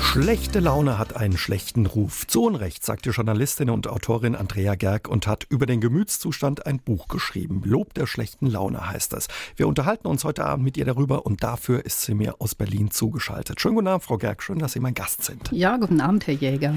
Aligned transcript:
Schlechte 0.00 0.60
Laune 0.60 0.98
hat 0.98 1.16
einen 1.16 1.36
schlechten 1.36 1.86
Ruf. 1.86 2.26
Zu 2.26 2.44
Unrecht, 2.44 2.84
sagt 2.84 3.04
die 3.04 3.10
Journalistin 3.10 3.68
und 3.68 3.88
Autorin 3.88 4.34
Andrea 4.34 4.74
Gerg 4.74 5.08
und 5.08 5.26
hat 5.26 5.46
über 5.48 5.66
den 5.66 5.80
Gemütszustand 5.80 6.66
ein 6.66 6.78
Buch 6.78 7.08
geschrieben. 7.08 7.62
Lob 7.64 7.94
der 7.94 8.06
schlechten 8.06 8.46
Laune 8.46 8.88
heißt 8.88 9.12
es. 9.12 9.28
Wir 9.56 9.68
unterhalten 9.68 10.08
uns 10.08 10.24
heute 10.24 10.44
Abend 10.44 10.64
mit 10.64 10.76
ihr 10.76 10.84
darüber 10.84 11.26
und 11.26 11.42
dafür 11.42 11.84
ist 11.84 12.02
sie 12.02 12.14
mir 12.14 12.36
aus 12.40 12.54
Berlin 12.54 12.90
zugeschaltet. 12.90 13.60
Schönen 13.60 13.74
guten 13.74 13.88
Abend, 13.88 14.04
Frau 14.04 14.16
Gerg. 14.16 14.42
Schön, 14.42 14.58
dass 14.58 14.72
Sie 14.72 14.80
mein 14.80 14.94
Gast 14.94 15.24
sind. 15.24 15.50
Ja, 15.52 15.76
guten 15.76 16.00
Abend, 16.00 16.26
Herr 16.26 16.34
Jäger. 16.34 16.74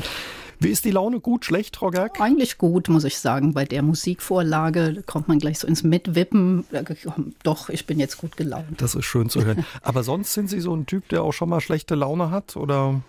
Wie 0.60 0.70
ist 0.70 0.86
die 0.86 0.92
Laune? 0.92 1.20
Gut, 1.20 1.44
schlecht, 1.44 1.78
Frau 1.78 1.90
Gerg? 1.90 2.22
Eigentlich 2.22 2.60
gut, 2.60 2.88
muss 2.88 3.04
ich 3.04 3.18
sagen. 3.18 3.54
Bei 3.54 3.66
der 3.66 3.82
Musikvorlage 3.82 5.02
kommt 5.08 5.28
man 5.28 5.40
gleich 5.40 5.58
so 5.58 5.66
ins 5.66 5.82
Mitwippen. 5.82 6.66
Doch, 7.42 7.70
ich 7.70 7.88
bin 7.88 8.00
jetzt 8.00 8.18
gut 8.18 8.38
gelaunt. 8.38 8.80
Das 8.80 8.94
ist 8.94 9.06
schön 9.06 9.28
zu 9.28 9.44
hören. 9.44 9.66
Aber 9.82 10.04
sonst 10.04 10.34
sind 10.34 10.52
Sie 10.52 10.60
so 10.60 10.76
ein 10.76 10.86
Typ, 10.86 11.10
der 11.10 11.24
auch 11.24 11.32
schon 11.32 11.50
mal 11.50 11.62
schlechte 11.62 11.96
Laune 11.96 12.30
hat, 12.30 12.56
oder? 12.56 13.02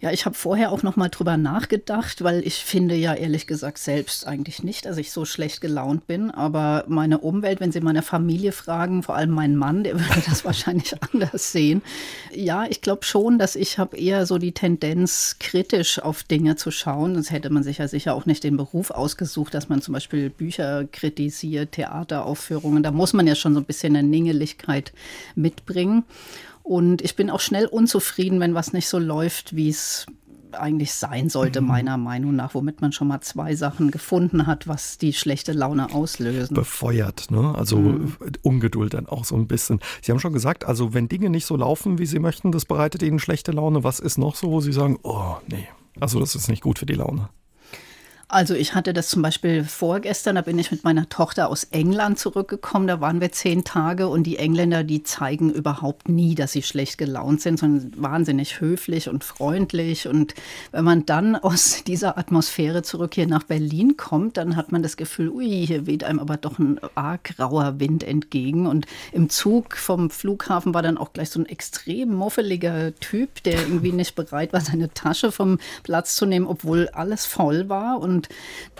Ja, 0.00 0.10
ich 0.10 0.26
habe 0.26 0.34
vorher 0.34 0.72
auch 0.72 0.82
noch 0.82 0.96
mal 0.96 1.08
drüber 1.08 1.36
nachgedacht, 1.36 2.24
weil 2.24 2.44
ich 2.46 2.64
finde 2.64 2.94
ja 2.94 3.14
ehrlich 3.14 3.46
gesagt 3.46 3.78
selbst 3.78 4.26
eigentlich 4.26 4.62
nicht, 4.62 4.84
dass 4.84 4.96
ich 4.96 5.12
so 5.12 5.24
schlecht 5.24 5.60
gelaunt 5.60 6.06
bin. 6.06 6.30
Aber 6.30 6.84
meine 6.88 7.18
Umwelt, 7.18 7.60
wenn 7.60 7.72
Sie 7.72 7.80
meine 7.80 8.02
Familie 8.02 8.52
fragen, 8.52 9.02
vor 9.02 9.14
allem 9.14 9.30
meinen 9.30 9.56
Mann, 9.56 9.84
der 9.84 9.94
würde 10.00 10.22
das 10.28 10.44
wahrscheinlich 10.44 10.94
anders 11.00 11.52
sehen. 11.52 11.82
Ja, 12.34 12.66
ich 12.68 12.80
glaube 12.80 13.04
schon, 13.04 13.38
dass 13.38 13.54
ich 13.54 13.78
habe 13.78 13.96
eher 13.96 14.26
so 14.26 14.38
die 14.38 14.52
Tendenz, 14.52 15.36
kritisch 15.38 16.00
auf 16.00 16.24
Dinge 16.24 16.56
zu 16.56 16.70
schauen. 16.70 17.14
Sonst 17.14 17.30
hätte 17.30 17.50
man 17.50 17.62
sich 17.62 17.78
ja 17.78 17.88
sicher 17.88 18.14
auch 18.14 18.26
nicht 18.26 18.44
den 18.44 18.56
Beruf 18.56 18.90
ausgesucht, 18.90 19.54
dass 19.54 19.68
man 19.68 19.82
zum 19.82 19.94
Beispiel 19.94 20.30
Bücher 20.30 20.84
kritisiert, 20.90 21.72
Theateraufführungen. 21.72 22.82
Da 22.82 22.90
muss 22.90 23.12
man 23.12 23.26
ja 23.26 23.34
schon 23.34 23.54
so 23.54 23.60
ein 23.60 23.66
bisschen 23.66 23.96
eine 23.96 24.08
Ningeligkeit 24.08 24.92
mitbringen. 25.34 26.04
Und 26.62 27.02
ich 27.02 27.16
bin 27.16 27.30
auch 27.30 27.40
schnell 27.40 27.66
unzufrieden, 27.66 28.40
wenn 28.40 28.54
was 28.54 28.72
nicht 28.72 28.88
so 28.88 28.98
läuft, 28.98 29.56
wie 29.56 29.68
es 29.68 30.06
eigentlich 30.54 30.92
sein 30.92 31.28
sollte, 31.28 31.60
mhm. 31.60 31.68
meiner 31.68 31.96
Meinung 31.96 32.36
nach, 32.36 32.54
womit 32.54 32.80
man 32.80 32.92
schon 32.92 33.08
mal 33.08 33.20
zwei 33.20 33.54
Sachen 33.54 33.90
gefunden 33.90 34.46
hat, 34.46 34.68
was 34.68 34.98
die 34.98 35.12
schlechte 35.12 35.52
Laune 35.52 35.94
auslösen. 35.94 36.54
Befeuert, 36.54 37.30
ne? 37.30 37.54
Also 37.56 37.78
mhm. 37.78 38.16
Ungeduld 38.42 38.94
dann 38.94 39.06
auch 39.06 39.24
so 39.24 39.34
ein 39.36 39.46
bisschen. 39.46 39.80
Sie 40.02 40.12
haben 40.12 40.20
schon 40.20 40.32
gesagt, 40.32 40.64
also 40.64 40.94
wenn 40.94 41.08
Dinge 41.08 41.30
nicht 41.30 41.46
so 41.46 41.56
laufen, 41.56 41.98
wie 41.98 42.06
Sie 42.06 42.18
möchten, 42.18 42.52
das 42.52 42.64
bereitet 42.64 43.02
Ihnen 43.02 43.18
schlechte 43.18 43.52
Laune. 43.52 43.84
Was 43.84 43.98
ist 43.98 44.18
noch 44.18 44.36
so, 44.36 44.50
wo 44.50 44.60
Sie 44.60 44.72
sagen, 44.72 44.98
oh 45.02 45.36
nee, 45.48 45.68
also 46.00 46.20
das 46.20 46.34
ist 46.34 46.48
nicht 46.48 46.62
gut 46.62 46.78
für 46.78 46.86
die 46.86 46.94
Laune. 46.94 47.28
Also 48.32 48.54
ich 48.54 48.74
hatte 48.74 48.94
das 48.94 49.08
zum 49.08 49.20
Beispiel 49.20 49.62
vorgestern, 49.62 50.36
da 50.36 50.40
bin 50.40 50.58
ich 50.58 50.70
mit 50.70 50.84
meiner 50.84 51.06
Tochter 51.10 51.50
aus 51.50 51.64
England 51.64 52.18
zurückgekommen, 52.18 52.86
da 52.86 52.98
waren 52.98 53.20
wir 53.20 53.30
zehn 53.30 53.62
Tage 53.62 54.08
und 54.08 54.22
die 54.22 54.38
Engländer, 54.38 54.84
die 54.84 55.02
zeigen 55.02 55.50
überhaupt 55.50 56.08
nie, 56.08 56.34
dass 56.34 56.52
sie 56.52 56.62
schlecht 56.62 56.96
gelaunt 56.96 57.42
sind, 57.42 57.58
sondern 57.58 57.92
wahnsinnig 57.94 58.62
höflich 58.62 59.10
und 59.10 59.22
freundlich. 59.22 60.08
Und 60.08 60.34
wenn 60.70 60.82
man 60.82 61.04
dann 61.04 61.36
aus 61.42 61.84
dieser 61.86 62.16
Atmosphäre 62.16 62.82
zurück 62.82 63.12
hier 63.12 63.26
nach 63.26 63.42
Berlin 63.42 63.98
kommt, 63.98 64.38
dann 64.38 64.56
hat 64.56 64.72
man 64.72 64.82
das 64.82 64.96
Gefühl, 64.96 65.28
ui, 65.28 65.66
hier 65.66 65.86
weht 65.86 66.02
einem 66.02 66.18
aber 66.18 66.38
doch 66.38 66.58
ein 66.58 66.80
arg 66.94 67.34
rauer 67.38 67.80
Wind 67.80 68.02
entgegen. 68.02 68.66
Und 68.66 68.86
im 69.12 69.28
Zug 69.28 69.76
vom 69.76 70.08
Flughafen 70.08 70.72
war 70.72 70.80
dann 70.80 70.96
auch 70.96 71.12
gleich 71.12 71.28
so 71.28 71.38
ein 71.38 71.44
extrem 71.44 72.14
muffeliger 72.14 72.94
Typ, 72.94 73.42
der 73.42 73.60
irgendwie 73.60 73.92
nicht 73.92 74.14
bereit 74.14 74.54
war, 74.54 74.62
seine 74.62 74.88
Tasche 74.94 75.32
vom 75.32 75.58
Platz 75.82 76.16
zu 76.16 76.24
nehmen, 76.24 76.46
obwohl 76.46 76.88
alles 76.94 77.26
voll 77.26 77.68
war. 77.68 78.00
Und 78.00 78.21
und 78.22 78.28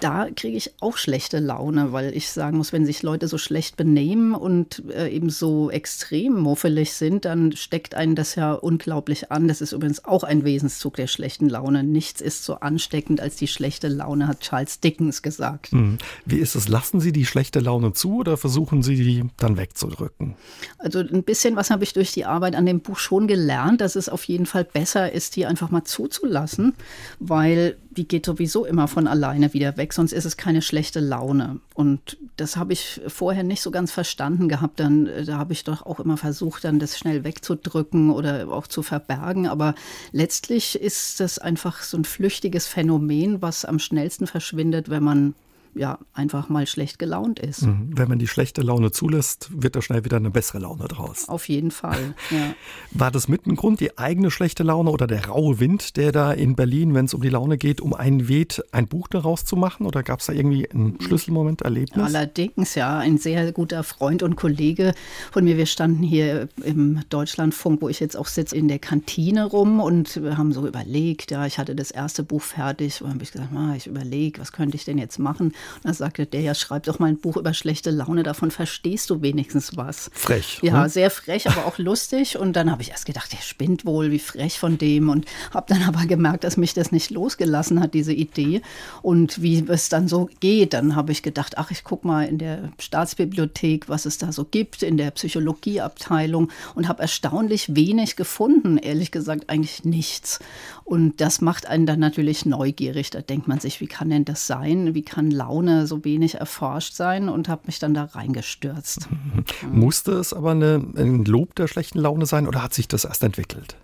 da 0.01 0.29
kriege 0.35 0.57
ich 0.57 0.73
auch 0.81 0.97
schlechte 0.97 1.39
Laune, 1.39 1.93
weil 1.93 2.17
ich 2.17 2.31
sagen 2.31 2.59
muss, 2.59 2.73
wenn 2.73 2.87
sich 2.87 3.03
Leute 3.03 3.29
so 3.29 3.39
schlecht 3.39 3.77
benehmen 3.77 4.35
und 4.35 4.83
äh, 4.91 5.09
eben 5.09 5.31
so 5.31 5.71
extrem 5.71 6.35
muffelig 6.35 6.93
sind, 6.93 7.25
dann 7.25 7.53
steckt 7.53 7.95
einen 7.95 8.15
das 8.15 8.35
ja 8.35 8.53
unglaublich 8.53 9.31
an. 9.31 9.49
Das 9.49 9.61
ist 9.61 9.73
übrigens 9.73 10.05
auch 10.05 10.25
ein 10.25 10.45
Wesenszug 10.45 10.97
der 10.97 11.07
schlechten 11.07 11.49
Laune. 11.49 11.83
Nichts 11.83 12.21
ist 12.21 12.45
so 12.45 12.55
ansteckend 12.55 13.21
als 13.21 13.37
die 13.37 13.49
schlechte 13.49 13.89
Laune, 13.89 14.29
hat 14.29 14.41
Charles 14.41 14.81
Dickens 14.81 15.23
gesagt. 15.23 15.73
Mhm. 15.73 15.99
Wie 16.25 16.39
ist 16.39 16.55
es? 16.55 16.69
Lassen 16.69 17.01
Sie 17.01 17.13
die 17.13 17.27
schlechte 17.27 17.61
Laune 17.61 17.93
zu 17.93 18.19
oder 18.19 18.37
versuchen 18.37 18.83
Sie 18.83 18.97
die 18.97 19.25
dann 19.39 19.57
wegzudrücken? 19.57 20.37
Also 20.79 21.01
ein 21.01 21.25
bisschen 21.25 21.57
was 21.57 21.71
habe 21.71 21.85
ich 21.85 21.93
durch 21.93 22.13
die 22.13 22.25
Arbeit 22.25 22.55
an 22.55 22.67
dem 22.67 22.81
Buch 22.81 22.99
schon 22.99 23.27
gelernt, 23.27 23.81
dass 23.81 23.97
es 23.97 24.09
auf 24.09 24.25
jeden 24.25 24.47
Fall 24.47 24.65
besser 24.65 25.13
ist, 25.13 25.37
die 25.37 25.47
einfach 25.47 25.71
mal 25.71 25.85
zuzulassen, 25.85 26.75
weil 27.19 27.77
die 27.97 28.09
geht 28.09 28.27
sowieso 28.27 28.65
immer 28.65 28.89
von 28.89 29.07
alleine 29.07 29.53
wieder 29.53 29.77
weg, 29.77 29.93
sonst 29.93 30.13
ist 30.13 30.25
es 30.25 30.37
keine 30.37 30.63
schlechte 30.63 31.01
Laune. 31.01 31.61
Und 31.75 32.17
das 32.37 32.57
habe 32.57 32.73
ich 32.73 33.01
vorher 33.07 33.43
nicht 33.43 33.63
so 33.63 33.71
ganz 33.71 33.93
verstanden 33.93 34.49
gehabt. 34.49 34.81
Dann, 34.81 35.07
äh, 35.07 35.25
da 35.25 35.39
habe 35.39 35.53
ich 35.53 35.65
doch 35.65 35.85
auch 35.85 36.01
immer 36.01 36.17
versucht, 36.17 36.65
dann 36.65 36.79
das 36.79 36.99
schnell 36.99 37.25
wegzudrücken 37.25 38.11
oder 38.11 38.49
auch 38.49 38.67
zu 38.67 38.83
verbergen. 38.83 39.47
Aber 39.47 39.75
letztlich 40.13 40.81
ist 40.81 41.21
das 41.21 41.39
einfach 41.39 41.83
so 41.83 41.97
ein 41.97 42.05
flüchtiges 42.05 42.67
Phänomen, 42.67 43.43
was 43.43 43.65
am 43.65 43.79
schnellsten 43.79 44.27
verschwindet, 44.27 44.89
wenn 44.89 45.03
man 45.03 45.35
ja 45.75 45.99
einfach 46.13 46.49
mal 46.49 46.67
schlecht 46.67 46.99
gelaunt 46.99 47.39
ist. 47.39 47.63
Mhm. 47.63 47.91
Wenn 47.95 48.09
man 48.09 48.19
die 48.19 48.29
schlechte 48.29 48.63
Laune 48.63 48.93
zulässt, 48.93 49.51
wird 49.55 49.77
da 49.77 49.83
schnell 49.83 50.05
wieder 50.05 50.17
eine 50.17 50.31
bessere 50.31 50.59
Laune 50.59 50.87
draus. 50.89 51.29
Auf 51.29 51.49
jeden 51.49 51.71
Fall. 51.71 52.15
Ja. 52.31 52.55
War 52.91 53.11
das 53.11 53.29
mit 53.29 53.47
ein 53.47 53.57
Grund, 53.57 53.81
die 53.81 53.99
eigene 53.99 54.31
schlechte 54.31 54.63
Laune 54.63 54.91
oder 54.91 55.07
der 55.07 55.27
raue 55.27 55.61
Wind, 55.61 55.97
der 55.97 56.13
da 56.13 56.33
in 56.33 56.57
Berlin, 56.57 56.95
wenn 56.95 57.07
es 57.07 57.15
um 57.15 57.23
die 57.23 57.29
Laune 57.29 57.57
geht, 57.57 57.81
um 57.81 57.95
einen 57.95 58.29
weht, 58.29 58.63
ein 58.73 58.87
Buch 58.89 59.09
daraus 59.09 59.45
zu 59.45 59.57
machen? 59.57 59.87
Oder 59.87 60.03
gab 60.03 60.21
es 60.21 60.27
da 60.27 60.33
irgendwie 60.33 60.69
ein 60.71 60.99
Schlüsselmoment, 61.01 61.63
Erlebnis? 61.63 62.05
Allerdings, 62.05 62.75
ja. 62.75 62.99
Ein 62.99 63.19
sehr 63.19 63.53
guter 63.53 63.83
Freund 63.83 64.23
und 64.23 64.37
Kollege 64.37 64.95
von 65.31 65.45
mir. 65.45 65.57
Wir 65.57 65.67
standen 65.67 66.03
hier 66.03 66.49
im 66.65 67.01
Deutschlandfunk, 67.09 67.83
wo 67.83 67.89
ich 67.89 68.01
jetzt 68.01 68.17
auch 68.17 68.27
sitze, 68.27 68.57
in 68.57 68.69
der 68.69 68.79
Kantine 68.79 69.47
rum 69.47 69.81
und 69.81 70.23
wir 70.23 70.37
haben 70.37 70.53
so 70.53 70.67
überlegt, 70.67 71.31
ja, 71.31 71.47
ich 71.47 71.59
hatte 71.59 71.75
das 71.75 71.91
erste 71.91 72.23
Buch 72.23 72.43
fertig 72.43 73.03
und 73.03 73.11
habe 73.11 73.23
ich 73.23 73.33
gesagt, 73.33 73.53
ah, 73.55 73.75
ich 73.77 73.87
überlege, 73.87 74.41
was 74.41 74.53
könnte 74.53 74.77
ich 74.77 74.85
denn 74.85 74.99
jetzt 74.99 75.19
machen? 75.19 75.53
Und 75.77 75.85
dann 75.85 75.95
sagte 75.95 76.27
der, 76.27 76.41
ja, 76.41 76.55
schreib 76.55 76.85
doch 76.85 76.99
mal 76.99 77.07
ein 77.07 77.19
Buch 77.19 77.37
über 77.37 77.55
schlechte 77.55 77.91
Laune, 77.91 78.23
davon 78.23 78.51
verstehst 78.51 79.11
du 79.11 79.23
wenigstens 79.23 79.77
was. 79.77 80.11
Frech. 80.13 80.61
Ja, 80.63 80.83
hm? 80.83 80.89
sehr 80.89 81.11
frech, 81.11 81.49
aber 81.49 81.67
auch 81.67 81.79
lustig. 81.79 82.39
Und 82.39 82.55
dann 82.55 82.71
habe 82.71 82.83
ich 82.83 82.91
erst 82.91 83.07
gedacht, 83.07 83.33
der 83.33 83.43
spinnt 83.43 83.85
wohl, 83.85 84.11
wie 84.11 84.19
frech 84.19 84.59
von 84.59 84.79
dem. 84.79 85.09
Und 85.09 85.27
habe 85.53 85.67
dann 85.69 85.83
aber 85.83 86.07
gemerkt, 86.07 86.45
dass 86.45 86.57
mich 86.57 86.75
das 86.75 86.93
nicht 86.93 87.11
losgelassen 87.11 87.81
hat, 87.81 87.95
diese 87.95 88.13
Idee. 88.13 88.63
Und 89.03 89.43
wie 89.43 89.65
es 89.69 89.89
dann 89.89 90.09
so 90.09 90.29
geht, 90.41 90.73
dann 90.73 90.97
habe 90.97 91.13
ich 91.13 91.23
gedacht, 91.23 91.59
ach, 91.59 91.71
ich 91.71 91.85
gucke 91.85 92.07
mal 92.07 92.25
in 92.25 92.39
der 92.39 92.71
Staatsbibliothek, 92.79 93.89
was 93.89 94.07
es 94.07 94.19
da 94.19 94.33
so 94.33 94.45
gibt, 94.45 94.83
in 94.83 94.97
der 94.97 95.11
Psychologieabteilung 95.11 96.51
und 96.75 96.89
habe 96.89 97.03
erstaunlich 97.03 97.75
wenig 97.75 98.17
gefunden, 98.17 98.79
ehrlich 98.79 99.11
gesagt 99.11 99.49
eigentlich 99.49 99.85
nichts. 99.85 100.41
Und 100.85 101.21
das 101.21 101.41
macht 101.41 101.67
einen 101.67 101.87
dann 101.87 102.01
natürlich 102.01 102.45
neugierig. 102.45 103.11
Da 103.11 103.21
denkt 103.21 103.49
man 103.49 103.61
sich, 103.61 103.81
wie 103.81 103.87
kann 103.87 104.11
denn 104.11 104.25
das 104.25 104.47
sein? 104.47 104.95
Wie 104.95 105.03
kann 105.03 105.31
Laune 105.31 105.87
so 105.87 106.05
wenig 106.05 106.35
erforscht 106.35 106.95
sein? 106.95 107.29
Und 107.29 107.49
habe 107.49 107.63
mich 107.67 107.79
dann 107.79 107.95
da 107.95 108.05
reingestürzt. 108.05 109.09
Musste 109.73 110.13
es 110.13 110.33
aber 110.33 110.53
eine, 110.53 110.85
ein 110.97 111.25
Lob 111.25 111.55
der 111.55 111.69
schlechten 111.69 111.99
Laune 111.99 112.27
sein 112.27 112.47
oder 112.47 112.63
hat 112.63 112.75
sich 112.75 112.89
das 112.89 113.05
erst 113.05 113.23
entwickelt? 113.23 113.77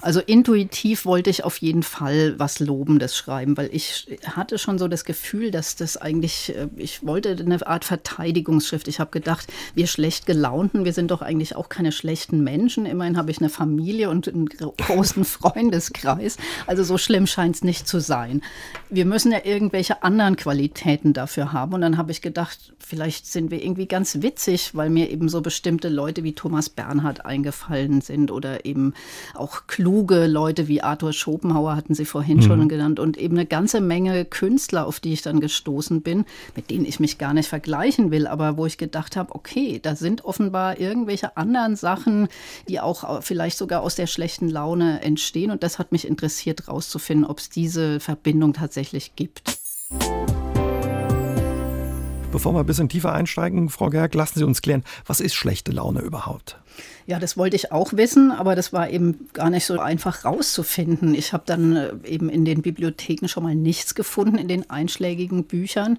Also 0.00 0.20
intuitiv 0.20 1.04
wollte 1.04 1.30
ich 1.30 1.44
auf 1.44 1.58
jeden 1.58 1.82
Fall 1.82 2.38
was 2.38 2.60
Lobendes 2.60 3.16
schreiben, 3.16 3.56
weil 3.56 3.70
ich 3.72 4.18
hatte 4.24 4.58
schon 4.58 4.78
so 4.78 4.88
das 4.88 5.04
Gefühl, 5.04 5.50
dass 5.50 5.76
das 5.76 5.96
eigentlich, 5.96 6.54
äh, 6.56 6.68
ich 6.76 7.06
wollte 7.06 7.36
eine 7.38 7.66
Art 7.66 7.84
Verteidigungsschrift. 7.84 8.88
Ich 8.88 9.00
habe 9.00 9.10
gedacht, 9.10 9.52
wir 9.74 9.86
schlecht 9.86 10.26
gelaunten, 10.26 10.84
wir 10.84 10.92
sind 10.92 11.10
doch 11.10 11.22
eigentlich 11.22 11.56
auch 11.56 11.68
keine 11.68 11.92
schlechten 11.92 12.42
Menschen. 12.44 12.86
Immerhin 12.86 13.16
habe 13.16 13.30
ich 13.30 13.38
eine 13.38 13.48
Familie 13.48 14.10
und 14.10 14.28
einen 14.28 14.48
großen 14.76 15.24
Freundeskreis. 15.24 16.36
Also 16.66 16.84
so 16.84 16.98
schlimm 16.98 17.26
scheint 17.26 17.56
es 17.56 17.64
nicht 17.64 17.88
zu 17.88 18.00
sein. 18.00 18.42
Wir 18.90 19.04
müssen 19.04 19.32
ja 19.32 19.40
irgendwelche 19.44 20.02
anderen 20.02 20.36
Qualitäten 20.36 21.12
dafür 21.12 21.52
haben. 21.52 21.74
Und 21.74 21.80
dann 21.80 21.96
habe 21.96 22.12
ich 22.12 22.22
gedacht, 22.22 22.74
vielleicht 22.78 23.26
sind 23.26 23.50
wir 23.50 23.62
irgendwie 23.62 23.86
ganz 23.86 24.22
witzig, 24.22 24.74
weil 24.74 24.90
mir 24.90 25.10
eben 25.10 25.28
so 25.28 25.40
bestimmte 25.40 25.88
Leute 25.88 26.24
wie 26.24 26.34
Thomas 26.34 26.68
Bernhard 26.68 27.24
eingefallen 27.24 28.00
sind 28.00 28.30
oder 28.30 28.64
eben 28.64 28.94
auch 29.34 29.65
kluge 29.66 30.26
Leute 30.26 30.68
wie 30.68 30.82
Arthur 30.82 31.12
Schopenhauer 31.12 31.76
hatten 31.76 31.94
Sie 31.94 32.04
vorhin 32.04 32.38
mhm. 32.38 32.42
schon 32.42 32.68
genannt 32.68 33.00
und 33.00 33.16
eben 33.16 33.36
eine 33.36 33.46
ganze 33.46 33.80
Menge 33.80 34.24
Künstler, 34.24 34.86
auf 34.86 35.00
die 35.00 35.12
ich 35.12 35.22
dann 35.22 35.40
gestoßen 35.40 36.02
bin, 36.02 36.24
mit 36.54 36.70
denen 36.70 36.84
ich 36.84 37.00
mich 37.00 37.18
gar 37.18 37.34
nicht 37.34 37.48
vergleichen 37.48 38.10
will, 38.10 38.26
aber 38.26 38.56
wo 38.56 38.66
ich 38.66 38.78
gedacht 38.78 39.16
habe, 39.16 39.34
okay, 39.34 39.80
da 39.82 39.96
sind 39.96 40.24
offenbar 40.24 40.78
irgendwelche 40.78 41.36
anderen 41.36 41.76
Sachen, 41.76 42.28
die 42.68 42.80
auch 42.80 43.22
vielleicht 43.22 43.58
sogar 43.58 43.82
aus 43.82 43.94
der 43.94 44.06
schlechten 44.06 44.48
Laune 44.48 45.02
entstehen 45.02 45.50
und 45.50 45.62
das 45.62 45.78
hat 45.78 45.92
mich 45.92 46.06
interessiert 46.06 46.66
herauszufinden, 46.66 47.26
ob 47.26 47.38
es 47.38 47.50
diese 47.50 48.00
Verbindung 48.00 48.52
tatsächlich 48.52 49.16
gibt. 49.16 49.42
Bevor 52.32 52.52
wir 52.52 52.60
ein 52.60 52.66
bisschen 52.66 52.88
tiefer 52.88 53.12
einsteigen, 53.12 53.70
Frau 53.70 53.88
Gerg, 53.88 54.14
lassen 54.14 54.38
Sie 54.38 54.44
uns 54.44 54.60
klären, 54.60 54.84
was 55.06 55.20
ist 55.20 55.34
schlechte 55.34 55.72
Laune 55.72 56.00
überhaupt? 56.00 56.58
Ja, 57.06 57.20
das 57.20 57.36
wollte 57.36 57.54
ich 57.54 57.70
auch 57.70 57.92
wissen, 57.92 58.32
aber 58.32 58.56
das 58.56 58.72
war 58.72 58.90
eben 58.90 59.28
gar 59.32 59.48
nicht 59.48 59.64
so 59.64 59.78
einfach 59.78 60.24
rauszufinden. 60.24 61.14
Ich 61.14 61.32
habe 61.32 61.44
dann 61.46 61.76
äh, 61.76 61.92
eben 62.04 62.28
in 62.28 62.44
den 62.44 62.62
Bibliotheken 62.62 63.28
schon 63.28 63.44
mal 63.44 63.54
nichts 63.54 63.94
gefunden 63.94 64.38
in 64.38 64.48
den 64.48 64.68
einschlägigen 64.70 65.44
Büchern 65.44 65.98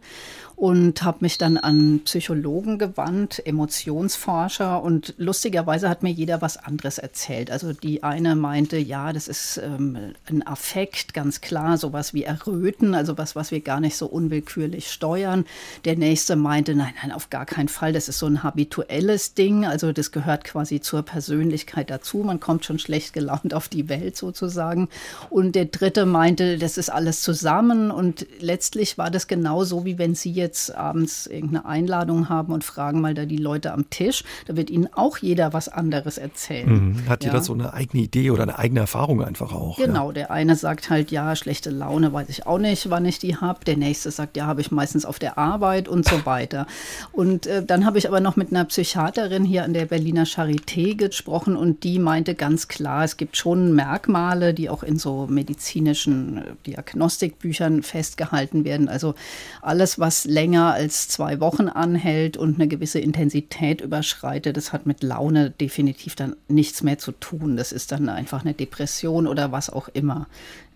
und 0.58 1.04
habe 1.04 1.20
mich 1.22 1.38
dann 1.38 1.58
an 1.58 2.02
Psychologen 2.04 2.80
gewandt, 2.80 3.46
Emotionsforscher 3.46 4.82
und 4.82 5.14
lustigerweise 5.20 5.88
hat 5.88 6.02
mir 6.02 6.10
jeder 6.10 6.42
was 6.42 6.58
anderes 6.58 6.98
erzählt. 6.98 7.52
Also 7.52 7.74
die 7.74 8.02
eine 8.02 8.36
meinte, 8.36 8.78
ja, 8.78 9.14
das 9.14 9.28
ist 9.28 9.62
ähm, 9.64 10.16
ein 10.26 10.46
Affekt, 10.48 11.14
ganz 11.14 11.42
klar, 11.42 11.78
sowas 11.78 12.16
wie 12.16 12.24
Erröten, 12.24 12.96
also 12.96 13.20
was, 13.20 13.36
was 13.36 13.52
wir 13.52 13.62
gar 13.62 13.80
nicht 13.80 13.98
so 13.98 14.08
unwillkürlich 14.08 14.92
steuern. 14.92 15.46
Der 15.86 15.96
nächste 15.96 16.36
meinte, 16.36 16.74
nein, 16.74 16.96
nein, 17.04 17.12
auf 17.12 17.30
gar 17.30 17.46
keinen 17.46 17.70
Fall, 17.70 17.94
das 17.94 18.10
ist 18.10 18.18
so 18.18 18.26
ein 18.26 18.42
habituelles 18.42 19.36
Ding, 19.36 19.64
also 19.64 19.94
das 19.94 20.12
gehört 20.12 20.44
quasi 20.44 20.82
zur 20.82 20.97
Persönlichkeit 21.04 21.90
dazu, 21.90 22.20
man 22.20 22.40
kommt 22.40 22.66
schon 22.66 22.80
schlecht 22.80 23.14
gelaunt 23.14 23.54
auf 23.54 23.68
die 23.70 23.90
Welt 23.90 24.18
sozusagen. 24.18 24.90
Und 25.30 25.56
der 25.56 25.66
dritte 25.66 26.06
meinte, 26.06 26.58
das 26.58 26.78
ist 26.78 26.90
alles 26.90 27.22
zusammen 27.22 27.92
und 27.92 28.26
letztlich 28.40 28.98
war 28.98 29.12
das 29.12 29.28
genauso, 29.28 29.86
wie 29.86 29.98
wenn 29.98 30.16
Sie 30.16 30.32
jetzt 30.32 30.58
jetzt 30.58 30.76
abends 30.76 31.28
irgendeine 31.28 31.66
Einladung 31.66 32.30
haben 32.30 32.54
und 32.54 32.64
fragen 32.64 33.02
mal 33.02 33.14
da 33.14 33.26
die 33.26 33.38
Leute 33.38 33.74
am 33.74 33.90
Tisch, 33.90 34.24
da 34.46 34.56
wird 34.56 34.70
ihnen 34.70 34.88
auch 34.94 35.18
jeder 35.18 35.52
was 35.52 35.68
anderes 35.68 36.18
erzählen. 36.18 36.70
Mhm. 36.70 37.10
Hat 37.10 37.24
ja. 37.24 37.32
jeder 37.32 37.44
so 37.44 37.54
eine 37.54 37.74
eigene 37.74 38.04
Idee 38.04 38.32
oder 38.32 38.44
eine 38.44 38.58
eigene 38.58 38.80
Erfahrung 38.80 39.22
einfach 39.22 39.54
auch? 39.54 39.78
Genau, 39.78 40.08
ja. 40.08 40.14
der 40.14 40.32
eine 40.32 40.56
sagt 40.56 40.90
halt, 40.90 41.12
ja, 41.12 41.36
schlechte 41.36 41.70
Laune 41.70 42.14
weiß 42.14 42.30
ich 42.30 42.48
auch 42.48 42.60
nicht, 42.60 42.90
wann 42.90 43.06
ich 43.06 43.20
die 43.20 43.36
habe. 43.36 43.66
Der 43.66 43.76
nächste 43.76 44.10
sagt, 44.10 44.38
ja, 44.38 44.48
habe 44.48 44.62
ich 44.62 44.72
meistens 44.72 45.06
auf 45.06 45.20
der 45.20 45.38
Arbeit 45.38 45.88
und 45.88 46.08
so 46.08 46.26
weiter. 46.26 46.66
Und 47.12 47.46
äh, 47.46 47.64
dann 47.64 47.86
habe 47.86 47.98
ich 47.98 48.08
aber 48.08 48.22
noch 48.22 48.38
mit 48.38 48.52
einer 48.52 48.64
Psychiaterin 48.66 49.44
hier 49.44 49.64
an 49.66 49.74
der 49.74 49.86
Berliner 49.86 50.24
Charité 50.24 50.87
gesprochen 50.96 51.56
und 51.56 51.84
die 51.84 52.00
meinte 52.00 52.36
ganz 52.36 52.68
klar, 52.68 53.04
es 53.04 53.18
gibt 53.18 53.38
schon 53.38 53.74
Merkmale, 53.74 54.54
die 54.54 54.70
auch 54.70 54.84
in 54.84 54.98
so 54.98 55.28
medizinischen 55.28 56.38
äh, 56.38 56.42
Diagnostikbüchern 56.66 57.84
festgehalten 57.84 58.64
werden. 58.66 58.90
Also 58.90 59.16
alles, 59.62 60.00
was 60.00 60.26
länger 60.26 60.74
als 60.74 61.08
zwei 61.08 61.40
Wochen 61.40 61.68
anhält 61.68 62.38
und 62.38 62.56
eine 62.56 62.68
gewisse 62.68 63.00
Intensität 63.00 63.82
überschreitet, 63.82 64.58
das 64.58 64.74
hat 64.74 64.86
mit 64.86 65.04
Laune 65.04 65.50
definitiv 65.50 66.16
dann 66.16 66.36
nichts 66.48 66.84
mehr 66.84 66.98
zu 66.98 67.12
tun. 67.12 67.58
Das 67.58 67.72
ist 67.72 67.92
dann 67.92 68.10
einfach 68.10 68.42
eine 68.42 68.54
Depression 68.54 69.28
oder 69.28 69.52
was 69.52 69.70
auch 69.70 69.90
immer. 69.90 70.28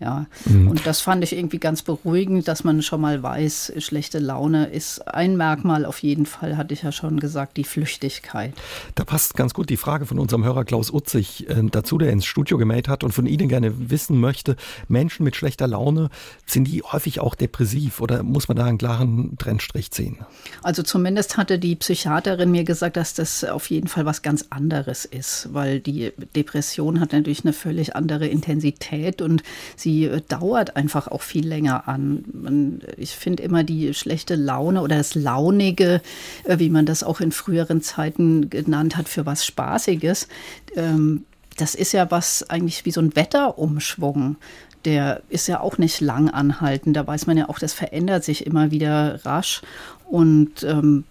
Ja. 0.02 0.26
Mhm. 0.46 0.68
Und 0.68 0.86
das 0.86 1.00
fand 1.00 1.22
ich 1.22 1.32
irgendwie 1.32 1.58
ganz 1.58 1.82
beruhigend, 1.82 2.48
dass 2.48 2.64
man 2.64 2.82
schon 2.82 3.00
mal 3.00 3.22
weiß, 3.22 3.74
schlechte 3.78 4.18
Laune 4.18 4.66
ist 4.66 5.06
ein 5.06 5.36
Merkmal 5.36 5.84
auf 5.84 6.02
jeden 6.02 6.26
Fall, 6.26 6.56
hatte 6.56 6.74
ich 6.74 6.82
ja 6.82 6.90
schon 6.90 7.20
gesagt, 7.20 7.56
die 7.56 7.64
Flüchtigkeit. 7.64 8.52
Da 8.96 9.04
passt 9.04 9.34
ganz 9.36 9.54
gut 9.54 9.70
die 9.70 9.76
Frage 9.76 10.01
von 10.06 10.18
unserem 10.18 10.44
Hörer 10.44 10.64
Klaus 10.64 10.90
Utzig 10.90 11.48
äh, 11.48 11.62
dazu, 11.70 11.98
der 11.98 12.10
ins 12.10 12.24
Studio 12.24 12.58
gemeldet 12.58 12.88
hat 12.88 13.04
und 13.04 13.12
von 13.12 13.26
Ihnen 13.26 13.48
gerne 13.48 13.90
wissen 13.90 14.18
möchte, 14.18 14.56
Menschen 14.88 15.24
mit 15.24 15.36
schlechter 15.36 15.66
Laune, 15.66 16.10
sind 16.46 16.64
die 16.64 16.82
häufig 16.82 17.20
auch 17.20 17.34
depressiv 17.34 18.00
oder 18.00 18.22
muss 18.22 18.48
man 18.48 18.56
da 18.56 18.64
einen 18.64 18.78
klaren 18.78 19.36
Trennstrich 19.38 19.90
ziehen? 19.90 20.18
Also 20.62 20.82
zumindest 20.82 21.36
hatte 21.36 21.58
die 21.58 21.76
Psychiaterin 21.76 22.50
mir 22.50 22.64
gesagt, 22.64 22.96
dass 22.96 23.14
das 23.14 23.44
auf 23.44 23.70
jeden 23.70 23.88
Fall 23.88 24.06
was 24.06 24.22
ganz 24.22 24.46
anderes 24.50 25.04
ist, 25.04 25.48
weil 25.52 25.80
die 25.80 26.12
Depression 26.34 27.00
hat 27.00 27.12
natürlich 27.12 27.44
eine 27.44 27.52
völlig 27.52 27.96
andere 27.96 28.26
Intensität 28.26 29.22
und 29.22 29.42
sie 29.76 30.04
äh, 30.04 30.20
dauert 30.28 30.76
einfach 30.76 31.08
auch 31.08 31.22
viel 31.22 31.46
länger 31.46 31.88
an. 31.88 32.24
Man, 32.32 32.80
ich 32.96 33.12
finde 33.12 33.42
immer 33.42 33.64
die 33.64 33.94
schlechte 33.94 34.34
Laune 34.34 34.82
oder 34.82 34.96
das 34.96 35.14
Launige, 35.14 36.00
äh, 36.44 36.58
wie 36.58 36.70
man 36.70 36.86
das 36.86 37.02
auch 37.02 37.20
in 37.20 37.32
früheren 37.32 37.82
Zeiten 37.82 38.50
genannt 38.50 38.96
hat, 38.96 39.08
für 39.08 39.26
was 39.26 39.44
Spaßiges. 39.82 40.28
Ähm, 40.76 41.24
das 41.56 41.74
ist 41.74 41.92
ja 41.92 42.10
was 42.10 42.48
eigentlich 42.48 42.84
wie 42.84 42.92
so 42.92 43.00
ein 43.00 43.14
Wetterumschwung 43.14 44.36
der 44.84 45.22
ist 45.28 45.46
ja 45.46 45.60
auch 45.60 45.78
nicht 45.78 46.00
lang 46.00 46.28
anhaltend. 46.28 46.96
Da 46.96 47.06
weiß 47.06 47.28
man 47.28 47.36
ja 47.36 47.48
auch, 47.48 47.60
das 47.60 47.72
verändert 47.72 48.24
sich 48.24 48.44
immer 48.46 48.72
wieder 48.72 49.24
rasch. 49.24 49.62
Und 50.10 50.64
ähm, 50.64 51.04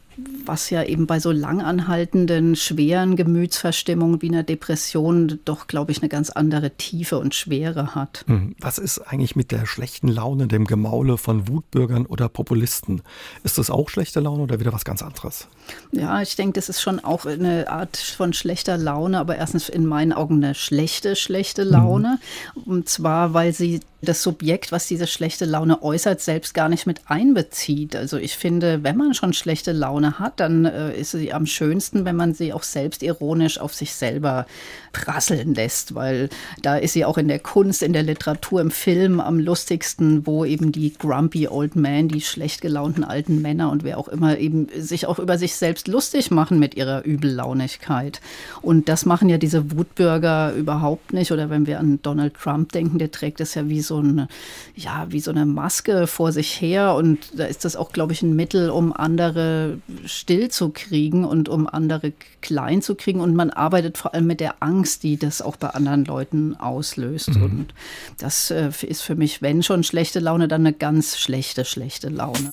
was 0.45 0.69
ja 0.69 0.83
eben 0.83 1.07
bei 1.07 1.19
so 1.19 1.31
langanhaltenden, 1.31 2.55
schweren 2.55 3.15
Gemütsverstimmungen 3.15 4.21
wie 4.21 4.29
einer 4.29 4.43
Depression 4.43 5.39
doch, 5.45 5.67
glaube 5.67 5.91
ich, 5.91 6.01
eine 6.01 6.09
ganz 6.09 6.29
andere 6.29 6.71
Tiefe 6.71 7.19
und 7.19 7.35
Schwere 7.35 7.95
hat. 7.95 8.23
Hm. 8.27 8.55
Was 8.59 8.77
ist 8.77 8.99
eigentlich 8.99 9.35
mit 9.35 9.51
der 9.51 9.65
schlechten 9.65 10.07
Laune, 10.07 10.47
dem 10.47 10.65
Gemaule 10.65 11.17
von 11.17 11.47
Wutbürgern 11.47 12.05
oder 12.05 12.29
Populisten? 12.29 13.01
Ist 13.43 13.57
das 13.57 13.69
auch 13.69 13.89
schlechte 13.89 14.19
Laune 14.19 14.43
oder 14.43 14.59
wieder 14.59 14.73
was 14.73 14.85
ganz 14.85 15.01
anderes? 15.01 15.47
Ja, 15.91 16.21
ich 16.21 16.35
denke, 16.35 16.53
das 16.53 16.69
ist 16.69 16.81
schon 16.81 16.99
auch 16.99 17.25
eine 17.25 17.69
Art 17.69 17.97
von 17.97 18.33
schlechter 18.33 18.77
Laune, 18.77 19.19
aber 19.19 19.35
erstens 19.35 19.69
in 19.69 19.85
meinen 19.85 20.13
Augen 20.13 20.43
eine 20.43 20.55
schlechte, 20.55 21.15
schlechte 21.15 21.63
Laune. 21.63 22.19
Mhm. 22.55 22.63
Und 22.63 22.89
zwar, 22.89 23.33
weil 23.33 23.53
sie 23.53 23.81
das 24.01 24.23
Subjekt, 24.23 24.71
was 24.71 24.87
diese 24.87 25.05
schlechte 25.05 25.45
Laune 25.45 25.83
äußert, 25.83 26.21
selbst 26.21 26.53
gar 26.53 26.69
nicht 26.69 26.87
mit 26.87 27.01
einbezieht. 27.05 27.95
Also 27.95 28.17
ich 28.17 28.35
finde, 28.35 28.83
wenn 28.83 28.97
man 28.97 29.13
schon 29.13 29.33
schlechte 29.33 29.71
Laune 29.71 30.10
hat, 30.19 30.39
dann 30.39 30.65
äh, 30.65 30.95
ist 30.97 31.11
sie 31.11 31.33
am 31.33 31.45
schönsten, 31.45 32.05
wenn 32.05 32.15
man 32.15 32.33
sie 32.33 32.53
auch 32.53 32.63
selbst 32.63 33.03
ironisch 33.03 33.59
auf 33.59 33.73
sich 33.73 33.93
selber 33.93 34.45
prasseln 34.93 35.55
lässt, 35.55 35.95
weil 35.95 36.29
da 36.61 36.75
ist 36.77 36.93
sie 36.93 37.05
auch 37.05 37.17
in 37.17 37.27
der 37.27 37.39
Kunst, 37.39 37.83
in 37.83 37.93
der 37.93 38.03
Literatur, 38.03 38.61
im 38.61 38.71
Film 38.71 39.19
am 39.19 39.39
lustigsten, 39.39 40.25
wo 40.27 40.45
eben 40.45 40.71
die 40.71 40.93
grumpy 40.93 41.47
old 41.47 41.75
man, 41.75 42.07
die 42.07 42.21
schlecht 42.21 42.61
gelaunten 42.61 43.03
alten 43.03 43.41
Männer 43.41 43.71
und 43.71 43.83
wer 43.83 43.97
auch 43.97 44.07
immer 44.07 44.37
eben 44.37 44.67
sich 44.75 45.05
auch 45.05 45.19
über 45.19 45.37
sich 45.37 45.55
selbst 45.55 45.87
lustig 45.87 46.31
machen 46.31 46.59
mit 46.59 46.75
ihrer 46.75 47.03
Übellaunigkeit. 47.05 48.21
Und 48.61 48.89
das 48.89 49.05
machen 49.05 49.29
ja 49.29 49.37
diese 49.37 49.71
Wutbürger 49.71 50.53
überhaupt 50.53 51.13
nicht. 51.13 51.31
Oder 51.31 51.49
wenn 51.49 51.67
wir 51.67 51.79
an 51.79 51.99
Donald 52.01 52.35
Trump 52.35 52.71
denken, 52.71 52.99
der 52.99 53.11
trägt 53.11 53.39
das 53.39 53.55
ja 53.55 53.69
wie 53.69 53.81
so 53.81 53.97
eine, 53.97 54.27
ja, 54.75 55.07
wie 55.09 55.19
so 55.19 55.31
eine 55.31 55.45
Maske 55.45 56.07
vor 56.07 56.31
sich 56.31 56.59
her. 56.61 56.95
Und 56.95 57.39
da 57.39 57.45
ist 57.45 57.65
das 57.65 57.75
auch, 57.75 57.91
glaube 57.91 58.13
ich, 58.13 58.21
ein 58.21 58.35
Mittel, 58.35 58.69
um 58.69 58.93
andere 58.93 59.77
still 60.05 60.49
zu 60.49 60.69
kriegen 60.69 61.25
und 61.25 61.49
um 61.49 61.67
andere 61.67 62.13
klein 62.41 62.81
zu 62.81 62.95
kriegen. 62.95 63.19
Und 63.19 63.35
man 63.35 63.49
arbeitet 63.49 63.97
vor 63.97 64.13
allem 64.13 64.27
mit 64.27 64.39
der 64.39 64.61
Angst, 64.61 65.03
die 65.03 65.17
das 65.17 65.41
auch 65.41 65.55
bei 65.55 65.69
anderen 65.69 66.05
Leuten 66.05 66.55
auslöst. 66.55 67.35
Mhm. 67.35 67.43
Und 67.43 67.73
das 68.17 68.51
äh, 68.51 68.71
ist 68.81 69.01
für 69.01 69.15
mich, 69.15 69.41
wenn 69.41 69.63
schon 69.63 69.83
schlechte 69.83 70.19
Laune, 70.19 70.47
dann 70.47 70.61
eine 70.61 70.73
ganz 70.73 71.17
schlechte, 71.17 71.65
schlechte 71.65 72.09
Laune. 72.09 72.51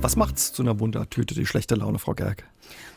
Was 0.00 0.14
macht's 0.16 0.52
zu 0.52 0.62
einer 0.62 0.78
Wundertüte, 0.78 1.34
die 1.34 1.46
schlechte 1.46 1.74
Laune, 1.74 1.98
Frau 1.98 2.14
Gerg? 2.14 2.44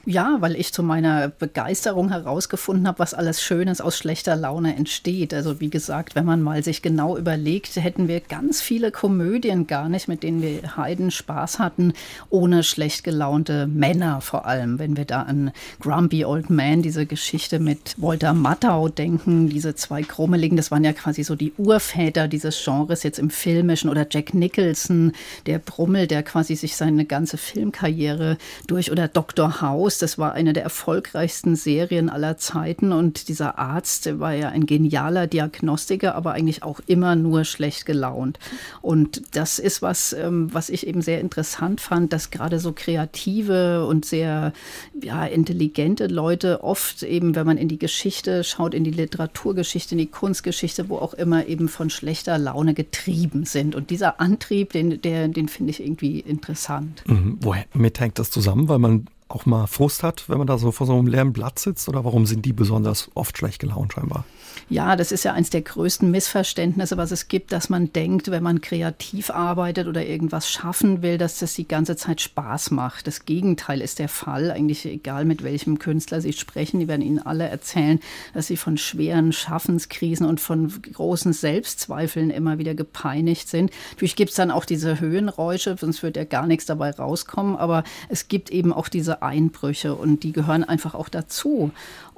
Ja, 0.06 0.38
weil 0.40 0.56
ich 0.56 0.74
zu 0.74 0.82
meiner 0.82 1.28
Begeisterung 1.28 2.10
herausgefunden 2.10 2.88
habe, 2.88 2.98
was 2.98 3.14
alles 3.14 3.44
Schönes 3.44 3.82
aus 3.82 3.96
schlechter 3.96 4.36
Laune 4.36 4.76
entsteht. 4.76 5.32
Also 5.32 5.60
wie 5.60 5.70
gesagt, 5.70 6.16
wenn 6.16 6.26
man 6.26 6.42
mal 6.42 6.64
sich 6.64 6.82
genau 6.82 7.18
überlegt, 7.18 7.76
hätten 7.76 8.08
wir 8.08 8.20
ganz 8.20 8.62
viele 8.62 8.90
Komödien 8.90 9.68
gar 9.68 9.90
nicht, 9.90 10.08
mit 10.08 10.24
denen 10.24 10.42
wir 10.42 10.76
Heiden 10.76 11.12
Spaß 11.12 11.60
hatten, 11.60 11.94
ohne 12.32 12.64
schlecht 12.64 13.04
gelaunte 13.04 13.68
Männer 13.68 14.22
vor 14.22 14.48
allem. 14.48 14.80
Wenn 14.80 14.98
wir 14.98 15.06
da 15.06 15.22
an 15.22 15.52
Grumpy 15.80 16.26
Old 16.26 16.50
Man, 16.50 16.82
diese 16.82 17.06
Geschichte 17.06 17.60
mit 17.60 17.94
Walter 17.98 18.34
Matthau 18.34 18.90
denken, 18.90 19.50
diese 19.50 19.76
zwei 19.76 20.02
Krummeligen, 20.02 20.58
das 20.58 20.72
waren 20.72 20.84
ja 20.84 20.94
quasi 20.94 21.24
so 21.24 21.36
die 21.36 21.54
Urväter 21.58 22.28
dieses 22.28 22.60
Genres 22.64 23.04
jetzt 23.04 23.20
im 23.20 23.30
Filmischen 23.30 23.88
oder 23.88 24.08
Jack 24.10 24.34
Nicholson, 24.34 25.12
der 25.46 25.60
Brummel, 25.60 26.08
der 26.08 26.24
quasi 26.24 26.56
sich 26.56 26.76
seine 26.76 27.06
ganze 27.06 27.38
Filmkarriere 27.38 28.40
durch 28.66 28.92
oder 28.92 29.08
Dr. 29.08 29.62
House 29.62 29.91
Haus, 29.92 29.98
das 29.98 30.18
war 30.18 30.34
eine 30.34 30.54
der 30.54 30.64
erfolgreichsten 30.64 31.56
Serien 31.56 32.10
aller 32.10 32.38
Zeiten 32.38 32.94
und 32.94 33.28
dieser 33.28 33.60
Arzt, 33.60 34.20
war 34.20 34.34
ja 34.34 34.50
ein 34.50 34.66
genialer 34.66 35.28
Diagnostiker, 35.28 36.16
aber 36.16 36.32
eigentlich 36.32 36.64
auch 36.64 36.80
immer 36.88 37.16
nur 37.16 37.44
schlecht 37.44 37.86
gelaunt. 37.86 38.40
Und 38.82 39.36
das 39.36 39.60
ist 39.60 39.82
was, 39.82 40.14
ähm, 40.14 40.54
was 40.54 40.70
ich 40.70 40.88
eben 40.88 41.02
sehr 41.02 41.20
interessant 41.20 41.82
fand, 41.82 42.14
dass 42.14 42.32
gerade 42.32 42.60
so 42.60 42.72
kreative 42.72 43.86
und 43.86 44.06
sehr 44.06 44.54
ja, 45.02 45.26
intelligente 45.26 46.08
Leute 46.08 46.64
oft 46.64 47.04
eben, 47.04 47.36
wenn 47.36 47.46
man 47.46 47.58
in 47.58 47.68
die 47.68 47.80
Geschichte 47.80 48.44
schaut, 48.44 48.74
in 48.74 48.86
die 48.86 48.92
Literaturgeschichte, 48.92 49.96
in 49.96 50.00
die 50.00 50.08
Kunstgeschichte, 50.08 50.88
wo 50.88 50.98
auch 50.98 51.14
immer 51.14 51.48
eben 51.48 51.68
von 51.68 51.90
schlechter 51.90 52.38
Laune 52.38 52.74
getrieben 52.74 53.46
sind. 53.46 53.76
Und 53.76 53.90
dieser 53.90 54.22
Antrieb, 54.22 54.72
den, 54.72 55.02
den 55.02 55.48
finde 55.50 55.72
ich 55.72 55.84
irgendwie 55.84 56.20
interessant. 56.20 57.04
Mhm. 57.08 57.40
Womit 57.42 58.00
hängt 58.00 58.20
das 58.20 58.32
zusammen? 58.32 58.70
Weil 58.70 58.80
man 58.80 59.08
auch 59.32 59.46
mal 59.46 59.68
Frust 59.68 60.04
hat, 60.04 60.30
wenn 60.30 60.38
man 60.38 60.48
da 60.48 60.58
so 60.58 60.72
vor 60.72 60.88
so 60.88 60.94
einem 60.94 61.08
leeren 61.08 61.34
Blatt 61.34 61.60
sitzt? 61.60 61.90
Oder 61.90 62.06
warum 62.06 62.26
sind 62.26 62.46
die 62.46 62.54
besonders 62.54 63.10
oft 63.16 63.38
schlecht 63.38 63.60
gelaunt 63.60 63.94
scheinbar? 63.94 64.26
Ja, 64.70 64.96
das 64.96 65.12
ist 65.12 65.26
ja 65.26 65.34
eines 65.34 65.50
der 65.50 65.62
größten 65.62 66.10
Missverständnisse, 66.10 66.98
was 66.98 67.12
es 67.12 67.28
gibt, 67.28 67.52
dass 67.52 67.70
man 67.70 67.92
denkt, 67.92 68.32
wenn 68.32 68.44
man 68.44 68.62
kreativ 68.62 69.30
arbeitet 69.30 69.88
oder 69.88 70.06
irgendwas 70.06 70.50
schaffen 70.50 71.02
will, 71.02 71.18
dass 71.18 71.40
das 71.40 71.54
die 71.54 71.68
ganze 71.68 71.96
Zeit 71.96 72.22
Spaß 72.22 72.72
macht. 72.72 73.08
Das 73.08 73.26
Gegenteil 73.26 73.82
ist 73.82 74.00
der 74.00 74.10
Fall. 74.10 74.52
Eigentlich 74.52 74.86
egal, 74.86 75.26
mit 75.26 75.44
welchem 75.44 75.80
Künstler 75.80 76.22
Sie 76.22 76.34
sprechen, 76.34 76.80
die 76.80 76.88
werden 76.88 77.02
Ihnen 77.02 77.20
alle 77.20 77.48
erzählen, 77.48 78.00
dass 78.34 78.48
sie 78.48 78.58
von 78.58 78.78
schweren 78.78 79.34
Schaffenskrisen 79.34 80.26
und 80.26 80.40
von 80.40 80.72
großen 80.94 81.34
Selbstzweifeln 81.34 82.30
immer 82.30 82.58
wieder 82.58 82.76
gepeinigt 82.76 83.48
sind. 83.48 83.72
Natürlich 83.92 84.16
gibt 84.16 84.32
es 84.32 84.36
dann 84.36 84.52
auch 84.52 84.66
diese 84.66 85.00
Höhenräusche, 85.00 85.76
sonst 85.80 86.04
wird 86.04 86.18
ja 86.18 86.24
gar 86.24 86.48
nichts 86.48 86.66
dabei 86.66 86.92
rauskommen. 86.92 87.56
Aber 87.56 87.84
es 88.10 88.28
gibt 88.28 88.50
eben 88.50 88.74
auch 88.74 88.88
diese 88.88 89.22
Einbrüche 89.22 89.96
und 89.96 90.24
die 90.24 90.32
gehören 90.32 90.64
einfach 90.64 90.96
auch 90.96 91.10
dazu. 91.10 91.72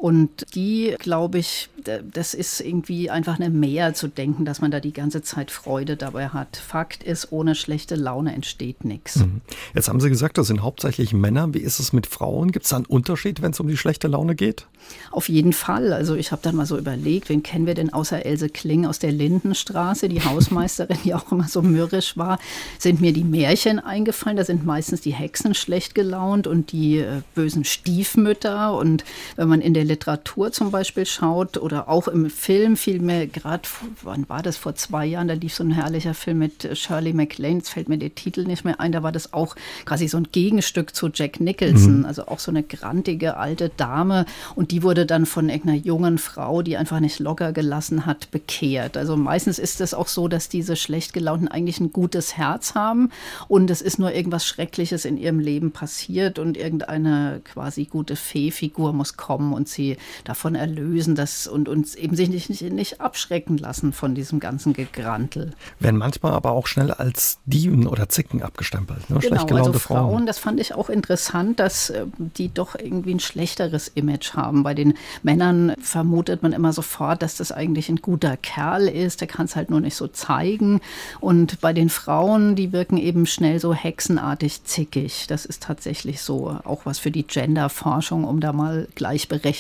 Und 0.04 0.54
die, 0.54 0.98
glaube 1.00 1.38
ich, 1.38 1.70
das 2.12 2.34
ist 2.34 2.60
irgendwie 2.60 3.10
einfach 3.10 3.40
eine 3.40 3.50
Mehr 3.50 3.94
zu 3.94 4.10
denken, 4.10 4.44
dass 4.44 4.60
man 4.60 4.70
da 4.70 4.82
die 4.82 4.92
ganze 4.92 5.22
Zeit 5.22 5.50
Freude 5.50 5.96
dabei 5.96 6.28
hat. 6.28 6.58
Fakt 6.58 7.04
ist, 7.06 7.32
ohne 7.32 7.56
schlechte 7.56 7.96
Laune 7.96 8.34
entsteht 8.34 8.84
nichts. 8.84 9.20
Mhm. 9.20 9.40
Jetzt 9.74 9.88
haben 9.88 10.02
Sie 10.02 10.10
gesagt, 10.10 10.38
das 10.38 10.48
sind 10.48 10.62
hauptsächlich 10.62 11.14
Männer. 11.14 11.54
Wie 11.54 11.60
ist 11.60 11.80
es 11.80 11.94
mit 11.94 12.06
Frauen? 12.06 12.52
Gibt 12.52 12.66
es 12.66 12.72
da 12.72 12.76
einen 12.76 12.86
Unterschied, 12.86 13.42
wenn 13.42 13.52
es 13.52 13.62
um 13.62 13.70
die 13.70 13.78
schlechte 13.78 14.10
Laune 14.10 14.36
geht? 14.36 14.68
Auf 15.12 15.30
jeden 15.30 15.54
Fall. 15.54 15.94
Also 15.94 16.16
ich 16.16 16.34
habe 16.34 16.42
dann 16.42 16.58
mal 16.58 16.66
so 16.66 16.78
überlegt, 16.78 17.30
wen 17.30 17.42
kennen 17.42 17.66
wir 17.66 17.74
denn 17.74 17.94
außer 17.94 18.26
Else 18.26 18.50
Kling 18.50 18.86
aus 18.86 19.00
der 19.00 19.14
Lindenstraße, 19.14 20.10
die 20.10 20.22
Hausmeisterin, 20.22 20.98
die 21.06 21.14
auch 21.14 21.32
immer 21.32 21.48
so 21.48 21.62
mürrisch 21.62 22.18
war, 22.18 22.40
sind 22.78 23.00
mir 23.00 23.14
die 23.14 23.24
Märchen 23.24 23.80
eingefallen. 23.80 24.36
Da 24.36 24.44
sind 24.44 24.66
meistens 24.66 25.00
die 25.00 25.14
Hexen 25.14 25.54
schlecht 25.54 25.96
gelaunt 25.96 26.46
und 26.46 26.74
die 26.74 26.98
äh, 26.98 27.22
bösen 27.36 27.64
Stiefmütter. 27.64 28.76
Und 28.76 29.06
wenn 29.38 29.48
man 29.48 29.62
in 29.62 29.74
der 29.74 29.86
Literatur 29.94 30.52
zum 30.52 30.72
Beispiel 30.72 31.06
schaut 31.06 31.58
oder 31.58 31.88
auch 31.88 32.08
im 32.08 32.30
Film, 32.30 32.78
vielmehr 32.78 33.28
gerade, 33.28 33.62
wann 34.02 34.28
war 34.28 34.42
das, 34.42 34.58
vor 34.58 34.74
zwei 34.74 35.06
Jahren, 35.06 35.28
da 35.28 35.36
lief 35.36 35.54
so 35.54 35.64
ein 35.64 35.70
herrlicher 35.72 36.16
Film 36.16 36.40
mit 36.40 36.68
Shirley 36.76 37.14
MacLaine, 37.14 37.58
jetzt 37.58 37.70
fällt 37.70 37.90
mir 37.90 38.00
der 38.00 38.16
Titel 38.16 38.44
nicht 38.46 38.66
mehr 38.66 38.80
ein, 38.80 38.92
da 38.92 39.04
war 39.04 39.12
das 39.12 39.34
auch 39.34 39.56
quasi 39.86 40.08
so 40.08 40.18
ein 40.18 40.28
Gegenstück 40.32 40.96
zu 40.96 41.10
Jack 41.14 41.40
Nicholson, 41.40 42.00
mhm. 42.00 42.06
also 42.06 42.26
auch 42.28 42.40
so 42.40 42.50
eine 42.50 42.64
grantige 42.64 43.38
alte 43.38 43.70
Dame 43.70 44.26
und 44.56 44.72
die 44.72 44.82
wurde 44.82 45.06
dann 45.06 45.28
von 45.28 45.50
irgendeiner 45.50 45.78
jungen 45.78 46.18
Frau, 46.18 46.64
die 46.64 46.76
einfach 46.76 47.00
nicht 47.00 47.20
locker 47.20 47.52
gelassen 47.54 48.08
hat, 48.08 48.32
bekehrt. 48.32 48.98
Also 48.98 49.16
meistens 49.16 49.60
ist 49.60 49.80
es 49.80 49.94
auch 49.94 50.08
so, 50.08 50.28
dass 50.28 50.50
diese 50.50 50.76
schlecht 50.76 51.14
gelaunten 51.14 51.48
eigentlich 51.48 51.80
ein 51.80 51.94
gutes 51.94 52.36
Herz 52.36 52.74
haben 52.74 53.12
und 53.48 53.70
es 53.70 53.82
ist 53.82 54.00
nur 54.00 54.12
irgendwas 54.12 54.48
Schreckliches 54.48 55.06
in 55.06 55.18
ihrem 55.18 55.40
Leben 55.40 55.72
passiert 55.72 56.40
und 56.40 56.58
irgendeine 56.58 57.42
quasi 57.44 57.86
gute 57.86 58.16
Fee-Figur 58.16 58.92
muss 58.94 59.18
kommen 59.18 59.54
und 59.54 59.68
sie 59.68 59.83
sie 59.84 59.98
davon 60.24 60.56
erlösen 60.56 61.16
dass, 61.16 61.48
und 61.48 61.70
uns 61.70 61.96
eben 61.96 62.16
sich 62.16 62.30
nicht, 62.30 62.50
nicht, 62.50 62.62
nicht 62.62 63.02
abschrecken 63.02 63.58
lassen 63.58 63.94
von 63.94 64.16
diesem 64.16 64.40
ganzen 64.40 64.74
Gegrantel. 64.74 65.52
Werden 65.80 65.98
manchmal 65.98 66.34
aber 66.34 66.52
auch 66.52 66.68
schnell 66.68 66.92
als 66.92 67.40
Dieven 67.46 67.88
oder 67.88 68.10
Zicken 68.10 68.42
abgestempelt. 68.42 69.10
Ne? 69.10 69.20
Genau, 69.20 69.46
also 69.46 69.74
Frauen, 69.74 70.10
Frauen, 70.10 70.26
das 70.26 70.40
fand 70.40 70.60
ich 70.60 70.74
auch 70.74 70.90
interessant, 70.90 71.60
dass 71.60 71.90
äh, 71.90 72.06
die 72.18 72.54
doch 72.54 72.76
irgendwie 72.76 73.14
ein 73.14 73.20
schlechteres 73.20 73.90
Image 73.90 74.34
haben. 74.34 74.64
Bei 74.64 74.74
den 74.74 74.96
Männern 75.22 75.74
vermutet 75.82 76.44
man 76.44 76.54
immer 76.54 76.74
sofort, 76.74 77.22
dass 77.22 77.36
das 77.38 77.52
eigentlich 77.52 77.90
ein 77.90 77.98
guter 77.98 78.38
Kerl 78.38 78.88
ist, 78.88 79.22
der 79.22 79.28
kann 79.28 79.46
es 79.46 79.56
halt 79.56 79.70
nur 79.70 79.82
nicht 79.82 79.96
so 79.96 80.08
zeigen. 80.08 80.82
Und 81.20 81.60
bei 81.62 81.74
den 81.74 81.90
Frauen, 81.90 82.56
die 82.56 82.72
wirken 82.72 82.98
eben 82.98 83.26
schnell 83.26 83.60
so 83.60 83.74
hexenartig 83.74 84.64
zickig. 84.64 85.28
Das 85.28 85.46
ist 85.46 85.64
tatsächlich 85.64 86.22
so 86.22 86.58
auch 86.64 86.86
was 86.86 87.00
für 87.00 87.12
die 87.12 87.26
Genderforschung, 87.26 88.24
um 88.24 88.40
da 88.40 88.54
mal 88.54 88.88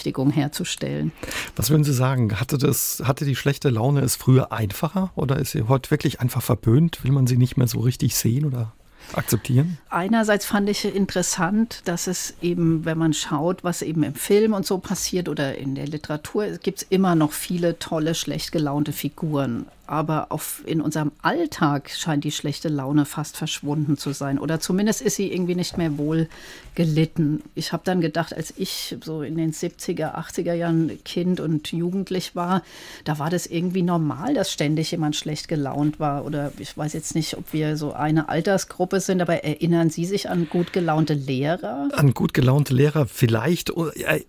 Gleichberechtigung 0.03 0.31
herzustellen. 0.31 1.11
Was 1.55 1.69
würden 1.69 1.83
Sie 1.83 1.93
sagen? 1.93 2.39
Hatte, 2.39 2.57
das, 2.57 3.01
hatte 3.05 3.25
die 3.25 3.35
schlechte 3.35 3.69
Laune 3.69 4.01
es 4.01 4.15
früher 4.15 4.51
einfacher 4.51 5.11
oder 5.15 5.37
ist 5.37 5.51
sie 5.51 5.63
heute 5.67 5.91
wirklich 5.91 6.19
einfach 6.19 6.41
verpönt? 6.41 7.03
Will 7.03 7.11
man 7.11 7.27
sie 7.27 7.37
nicht 7.37 7.57
mehr 7.57 7.67
so 7.67 7.79
richtig 7.79 8.15
sehen 8.15 8.45
oder 8.45 8.73
akzeptieren? 9.13 9.77
Einerseits 9.89 10.45
fand 10.45 10.69
ich 10.69 10.85
interessant, 10.85 11.81
dass 11.85 12.07
es 12.07 12.35
eben, 12.41 12.85
wenn 12.85 12.97
man 12.97 13.13
schaut, 13.13 13.63
was 13.63 13.81
eben 13.81 14.03
im 14.03 14.15
Film 14.15 14.53
und 14.53 14.65
so 14.65 14.77
passiert 14.77 15.29
oder 15.29 15.57
in 15.57 15.75
der 15.75 15.87
Literatur, 15.87 16.57
gibt 16.61 16.79
es 16.79 16.87
immer 16.89 17.15
noch 17.15 17.31
viele 17.31 17.79
tolle, 17.79 18.15
schlecht 18.15 18.51
gelaunte 18.51 18.91
Figuren 18.91 19.65
aber 19.85 20.31
auf, 20.31 20.63
in 20.65 20.81
unserem 20.81 21.11
Alltag 21.21 21.89
scheint 21.89 22.23
die 22.23 22.31
schlechte 22.31 22.69
Laune 22.69 23.05
fast 23.05 23.35
verschwunden 23.35 23.97
zu 23.97 24.13
sein. 24.13 24.39
Oder 24.39 24.59
zumindest 24.59 25.01
ist 25.01 25.15
sie 25.17 25.31
irgendwie 25.31 25.55
nicht 25.55 25.77
mehr 25.77 25.97
wohl 25.97 26.29
gelitten. 26.75 27.43
Ich 27.53 27.73
habe 27.73 27.83
dann 27.85 27.99
gedacht, 27.99 28.33
als 28.35 28.53
ich 28.57 28.97
so 29.03 29.21
in 29.21 29.35
den 29.35 29.51
70er, 29.51 30.15
80er 30.15 30.53
Jahren 30.53 31.03
Kind 31.03 31.39
und 31.39 31.71
Jugendlich 31.71 32.35
war, 32.35 32.63
da 33.03 33.19
war 33.19 33.29
das 33.29 33.45
irgendwie 33.45 33.81
normal, 33.81 34.33
dass 34.33 34.51
ständig 34.51 34.91
jemand 34.91 35.15
schlecht 35.15 35.47
gelaunt 35.47 35.99
war. 35.99 36.25
Oder 36.25 36.51
ich 36.59 36.77
weiß 36.77 36.93
jetzt 36.93 37.13
nicht, 37.13 37.37
ob 37.37 37.51
wir 37.51 37.75
so 37.75 37.93
eine 37.93 38.29
Altersgruppe 38.29 39.01
sind, 39.01 39.21
aber 39.21 39.43
erinnern 39.43 39.89
Sie 39.89 40.05
sich 40.05 40.29
an 40.29 40.47
gut 40.49 40.71
gelaunte 40.71 41.13
Lehrer? 41.13 41.89
An 41.93 42.13
gut 42.13 42.33
gelaunte 42.33 42.73
Lehrer 42.73 43.05
vielleicht, 43.05 43.73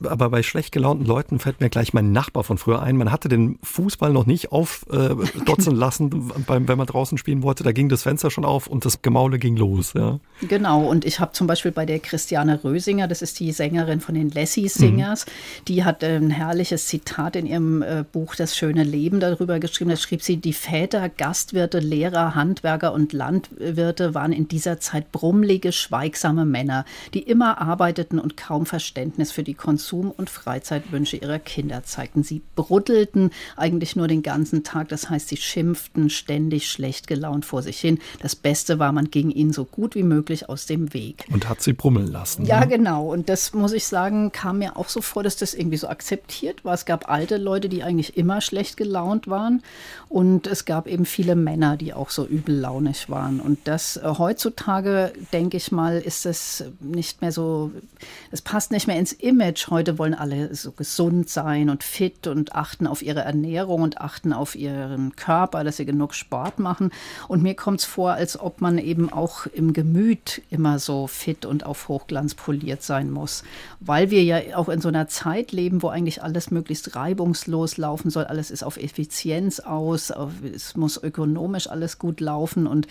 aber 0.02 0.30
bei 0.30 0.42
schlecht 0.42 0.72
gelaunten 0.72 1.06
Leuten 1.06 1.38
fällt 1.38 1.60
mir 1.60 1.70
gleich 1.70 1.94
mein 1.94 2.12
Nachbar 2.12 2.44
von 2.44 2.58
früher 2.58 2.82
ein. 2.82 2.96
Man 2.96 3.12
hatte 3.12 3.28
den 3.28 3.58
Fußball 3.62 4.12
noch 4.12 4.26
nicht 4.26 4.50
auf. 4.52 4.84
Äh, 4.90 5.14
dotzen 5.56 5.74
lassen, 5.74 6.32
beim, 6.46 6.68
wenn 6.68 6.78
man 6.78 6.86
draußen 6.86 7.18
spielen 7.18 7.42
wollte. 7.42 7.64
Da 7.64 7.72
ging 7.72 7.88
das 7.88 8.02
Fenster 8.02 8.30
schon 8.30 8.44
auf 8.44 8.66
und 8.66 8.84
das 8.84 9.02
Gemaule 9.02 9.38
ging 9.38 9.56
los. 9.56 9.92
Ja. 9.94 10.18
Genau, 10.42 10.84
und 10.84 11.04
ich 11.04 11.20
habe 11.20 11.32
zum 11.32 11.46
Beispiel 11.46 11.72
bei 11.72 11.86
der 11.86 11.98
Christiane 11.98 12.62
Rösinger, 12.62 13.08
das 13.08 13.22
ist 13.22 13.38
die 13.40 13.52
Sängerin 13.52 14.00
von 14.00 14.14
den 14.14 14.30
Lassie 14.30 14.68
Singers, 14.68 15.26
mhm. 15.26 15.64
die 15.68 15.84
hat 15.84 16.02
ein 16.04 16.30
herrliches 16.30 16.86
Zitat 16.86 17.36
in 17.36 17.46
ihrem 17.46 17.82
äh, 17.82 18.04
Buch 18.10 18.34
Das 18.34 18.56
schöne 18.56 18.84
Leben 18.84 19.20
darüber 19.20 19.58
geschrieben. 19.58 19.90
Da 19.90 19.96
schrieb 19.96 20.22
sie, 20.22 20.36
die 20.36 20.52
Väter, 20.52 21.08
Gastwirte, 21.08 21.78
Lehrer, 21.78 22.34
Handwerker 22.34 22.92
und 22.92 23.12
Landwirte 23.12 24.14
waren 24.14 24.32
in 24.32 24.48
dieser 24.48 24.80
Zeit 24.80 25.12
brummlige, 25.12 25.72
schweigsame 25.72 26.44
Männer, 26.44 26.84
die 27.14 27.22
immer 27.22 27.60
arbeiteten 27.60 28.18
und 28.18 28.36
kaum 28.36 28.66
Verständnis 28.66 29.32
für 29.32 29.42
die 29.42 29.54
Konsum- 29.54 30.10
und 30.10 30.30
Freizeitwünsche 30.30 31.16
ihrer 31.16 31.38
Kinder 31.38 31.84
zeigten. 31.84 32.22
Sie 32.22 32.42
bruddelten 32.56 33.30
eigentlich 33.56 33.96
nur 33.96 34.08
den 34.08 34.22
ganzen 34.22 34.64
Tag. 34.64 34.88
Das 34.88 35.10
heißt, 35.10 35.28
sie 35.28 35.33
schimpften 35.36 36.10
ständig 36.10 36.70
schlecht 36.70 37.06
gelaunt 37.06 37.44
vor 37.44 37.62
sich 37.62 37.80
hin. 37.80 37.98
Das 38.20 38.36
Beste 38.36 38.78
war, 38.78 38.92
man 38.92 39.10
ging 39.10 39.30
ihnen 39.30 39.52
so 39.52 39.64
gut 39.64 39.94
wie 39.94 40.02
möglich 40.02 40.48
aus 40.48 40.66
dem 40.66 40.94
Weg. 40.94 41.24
Und 41.30 41.48
hat 41.48 41.60
sie 41.60 41.72
brummeln 41.72 42.10
lassen. 42.10 42.44
Ja, 42.46 42.60
ne? 42.60 42.68
genau. 42.68 43.12
Und 43.12 43.28
das 43.28 43.52
muss 43.52 43.72
ich 43.72 43.86
sagen, 43.86 44.32
kam 44.32 44.58
mir 44.58 44.76
auch 44.76 44.88
so 44.88 45.00
vor, 45.00 45.22
dass 45.22 45.36
das 45.36 45.54
irgendwie 45.54 45.76
so 45.76 45.88
akzeptiert 45.88 46.64
war. 46.64 46.74
Es 46.74 46.84
gab 46.84 47.08
alte 47.08 47.36
Leute, 47.36 47.68
die 47.68 47.82
eigentlich 47.82 48.16
immer 48.16 48.40
schlecht 48.40 48.76
gelaunt 48.76 49.28
waren. 49.28 49.62
Und 50.08 50.46
es 50.46 50.64
gab 50.64 50.86
eben 50.86 51.06
viele 51.06 51.34
Männer, 51.34 51.76
die 51.76 51.92
auch 51.92 52.10
so 52.10 52.24
übellaunig 52.24 53.10
waren. 53.10 53.40
Und 53.40 53.58
das 53.64 53.96
äh, 53.96 54.02
heutzutage, 54.18 55.12
denke 55.32 55.56
ich 55.56 55.72
mal, 55.72 55.98
ist 55.98 56.26
es 56.26 56.64
nicht 56.80 57.20
mehr 57.20 57.32
so, 57.32 57.72
es 58.30 58.42
passt 58.42 58.70
nicht 58.70 58.86
mehr 58.86 58.98
ins 58.98 59.12
Image. 59.12 59.68
Heute 59.68 59.98
wollen 59.98 60.14
alle 60.14 60.54
so 60.54 60.72
gesund 60.72 61.28
sein 61.28 61.70
und 61.70 61.82
fit 61.82 62.26
und 62.26 62.54
achten 62.54 62.86
auf 62.86 63.02
ihre 63.02 63.20
Ernährung 63.20 63.82
und 63.82 64.00
achten 64.00 64.32
auf 64.32 64.54
ihren 64.54 65.16
Körper. 65.16 65.23
Körper, 65.24 65.64
dass 65.64 65.78
sie 65.78 65.86
genug 65.86 66.14
Sport 66.14 66.58
machen. 66.58 66.90
Und 67.28 67.42
mir 67.42 67.54
kommt 67.54 67.80
es 67.80 67.86
vor, 67.86 68.12
als 68.12 68.38
ob 68.38 68.60
man 68.60 68.76
eben 68.78 69.10
auch 69.10 69.46
im 69.46 69.72
Gemüt 69.72 70.42
immer 70.50 70.78
so 70.78 71.06
fit 71.06 71.46
und 71.46 71.64
auf 71.64 71.88
Hochglanz 71.88 72.34
poliert 72.34 72.82
sein 72.82 73.10
muss. 73.10 73.42
Weil 73.80 74.10
wir 74.10 74.22
ja 74.22 74.56
auch 74.56 74.68
in 74.68 74.82
so 74.82 74.88
einer 74.88 75.08
Zeit 75.08 75.52
leben, 75.52 75.82
wo 75.82 75.88
eigentlich 75.88 76.22
alles 76.22 76.50
möglichst 76.50 76.94
reibungslos 76.94 77.78
laufen 77.78 78.10
soll. 78.10 78.24
Alles 78.24 78.50
ist 78.50 78.62
auf 78.62 78.76
Effizienz 78.76 79.60
aus. 79.60 80.12
Es 80.54 80.76
muss 80.76 81.02
ökonomisch 81.02 81.68
alles 81.70 81.98
gut 81.98 82.20
laufen. 82.20 82.66
Und 82.66 82.86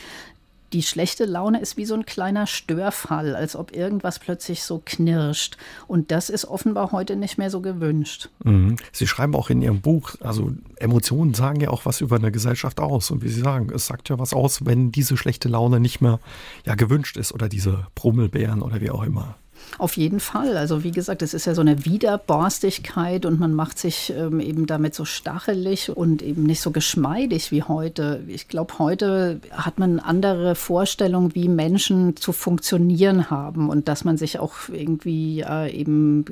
die 0.74 0.82
schlechte 0.82 1.26
Laune 1.26 1.62
ist 1.62 1.78
wie 1.78 1.86
so 1.86 1.94
ein 1.94 2.06
kleiner 2.06 2.48
Störfall, 2.48 3.36
als 3.36 3.56
ob 3.56 3.76
irgendwas 3.76 4.20
plötzlich 4.20 4.64
so 4.64 4.82
knirscht. 4.84 5.58
Und 5.88 6.12
das 6.12 6.30
ist 6.30 6.46
offenbar 6.46 6.92
heute 6.92 7.16
nicht 7.16 7.38
mehr 7.38 7.52
so 7.52 7.62
gewünscht. 7.62 8.30
Mhm. 8.44 8.78
Sie 8.92 9.08
schreiben 9.08 9.36
auch 9.36 9.50
in 9.50 9.62
Ihrem 9.62 9.82
Buch, 9.82 10.16
also 10.20 10.52
Emotionen 10.78 11.36
sagen 11.36 11.62
ja 11.62 11.70
auch 11.70 11.86
was 11.86 12.02
über 12.02 12.16
eine 12.16 12.32
Gesellschaft 12.32 12.80
aus. 12.80 13.12
Und 13.12 13.24
wie 13.24 13.30
Sie 13.30 13.42
sagen, 13.42 13.72
es 13.74 13.86
sagt 13.86 14.10
ja 14.10 14.18
was 14.18 14.34
aus, 14.34 14.66
wenn 14.66 14.92
diese 14.92 15.16
schlechte 15.16 15.48
Laune 15.48 15.80
nicht 15.80 16.02
mehr 16.02 16.20
ja, 16.66 16.76
gewünscht 16.76 17.18
ist 17.18 17.32
oder 17.32 17.48
diese 17.48 17.88
Brummelbären 17.96 18.62
oder 18.62 18.82
wie 18.82 18.90
auch 18.90 19.04
immer. 19.04 19.36
Auf 19.78 19.98
jeden 19.98 20.20
Fall. 20.20 20.58
Also 20.58 20.84
wie 20.84 20.92
gesagt, 20.92 21.22
es 21.22 21.34
ist 21.34 21.46
ja 21.46 21.56
so 21.56 21.62
eine 21.62 21.86
Widerborstigkeit 21.86 23.26
und 23.26 23.40
man 23.40 23.54
macht 23.54 23.80
sich 23.80 24.14
ähm, 24.16 24.40
eben 24.40 24.68
damit 24.68 24.94
so 24.96 25.06
stachelig 25.06 25.90
und 25.90 26.22
eben 26.22 26.44
nicht 26.44 26.62
so 26.62 26.72
geschmeidig 26.72 27.52
wie 27.52 27.64
heute. 27.64 28.24
Ich 28.28 28.48
glaube, 28.48 28.80
heute 28.80 29.40
hat 29.52 29.80
man 29.80 30.00
andere 30.00 30.56
Vorstellungen, 30.56 31.34
wie 31.36 31.50
Menschen 31.50 32.16
zu 32.18 32.34
funktionieren 32.34 33.30
haben 33.30 33.70
und 33.70 33.88
dass 33.88 34.04
man 34.04 34.18
sich 34.18 34.40
auch 34.40 34.54
irgendwie 34.72 35.42
äh, 35.42 35.72
eben 35.72 36.26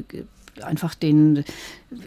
einfach 0.64 0.96
den, 0.96 1.44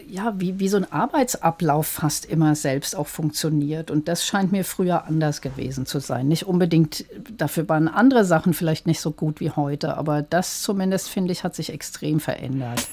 ja, 0.09 0.35
wie, 0.39 0.59
wie 0.59 0.69
so 0.69 0.77
ein 0.77 0.91
Arbeitsablauf 0.91 1.87
fast 1.87 2.27
immer 2.27 2.55
selbst 2.55 2.97
auch 2.97 3.07
funktioniert. 3.07 3.91
Und 3.91 4.09
das 4.09 4.25
scheint 4.27 4.53
mir 4.53 4.65
früher 4.65 5.05
anders 5.07 5.41
gewesen 5.41 5.87
zu 5.87 6.01
sein. 6.01 6.29
Nicht 6.29 6.47
unbedingt, 6.47 7.05
dafür 7.37 7.69
waren 7.69 7.89
andere 7.89 8.25
Sachen 8.25 8.55
vielleicht 8.55 8.87
nicht 8.87 9.01
so 9.01 9.11
gut 9.11 9.41
wie 9.41 9.51
heute, 9.51 9.97
aber 9.97 10.23
das 10.23 10.63
zumindest, 10.63 11.09
finde 11.09 11.33
ich, 11.33 11.45
hat 11.45 11.55
sich 11.55 11.73
extrem 11.73 12.21
verändert. 12.21 12.87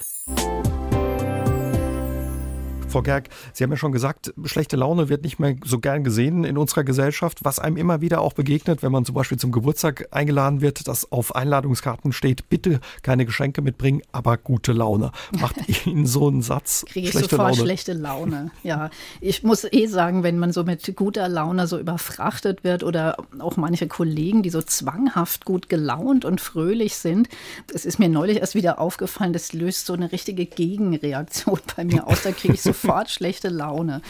Frau 2.92 3.02
Gerg, 3.02 3.30
Sie 3.54 3.64
haben 3.64 3.72
ja 3.72 3.78
schon 3.78 3.94
gesagt, 3.94 4.34
schlechte 4.44 4.76
Laune 4.76 5.08
wird 5.08 5.24
nicht 5.24 5.40
mehr 5.40 5.56
so 5.64 5.80
gern 5.80 6.04
gesehen 6.04 6.44
in 6.44 6.58
unserer 6.58 6.84
Gesellschaft. 6.84 7.40
Was 7.42 7.58
einem 7.58 7.78
immer 7.78 8.02
wieder 8.02 8.20
auch 8.20 8.34
begegnet, 8.34 8.84
wenn 8.84 8.92
man 8.92 9.06
zum 9.06 9.16
Beispiel 9.16 9.38
zum 9.40 9.54
Geburtstag 9.54 10.10
eingeladen 10.12 10.60
wird, 10.60 10.90
dass 10.90 11.10
auf 11.10 11.34
Einladungskarten 11.34 12.12
steht, 12.12 12.50
bitte 12.50 12.82
keine 13.02 13.26
Geschenke 13.26 13.62
mitbringen, 13.62 14.02
aber 14.12 14.36
gute 14.38 14.74
Laune. 14.74 15.12
Macht 15.40 15.56
Ihnen 15.86 16.06
so 16.06 16.28
einen 16.28 16.42
Satz 16.42 16.84
Kriege 16.86 17.06
ich 17.08 17.12
schlechte 17.12 17.30
sofort 17.30 17.52
Laune? 17.52 17.64
schlechte 17.64 17.94
Laune. 17.94 18.52
Ja, 18.64 18.90
ich 19.22 19.42
muss 19.44 19.66
eh 19.72 19.86
sagen, 19.86 20.24
wenn 20.24 20.38
man 20.38 20.52
so 20.52 20.66
mit 20.66 20.94
guter 20.98 21.30
Laune 21.30 21.68
so 21.68 21.80
überfrachtet 21.80 22.66
wird 22.66 22.84
oder 22.84 23.16
auch 23.40 23.56
manche 23.56 23.88
Kollegen, 23.88 24.44
die 24.44 24.50
so 24.50 24.62
zwanghaft 24.62 25.46
gut 25.46 25.70
gelaunt 25.70 26.26
und 26.26 26.42
fröhlich 26.42 26.98
sind, 26.98 27.30
es 27.74 27.86
ist 27.86 28.00
mir 28.00 28.10
neulich 28.10 28.40
erst 28.40 28.56
wieder 28.56 28.80
aufgefallen, 28.80 29.32
das 29.32 29.54
löst 29.54 29.86
so 29.86 29.94
eine 29.94 30.12
richtige 30.12 30.46
Gegenreaktion 30.46 31.60
bei 31.78 31.86
mir 31.86 32.06
aus. 32.06 32.24
Da 32.24 32.32
kriege 32.32 32.54
ich 32.54 32.62
so 32.62 32.74
sofort 32.82 33.10
schlechte 33.10 33.50
Laune. 33.50 34.02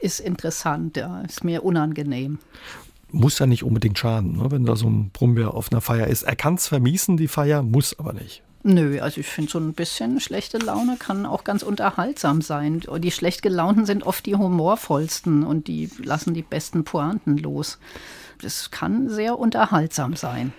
Ist 0.00 0.20
interessant, 0.20 0.96
ja, 0.96 1.20
ist 1.22 1.44
mir 1.44 1.64
unangenehm 1.64 2.38
muss 3.12 3.38
ja 3.38 3.46
nicht 3.46 3.62
unbedingt 3.62 3.98
schaden, 3.98 4.36
ne, 4.36 4.50
wenn 4.50 4.66
da 4.66 4.76
so 4.76 4.88
ein 4.88 5.10
Brummbär 5.10 5.54
auf 5.54 5.70
einer 5.70 5.80
Feier 5.80 6.08
ist. 6.08 6.24
Er 6.24 6.36
kann 6.36 6.54
es 6.54 6.68
vermiesen, 6.68 7.16
die 7.16 7.28
Feier, 7.28 7.62
muss 7.62 7.98
aber 7.98 8.12
nicht. 8.12 8.42
Nö, 8.62 9.00
also 9.00 9.20
ich 9.20 9.28
finde 9.28 9.50
so 9.52 9.60
ein 9.60 9.74
bisschen 9.74 10.18
schlechte 10.18 10.58
Laune 10.58 10.96
kann 10.98 11.24
auch 11.24 11.44
ganz 11.44 11.62
unterhaltsam 11.62 12.42
sein. 12.42 12.82
Die 12.98 13.12
schlecht 13.12 13.42
gelaunten 13.42 13.86
sind 13.86 14.04
oft 14.04 14.26
die 14.26 14.34
humorvollsten 14.34 15.44
und 15.44 15.68
die 15.68 15.88
lassen 16.02 16.34
die 16.34 16.42
besten 16.42 16.82
Pointen 16.82 17.38
los. 17.38 17.78
Das 18.42 18.72
kann 18.72 19.08
sehr 19.08 19.38
unterhaltsam 19.38 20.16
sein. 20.16 20.52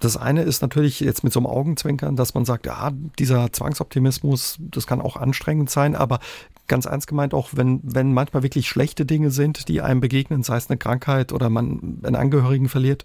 Das 0.00 0.16
eine 0.16 0.42
ist 0.42 0.62
natürlich 0.62 1.00
jetzt 1.00 1.24
mit 1.24 1.32
so 1.32 1.40
einem 1.40 1.46
Augenzwinkern, 1.46 2.14
dass 2.14 2.34
man 2.34 2.44
sagt, 2.44 2.66
ja, 2.66 2.92
dieser 3.18 3.52
Zwangsoptimismus, 3.52 4.58
das 4.60 4.86
kann 4.86 5.00
auch 5.00 5.16
anstrengend 5.16 5.70
sein, 5.70 5.96
aber 5.96 6.20
ganz 6.68 6.84
ernst 6.84 7.08
gemeint 7.08 7.34
auch, 7.34 7.50
wenn, 7.52 7.80
wenn 7.82 8.12
manchmal 8.12 8.44
wirklich 8.44 8.68
schlechte 8.68 9.04
Dinge 9.04 9.30
sind, 9.30 9.68
die 9.68 9.80
einem 9.80 10.00
begegnen, 10.00 10.44
sei 10.44 10.56
es 10.56 10.70
eine 10.70 10.78
Krankheit 10.78 11.32
oder 11.32 11.50
man 11.50 12.00
einen 12.04 12.14
Angehörigen 12.14 12.68
verliert, 12.68 13.04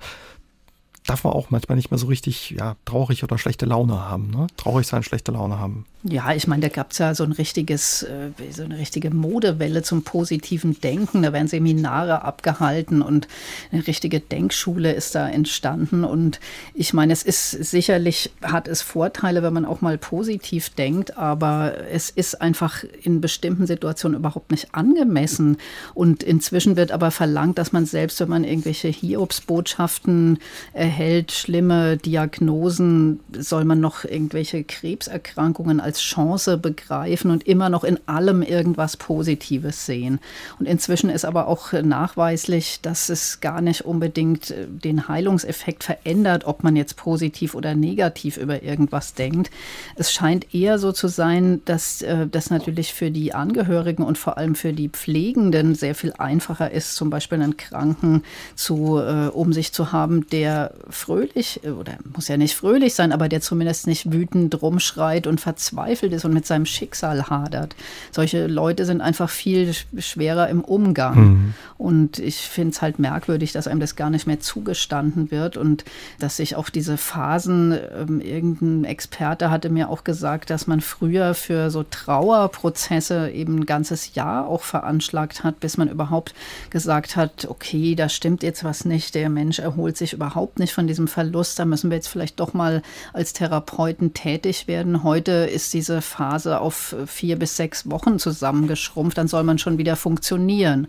darf 1.07 1.23
man 1.23 1.33
auch 1.33 1.49
manchmal 1.49 1.77
nicht 1.77 1.89
mehr 1.89 1.97
so 1.97 2.07
richtig 2.07 2.51
ja, 2.51 2.75
traurig 2.85 3.23
oder 3.23 3.37
schlechte 3.37 3.65
Laune 3.65 3.99
haben. 3.99 4.29
Ne? 4.29 4.47
Traurig 4.57 4.85
sein, 4.85 5.03
schlechte 5.03 5.31
Laune 5.31 5.59
haben. 5.59 5.85
Ja, 6.05 6.33
ich 6.33 6.47
meine, 6.47 6.63
da 6.63 6.67
gab 6.67 6.91
es 6.91 6.97
ja 6.97 7.15
so 7.15 7.23
ein 7.23 7.31
richtiges, 7.31 8.03
äh, 8.03 8.31
so 8.51 8.63
eine 8.63 8.77
richtige 8.77 9.09
Modewelle 9.09 9.83
zum 9.83 10.03
positiven 10.03 10.81
Denken. 10.81 11.23
Da 11.23 11.31
werden 11.31 11.47
Seminare 11.47 12.23
abgehalten 12.23 13.01
und 13.01 13.29
eine 13.71 13.87
richtige 13.87 14.19
Denkschule 14.19 14.91
ist 14.91 15.15
da 15.15 15.29
entstanden. 15.29 16.03
Und 16.03 16.41
ich 16.73 16.93
meine, 16.93 17.13
es 17.13 17.23
ist 17.23 17.51
sicherlich, 17.51 18.31
hat 18.41 18.67
es 18.67 18.81
Vorteile, 18.81 19.43
wenn 19.43 19.53
man 19.53 19.63
auch 19.63 19.79
mal 19.79 19.97
positiv 19.97 20.71
denkt, 20.71 21.17
aber 21.17 21.75
es 21.89 22.09
ist 22.09 22.41
einfach 22.41 22.83
in 23.01 23.21
bestimmten 23.21 23.65
Situationen 23.65 24.19
überhaupt 24.19 24.51
nicht 24.51 24.75
angemessen. 24.75 25.55
Und 25.93 26.21
inzwischen 26.21 26.75
wird 26.75 26.91
aber 26.91 27.11
verlangt, 27.11 27.57
dass 27.57 27.71
man 27.71 27.85
selbst, 27.85 28.19
wenn 28.19 28.29
man 28.29 28.43
irgendwelche 28.43 28.89
Hiobsbotschaften 28.89 30.39
erhält, 30.73 31.31
schlimme 31.31 31.95
Diagnosen, 31.95 33.21
soll 33.31 33.63
man 33.63 33.79
noch 33.79 34.03
irgendwelche 34.03 34.65
Krebserkrankungen 34.65 35.79
als 35.79 35.92
als 35.93 36.01
Chance 36.01 36.57
begreifen 36.57 37.29
und 37.29 37.45
immer 37.45 37.69
noch 37.69 37.83
in 37.83 37.99
allem 38.07 38.41
irgendwas 38.41 38.97
Positives 38.97 39.85
sehen. 39.85 40.19
Und 40.57 40.65
inzwischen 40.65 41.11
ist 41.11 41.23
aber 41.23 41.47
auch 41.47 41.71
nachweislich, 41.71 42.79
dass 42.81 43.09
es 43.09 43.41
gar 43.41 43.61
nicht 43.61 43.81
unbedingt 43.81 44.49
äh, 44.49 44.65
den 44.67 45.07
Heilungseffekt 45.07 45.83
verändert, 45.83 46.45
ob 46.45 46.63
man 46.63 46.75
jetzt 46.75 46.95
positiv 46.95 47.53
oder 47.53 47.75
negativ 47.75 48.37
über 48.37 48.63
irgendwas 48.63 49.13
denkt. 49.13 49.51
Es 49.95 50.11
scheint 50.11 50.55
eher 50.55 50.79
so 50.79 50.91
zu 50.91 51.07
sein, 51.07 51.61
dass 51.65 52.01
äh, 52.01 52.25
das 52.25 52.49
natürlich 52.49 52.91
für 52.91 53.11
die 53.11 53.35
Angehörigen 53.35 54.01
und 54.01 54.17
vor 54.17 54.39
allem 54.39 54.55
für 54.55 54.73
die 54.73 54.89
Pflegenden 54.89 55.75
sehr 55.75 55.93
viel 55.93 56.13
einfacher 56.17 56.71
ist, 56.71 56.95
zum 56.95 57.11
Beispiel 57.11 57.39
einen 57.39 57.55
Kranken 57.55 58.23
zu, 58.55 58.97
äh, 58.97 59.27
um 59.27 59.53
sich 59.53 59.73
zu 59.73 59.91
haben, 59.91 60.25
der 60.31 60.73
fröhlich 60.89 61.61
oder 61.63 61.99
muss 62.15 62.29
ja 62.29 62.37
nicht 62.37 62.55
fröhlich 62.55 62.95
sein, 62.95 63.11
aber 63.11 63.29
der 63.29 63.41
zumindest 63.41 63.85
nicht 63.85 64.11
wütend 64.11 64.59
rumschreit 64.59 65.27
und 65.27 65.39
verzweifelt 65.39 65.82
verzweifelt 65.83 66.13
ist 66.13 66.25
und 66.25 66.33
mit 66.33 66.45
seinem 66.45 66.65
Schicksal 66.65 67.29
hadert. 67.29 67.75
Solche 68.11 68.47
Leute 68.47 68.85
sind 68.85 69.01
einfach 69.01 69.29
viel 69.29 69.73
schwerer 69.97 70.49
im 70.49 70.61
Umgang. 70.61 71.15
Mhm. 71.15 71.53
Und 71.77 72.19
ich 72.19 72.37
finde 72.37 72.71
es 72.71 72.81
halt 72.81 72.99
merkwürdig, 72.99 73.51
dass 73.51 73.67
einem 73.67 73.79
das 73.79 73.95
gar 73.95 74.09
nicht 74.09 74.27
mehr 74.27 74.39
zugestanden 74.39 75.31
wird 75.31 75.57
und 75.57 75.83
dass 76.19 76.37
sich 76.37 76.55
auch 76.55 76.69
diese 76.69 76.97
Phasen, 76.97 77.77
ähm, 77.97 78.21
irgendein 78.21 78.85
Experte 78.85 79.51
hatte 79.51 79.69
mir 79.69 79.89
auch 79.89 80.03
gesagt, 80.03 80.49
dass 80.49 80.67
man 80.67 80.81
früher 80.81 81.33
für 81.33 81.69
so 81.69 81.83
Trauerprozesse 81.83 83.29
eben 83.31 83.59
ein 83.59 83.65
ganzes 83.65 84.15
Jahr 84.15 84.47
auch 84.47 84.63
veranschlagt 84.63 85.43
hat, 85.43 85.59
bis 85.59 85.77
man 85.77 85.89
überhaupt 85.89 86.33
gesagt 86.69 87.15
hat, 87.15 87.47
okay, 87.49 87.95
da 87.95 88.07
stimmt 88.09 88.43
jetzt 88.43 88.63
was 88.63 88.85
nicht, 88.85 89.15
der 89.15 89.29
Mensch 89.29 89.59
erholt 89.59 89.97
sich 89.97 90.13
überhaupt 90.13 90.59
nicht 90.59 90.73
von 90.73 90.87
diesem 90.87 91.07
Verlust, 91.07 91.59
da 91.59 91.65
müssen 91.65 91.89
wir 91.89 91.97
jetzt 91.97 92.07
vielleicht 92.07 92.39
doch 92.39 92.53
mal 92.53 92.81
als 93.11 93.33
Therapeuten 93.33 94.13
tätig 94.13 94.67
werden. 94.67 95.03
Heute 95.03 95.31
ist 95.31 95.72
diese 95.73 96.01
Phase 96.01 96.59
auf 96.59 96.95
vier 97.05 97.37
bis 97.37 97.57
sechs 97.57 97.89
Wochen 97.89 98.19
zusammengeschrumpft, 98.19 99.17
dann 99.17 99.27
soll 99.27 99.43
man 99.43 99.57
schon 99.57 99.77
wieder 99.77 99.95
funktionieren 99.95 100.87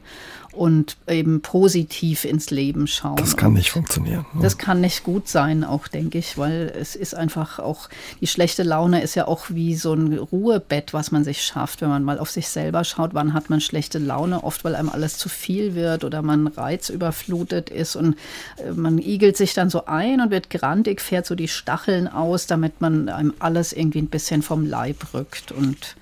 und 0.56 0.96
eben 1.08 1.40
positiv 1.40 2.24
ins 2.24 2.50
Leben 2.50 2.86
schauen. 2.86 3.16
Das 3.16 3.36
kann 3.36 3.54
nicht 3.54 3.70
funktionieren. 3.70 4.24
Ne? 4.34 4.42
Das 4.42 4.58
kann 4.58 4.80
nicht 4.80 5.04
gut 5.04 5.28
sein, 5.28 5.64
auch 5.64 5.88
denke 5.88 6.18
ich, 6.18 6.38
weil 6.38 6.72
es 6.78 6.96
ist 6.96 7.14
einfach 7.14 7.58
auch, 7.58 7.88
die 8.20 8.26
schlechte 8.26 8.62
Laune 8.62 9.02
ist 9.02 9.14
ja 9.14 9.26
auch 9.26 9.46
wie 9.50 9.74
so 9.74 9.94
ein 9.94 10.16
Ruhebett, 10.16 10.92
was 10.92 11.10
man 11.10 11.24
sich 11.24 11.42
schafft, 11.42 11.80
wenn 11.80 11.88
man 11.88 12.04
mal 12.04 12.18
auf 12.18 12.30
sich 12.30 12.48
selber 12.48 12.84
schaut, 12.84 13.14
wann 13.14 13.32
hat 13.32 13.50
man 13.50 13.60
schlechte 13.60 13.98
Laune, 13.98 14.44
oft 14.44 14.64
weil 14.64 14.76
einem 14.76 14.88
alles 14.88 15.18
zu 15.18 15.28
viel 15.28 15.74
wird 15.74 16.04
oder 16.04 16.22
man 16.22 16.46
reizüberflutet 16.46 17.70
ist 17.70 17.96
und 17.96 18.16
äh, 18.56 18.72
man 18.72 18.98
igelt 18.98 19.36
sich 19.36 19.54
dann 19.54 19.70
so 19.70 19.86
ein 19.86 20.20
und 20.20 20.30
wird 20.30 20.50
grantig, 20.50 21.00
fährt 21.00 21.26
so 21.26 21.34
die 21.34 21.48
Stacheln 21.48 22.08
aus, 22.08 22.46
damit 22.46 22.80
man 22.80 23.08
einem 23.08 23.34
alles 23.38 23.72
irgendwie 23.72 24.00
ein 24.00 24.08
bisschen 24.08 24.42
vom 24.42 24.66
Leib 24.66 25.14
rückt 25.14 25.52
und 25.52 25.96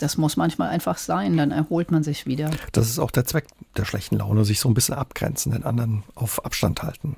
das 0.00 0.16
muss 0.16 0.36
manchmal 0.36 0.70
einfach 0.70 0.98
sein, 0.98 1.36
dann 1.36 1.50
erholt 1.50 1.90
man 1.90 2.02
sich 2.02 2.26
wieder. 2.26 2.50
Das 2.72 2.88
ist 2.88 2.98
auch 2.98 3.10
der 3.10 3.24
Zweck 3.24 3.46
der 3.76 3.84
schlechten 3.84 4.16
Laune, 4.16 4.44
sich 4.44 4.60
so 4.60 4.68
ein 4.68 4.74
bisschen 4.74 4.94
abgrenzen, 4.94 5.52
den 5.52 5.64
anderen 5.64 6.02
auf 6.14 6.44
Abstand 6.44 6.82
halten. 6.82 7.16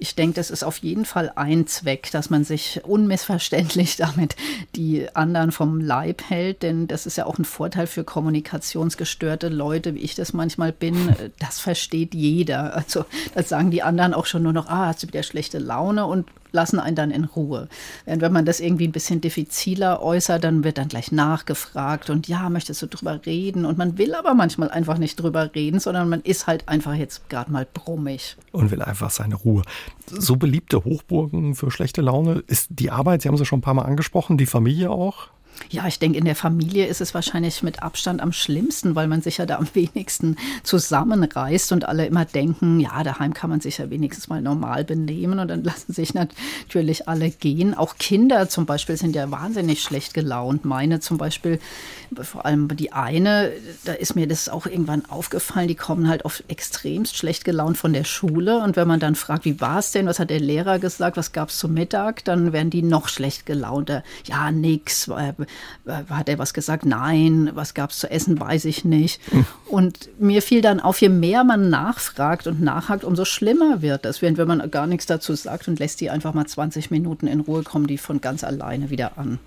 Ich 0.00 0.14
denke, 0.14 0.34
das 0.34 0.50
ist 0.50 0.62
auf 0.62 0.78
jeden 0.78 1.04
Fall 1.04 1.32
ein 1.34 1.66
Zweck, 1.66 2.10
dass 2.12 2.30
man 2.30 2.44
sich 2.44 2.80
unmissverständlich 2.84 3.96
damit 3.98 4.36
die 4.76 5.14
anderen 5.16 5.50
vom 5.50 5.80
Leib 5.80 6.22
hält, 6.28 6.62
denn 6.62 6.86
das 6.86 7.06
ist 7.06 7.16
ja 7.16 7.26
auch 7.26 7.38
ein 7.38 7.44
Vorteil 7.44 7.86
für 7.86 8.04
kommunikationsgestörte 8.04 9.48
Leute, 9.48 9.94
wie 9.94 10.00
ich 10.00 10.14
das 10.14 10.32
manchmal 10.32 10.72
bin. 10.72 11.14
Das 11.40 11.58
versteht 11.58 12.14
jeder. 12.14 12.74
Also 12.76 13.04
das 13.34 13.48
sagen 13.48 13.70
die 13.70 13.82
anderen 13.82 14.14
auch 14.14 14.26
schon 14.26 14.42
nur 14.42 14.52
noch, 14.52 14.68
ah, 14.68 14.86
hast 14.86 15.02
du 15.02 15.08
wieder 15.08 15.22
schlechte 15.22 15.58
Laune 15.58 16.06
und 16.06 16.28
lassen 16.52 16.78
einen 16.78 16.96
dann 16.96 17.10
in 17.10 17.24
Ruhe. 17.24 17.68
Während 18.04 18.22
wenn 18.22 18.32
man 18.32 18.44
das 18.44 18.60
irgendwie 18.60 18.86
ein 18.86 18.92
bisschen 18.92 19.20
diffiziler 19.20 20.02
äußert, 20.02 20.42
dann 20.44 20.64
wird 20.64 20.78
dann 20.78 20.88
gleich 20.88 21.12
nachgefragt 21.12 22.10
und 22.10 22.28
ja, 22.28 22.48
möchtest 22.48 22.82
du 22.82 22.86
drüber 22.86 23.20
reden? 23.26 23.64
Und 23.64 23.78
man 23.78 23.98
will 23.98 24.14
aber 24.14 24.34
manchmal 24.34 24.70
einfach 24.70 24.98
nicht 24.98 25.16
drüber 25.16 25.54
reden, 25.54 25.80
sondern 25.80 26.08
man 26.08 26.20
ist 26.22 26.46
halt 26.46 26.68
einfach 26.68 26.94
jetzt 26.94 27.28
gerade 27.28 27.50
mal 27.50 27.66
brummig. 27.72 28.36
Und 28.52 28.70
will 28.70 28.82
einfach 28.82 29.10
seine 29.10 29.34
Ruhe. 29.34 29.62
So 30.06 30.36
beliebte 30.36 30.84
Hochburgen 30.84 31.54
für 31.54 31.70
schlechte 31.70 32.00
Laune 32.00 32.42
ist 32.46 32.68
die 32.70 32.90
Arbeit, 32.90 33.22
Sie 33.22 33.28
haben 33.28 33.36
sie 33.36 33.44
schon 33.44 33.58
ein 33.58 33.62
paar 33.62 33.74
Mal 33.74 33.82
angesprochen, 33.82 34.38
die 34.38 34.46
Familie 34.46 34.90
auch? 34.90 35.28
Ja, 35.70 35.86
ich 35.86 35.98
denke, 35.98 36.18
in 36.18 36.24
der 36.24 36.34
Familie 36.34 36.86
ist 36.86 37.00
es 37.00 37.14
wahrscheinlich 37.14 37.62
mit 37.62 37.82
Abstand 37.82 38.22
am 38.22 38.32
schlimmsten, 38.32 38.94
weil 38.94 39.06
man 39.06 39.20
sich 39.20 39.38
ja 39.38 39.46
da 39.46 39.56
am 39.56 39.68
wenigsten 39.74 40.36
zusammenreißt 40.62 41.72
und 41.72 41.86
alle 41.86 42.06
immer 42.06 42.24
denken, 42.24 42.80
ja, 42.80 43.02
daheim 43.02 43.34
kann 43.34 43.50
man 43.50 43.60
sich 43.60 43.78
ja 43.78 43.90
wenigstens 43.90 44.28
mal 44.28 44.40
normal 44.40 44.84
benehmen 44.84 45.38
und 45.38 45.48
dann 45.48 45.64
lassen 45.68 45.92
sich 45.92 46.14
natürlich 46.14 47.06
alle 47.08 47.30
gehen. 47.30 47.74
Auch 47.74 47.96
Kinder 47.98 48.48
zum 48.48 48.66
Beispiel 48.66 48.96
sind 48.96 49.14
ja 49.14 49.30
wahnsinnig 49.30 49.82
schlecht 49.82 50.14
gelaunt. 50.14 50.64
Meine 50.64 51.00
zum 51.00 51.18
Beispiel, 51.18 51.60
vor 52.14 52.46
allem 52.46 52.68
die 52.76 52.92
eine, 52.92 53.52
da 53.84 53.92
ist 53.92 54.14
mir 54.14 54.26
das 54.26 54.48
auch 54.48 54.66
irgendwann 54.66 55.04
aufgefallen, 55.06 55.68
die 55.68 55.74
kommen 55.74 56.08
halt 56.08 56.24
auf 56.24 56.42
extremst 56.48 57.16
schlecht 57.16 57.44
gelaunt 57.44 57.76
von 57.76 57.92
der 57.92 58.04
Schule 58.04 58.62
und 58.62 58.76
wenn 58.76 58.88
man 58.88 59.00
dann 59.00 59.14
fragt, 59.14 59.44
wie 59.44 59.60
war 59.60 59.80
es 59.80 59.92
denn, 59.92 60.06
was 60.06 60.18
hat 60.18 60.30
der 60.30 60.40
Lehrer 60.40 60.78
gesagt, 60.78 61.16
was 61.16 61.32
gab 61.32 61.50
es 61.50 61.58
zum 61.58 61.74
Mittag, 61.74 62.24
dann 62.24 62.52
werden 62.52 62.70
die 62.70 62.82
noch 62.82 63.08
schlecht 63.08 63.44
gelaunter. 63.44 64.02
Ja, 64.24 64.50
nix, 64.50 65.08
hat 65.86 66.28
er 66.28 66.38
was 66.38 66.54
gesagt? 66.54 66.84
Nein. 66.84 67.50
Was 67.54 67.74
gab 67.74 67.90
es 67.90 67.98
zu 67.98 68.10
essen? 68.10 68.40
Weiß 68.40 68.64
ich 68.64 68.84
nicht. 68.84 69.20
Und 69.66 70.08
mir 70.18 70.42
fiel 70.42 70.60
dann 70.60 70.80
auf, 70.80 71.00
je 71.00 71.08
mehr 71.08 71.44
man 71.44 71.68
nachfragt 71.68 72.46
und 72.46 72.60
nachhakt, 72.60 73.04
umso 73.04 73.24
schlimmer 73.24 73.82
wird 73.82 74.04
das. 74.04 74.22
Während 74.22 74.38
wenn 74.38 74.48
man 74.48 74.70
gar 74.70 74.86
nichts 74.86 75.06
dazu 75.06 75.34
sagt 75.34 75.68
und 75.68 75.78
lässt 75.78 76.00
die 76.00 76.10
einfach 76.10 76.34
mal 76.34 76.46
20 76.46 76.90
Minuten 76.90 77.26
in 77.26 77.40
Ruhe, 77.40 77.62
kommen 77.62 77.86
die 77.86 77.98
von 77.98 78.20
ganz 78.20 78.44
alleine 78.44 78.90
wieder 78.90 79.18
an. 79.18 79.38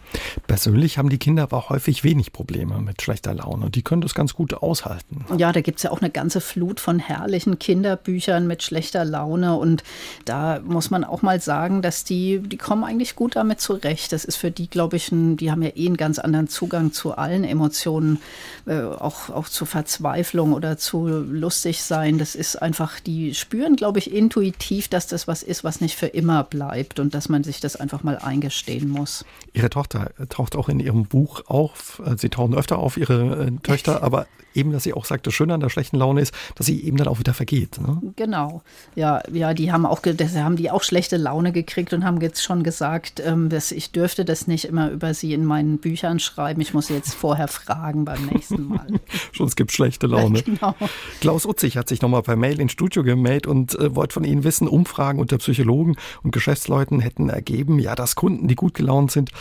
Persönlich 0.47 0.97
haben 0.97 1.09
die 1.09 1.17
Kinder 1.17 1.43
aber 1.43 1.69
häufig 1.69 2.03
wenig 2.03 2.33
Probleme 2.33 2.79
mit 2.79 3.01
schlechter 3.01 3.33
Laune. 3.33 3.69
Die 3.69 3.81
können 3.81 4.01
das 4.01 4.13
ganz 4.13 4.33
gut 4.33 4.53
aushalten. 4.53 5.25
Ja, 5.37 5.51
da 5.51 5.61
gibt 5.61 5.77
es 5.77 5.83
ja 5.83 5.91
auch 5.91 6.01
eine 6.01 6.09
ganze 6.09 6.41
Flut 6.41 6.79
von 6.79 6.99
herrlichen 6.99 7.59
Kinderbüchern 7.59 8.47
mit 8.47 8.63
schlechter 8.63 9.05
Laune. 9.05 9.55
Und 9.55 9.83
da 10.25 10.59
muss 10.63 10.89
man 10.91 11.03
auch 11.03 11.21
mal 11.21 11.41
sagen, 11.41 11.81
dass 11.81 12.03
die, 12.03 12.39
die 12.39 12.57
kommen 12.57 12.83
eigentlich 12.83 13.15
gut 13.15 13.35
damit 13.35 13.59
zurecht. 13.59 14.11
Das 14.11 14.25
ist 14.25 14.37
für 14.37 14.51
die, 14.51 14.69
glaube 14.69 14.97
ich, 14.97 15.11
ein, 15.11 15.37
die 15.37 15.51
haben 15.51 15.61
ja 15.61 15.71
eh 15.81 15.87
einen 15.87 15.97
ganz 15.97 16.19
anderen 16.19 16.47
Zugang 16.47 16.91
zu 16.91 17.17
allen 17.17 17.43
Emotionen, 17.43 18.19
äh, 18.65 18.81
auch, 18.81 19.29
auch 19.29 19.47
zu 19.47 19.65
Verzweiflung 19.65 20.53
oder 20.53 20.77
zu 20.77 21.07
lustig 21.07 21.83
sein. 21.83 22.17
Das 22.17 22.35
ist 22.35 22.61
einfach, 22.61 22.99
die 22.99 23.33
spüren, 23.33 23.75
glaube 23.75 23.99
ich, 23.99 24.13
intuitiv, 24.13 24.87
dass 24.87 25.07
das 25.07 25.27
was 25.27 25.43
ist, 25.43 25.63
was 25.63 25.81
nicht 25.81 25.95
für 25.95 26.07
immer 26.07 26.43
bleibt 26.43 26.99
und 26.99 27.13
dass 27.13 27.29
man 27.29 27.43
sich 27.43 27.59
das 27.59 27.75
einfach 27.75 28.03
mal 28.03 28.17
eingestehen 28.17 28.89
muss. 28.89 29.25
Ihre 29.53 29.69
Tochter 29.69 30.11
taucht 30.29 30.55
auch 30.55 30.69
in 30.69 30.79
Ihrem 30.79 31.05
Buch 31.05 31.43
auf. 31.47 32.01
Sie 32.17 32.29
tauchen 32.29 32.55
öfter 32.55 32.77
auf, 32.77 32.97
Ihre 32.97 33.47
äh, 33.47 33.51
Töchter, 33.63 34.03
aber 34.03 34.27
eben, 34.53 34.71
dass 34.71 34.83
sie 34.83 34.93
auch 34.93 35.05
sagt, 35.05 35.27
das 35.27 35.33
Schöne 35.33 35.53
an 35.53 35.59
der 35.59 35.69
schlechten 35.69 35.97
Laune 35.97 36.21
ist, 36.21 36.33
dass 36.55 36.67
sie 36.67 36.83
eben 36.83 36.97
dann 36.97 37.07
auch 37.07 37.19
wieder 37.19 37.33
vergeht. 37.33 37.79
Ne? 37.79 38.01
Genau. 38.15 38.61
Ja, 38.95 39.21
ja, 39.31 39.53
die 39.53 39.71
haben 39.71 39.85
auch, 39.85 40.01
haben 40.03 40.55
die 40.55 40.71
auch 40.71 40.83
schlechte 40.83 41.17
Laune 41.17 41.51
gekriegt 41.51 41.93
und 41.93 42.03
haben 42.03 42.19
jetzt 42.21 42.43
schon 42.43 42.63
gesagt, 42.63 43.21
ähm, 43.25 43.49
dass 43.49 43.71
ich 43.71 43.91
dürfte 43.91 44.25
das 44.25 44.47
nicht 44.47 44.65
immer 44.65 44.89
über 44.91 45.13
sie 45.13 45.33
in 45.33 45.45
meinen 45.45 45.70
Büchern 45.77 46.19
schreiben. 46.19 46.62
Ich 46.62 46.73
muss 46.73 46.88
sie 46.88 46.93
jetzt 46.93 47.13
vorher 47.13 47.47
fragen 47.47 48.05
beim 48.05 48.25
nächsten 48.25 48.67
Mal. 48.67 48.88
schon, 49.31 49.47
es 49.47 49.55
gibt 49.55 49.71
schlechte 49.71 50.07
Laune. 50.07 50.41
genau. 50.43 50.75
Klaus 51.19 51.45
Utzig 51.45 51.77
hat 51.77 51.89
sich 51.89 52.01
nochmal 52.01 52.23
per 52.23 52.36
Mail 52.36 52.60
ins 52.60 52.71
Studio 52.71 53.03
gemeldet 53.03 53.47
und 53.47 53.75
äh, 53.75 53.95
wollte 53.95 54.13
von 54.13 54.23
Ihnen 54.23 54.43
wissen, 54.43 54.67
Umfragen 54.67 55.19
unter 55.19 55.38
Psychologen 55.38 55.95
und 56.23 56.31
Geschäftsleuten 56.31 56.99
hätten 56.99 57.29
ergeben, 57.29 57.79
ja, 57.79 57.95
dass 57.95 58.15
Kunden, 58.15 58.47
die 58.47 58.55
gut 58.55 58.73
gelaunt 58.73 59.12
sind, 59.12 59.31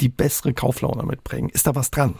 die 0.00 0.08
bessere 0.08 0.52
Kauflaune 0.52 1.04
mitbringen. 1.04 1.48
Ist 1.48 1.66
da 1.66 1.74
was 1.74 1.90
dran? 1.90 2.14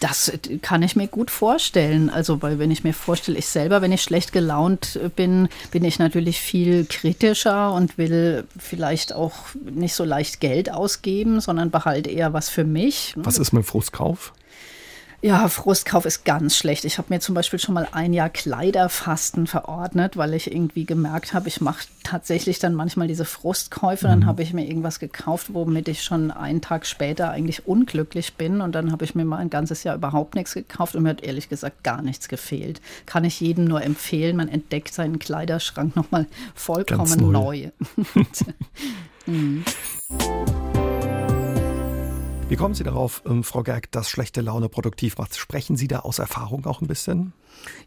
Das 0.00 0.30
kann 0.60 0.82
ich 0.82 0.94
mir 0.94 1.08
gut 1.08 1.30
vorstellen. 1.30 2.10
Also, 2.10 2.42
weil 2.42 2.58
wenn 2.58 2.70
ich 2.70 2.84
mir 2.84 2.92
vorstelle, 2.92 3.38
ich 3.38 3.46
selber, 3.46 3.80
wenn 3.80 3.92
ich 3.92 4.02
schlecht 4.02 4.32
gelaunt 4.32 5.00
bin, 5.16 5.48
bin 5.70 5.84
ich 5.84 5.98
natürlich 5.98 6.40
viel 6.40 6.84
kritischer 6.84 7.72
und 7.72 7.96
will 7.96 8.44
vielleicht 8.58 9.14
auch 9.14 9.34
nicht 9.64 9.94
so 9.94 10.04
leicht 10.04 10.40
Geld 10.40 10.70
ausgeben, 10.70 11.40
sondern 11.40 11.70
behalte 11.70 12.10
eher 12.10 12.32
was 12.32 12.50
für 12.50 12.64
mich. 12.64 13.14
Was 13.16 13.38
ist 13.38 13.52
mit 13.52 13.64
Frustkauf? 13.64 14.32
Ja, 15.26 15.48
Frustkauf 15.48 16.04
ist 16.04 16.24
ganz 16.24 16.56
schlecht. 16.56 16.84
Ich 16.84 16.98
habe 16.98 17.12
mir 17.12 17.18
zum 17.18 17.34
Beispiel 17.34 17.58
schon 17.58 17.74
mal 17.74 17.88
ein 17.90 18.12
Jahr 18.12 18.30
Kleiderfasten 18.30 19.48
verordnet, 19.48 20.16
weil 20.16 20.34
ich 20.34 20.52
irgendwie 20.52 20.84
gemerkt 20.84 21.34
habe, 21.34 21.48
ich 21.48 21.60
mache 21.60 21.84
tatsächlich 22.04 22.60
dann 22.60 22.74
manchmal 22.74 23.08
diese 23.08 23.24
Frustkäufe. 23.24 24.06
Dann 24.06 24.20
mhm. 24.20 24.26
habe 24.26 24.44
ich 24.44 24.52
mir 24.52 24.64
irgendwas 24.64 25.00
gekauft, 25.00 25.48
womit 25.52 25.88
ich 25.88 26.04
schon 26.04 26.30
einen 26.30 26.60
Tag 26.60 26.86
später 26.86 27.32
eigentlich 27.32 27.66
unglücklich 27.66 28.34
bin. 28.34 28.60
Und 28.60 28.76
dann 28.76 28.92
habe 28.92 29.04
ich 29.04 29.16
mir 29.16 29.24
mal 29.24 29.38
ein 29.38 29.50
ganzes 29.50 29.82
Jahr 29.82 29.96
überhaupt 29.96 30.36
nichts 30.36 30.54
gekauft 30.54 30.94
und 30.94 31.02
mir 31.02 31.08
hat 31.08 31.24
ehrlich 31.24 31.48
gesagt 31.48 31.82
gar 31.82 32.02
nichts 32.02 32.28
gefehlt. 32.28 32.80
Kann 33.04 33.24
ich 33.24 33.40
jedem 33.40 33.64
nur 33.64 33.82
empfehlen. 33.82 34.36
Man 34.36 34.48
entdeckt 34.48 34.94
seinen 34.94 35.18
Kleiderschrank 35.18 35.96
nochmal 35.96 36.26
vollkommen 36.54 37.32
neu. 37.32 37.70
neu. 37.96 38.14
mhm. 39.26 39.64
Wie 42.48 42.54
kommen 42.54 42.74
Sie 42.74 42.84
darauf, 42.84 43.22
ähm, 43.26 43.42
Frau 43.42 43.64
Gerg, 43.64 43.90
dass 43.90 44.08
schlechte 44.08 44.40
Laune 44.40 44.68
produktiv 44.68 45.18
macht? 45.18 45.36
Sprechen 45.36 45.76
Sie 45.76 45.88
da 45.88 46.00
aus 46.00 46.20
Erfahrung 46.20 46.64
auch 46.64 46.80
ein 46.80 46.86
bisschen? 46.86 47.32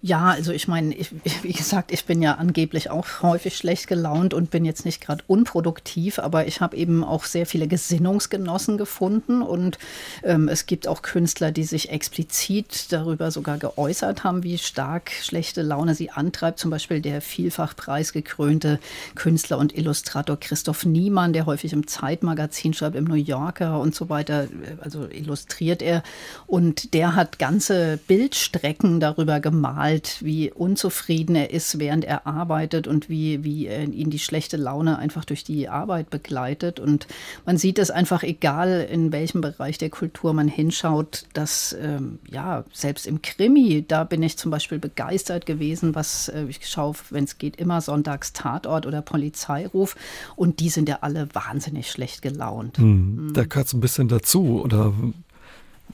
Ja, 0.02 0.30
also 0.30 0.52
ich 0.52 0.68
meine, 0.68 0.96
ich, 0.96 1.12
wie 1.44 1.52
gesagt, 1.52 1.92
ich 1.92 2.06
bin 2.06 2.22
ja 2.22 2.36
angeblich 2.36 2.90
auch 2.90 3.22
häufig 3.22 3.58
schlecht 3.58 3.88
gelaunt 3.88 4.34
und 4.34 4.50
bin 4.50 4.66
jetzt 4.66 4.86
nicht 4.86 5.02
gerade 5.02 5.24
unproduktiv, 5.28 6.20
aber 6.20 6.48
ich 6.48 6.62
habe 6.62 6.78
eben 6.78 7.04
auch 7.04 7.26
sehr 7.26 7.46
viele 7.46 7.68
Gesinnungsgenossen 7.68 8.78
gefunden 8.78 9.42
und 9.42 9.78
ähm, 10.24 10.48
es 10.48 10.66
gibt 10.66 10.88
auch 10.88 11.02
Künstler, 11.02 11.52
die 11.52 11.64
sich 11.64 11.90
explizit 11.90 12.92
darüber 12.92 13.32
sogar 13.32 13.58
geäußert 13.58 14.24
haben, 14.24 14.44
wie 14.44 14.58
stark 14.58 15.12
schlechte 15.12 15.62
Laune 15.62 15.96
sie 15.96 16.12
antreibt. 16.12 16.60
Zum 16.60 16.72
Beispiel 16.72 17.02
der 17.02 17.22
vielfach 17.22 17.76
preisgekrönte 17.76 18.80
Künstler 19.16 19.58
und 19.58 19.78
Illustrator 19.78 20.38
Christoph 20.38 20.86
Niemann, 20.86 21.34
der 21.34 21.46
häufig 21.46 21.74
im 21.74 21.88
Zeitmagazin 21.88 22.74
schreibt, 22.74 22.96
im 22.96 23.06
New 23.06 23.16
Yorker 23.16 23.80
und 23.80 23.96
so 23.96 24.10
weiter, 24.10 24.48
also 24.82 25.08
illustriert 25.08 25.82
er. 25.82 26.04
Und 26.48 26.94
der 26.94 27.16
hat 27.16 27.40
ganze 27.40 28.00
Bildstrecken 28.08 29.00
darüber 29.00 29.40
gemacht, 29.40 29.70
malt, 29.80 30.18
wie 30.22 30.52
unzufrieden 30.52 31.36
er 31.36 31.52
ist, 31.52 31.80
während 31.80 32.06
er 32.06 32.26
arbeitet 32.26 32.88
und 32.88 33.10
wie, 33.10 33.44
wie 33.44 33.68
ihn 33.68 34.10
die 34.10 34.20
schlechte 34.20 34.58
Laune 34.58 34.98
einfach 34.98 35.26
durch 35.26 35.44
die 35.44 35.70
Arbeit 35.70 36.10
begleitet. 36.10 36.80
Und 36.80 37.08
man 37.46 37.58
sieht 37.58 37.80
es 37.80 37.92
einfach, 37.92 38.24
egal 38.24 38.88
in 38.92 39.12
welchem 39.12 39.42
Bereich 39.42 39.78
der 39.78 39.90
Kultur 39.90 40.34
man 40.34 40.48
hinschaut, 40.48 41.26
dass 41.34 41.76
ähm, 41.82 42.20
ja, 42.30 42.64
selbst 42.74 43.08
im 43.08 43.22
Krimi, 43.22 43.86
da 43.88 44.04
bin 44.04 44.24
ich 44.24 44.38
zum 44.38 44.52
Beispiel 44.52 44.80
begeistert 44.80 45.46
gewesen, 45.46 45.96
was 45.96 46.30
äh, 46.30 46.46
ich 46.50 46.68
schaue, 46.68 46.96
wenn 47.10 47.24
es 47.24 47.38
geht, 47.38 47.58
immer 47.58 47.82
sonntags 47.82 48.34
Tatort 48.34 48.86
oder 48.86 49.02
Polizeiruf. 49.02 49.96
Und 50.36 50.60
die 50.60 50.70
sind 50.70 50.90
ja 50.90 51.00
alle 51.02 51.28
wahnsinnig 51.34 51.92
schlecht 51.92 52.22
gelaunt. 52.22 52.78
Hm, 52.78 53.32
da 53.34 53.44
gehört 53.44 53.68
es 53.68 53.74
ein 53.74 53.82
bisschen 53.82 54.08
dazu, 54.08 54.39
oder 54.40 54.94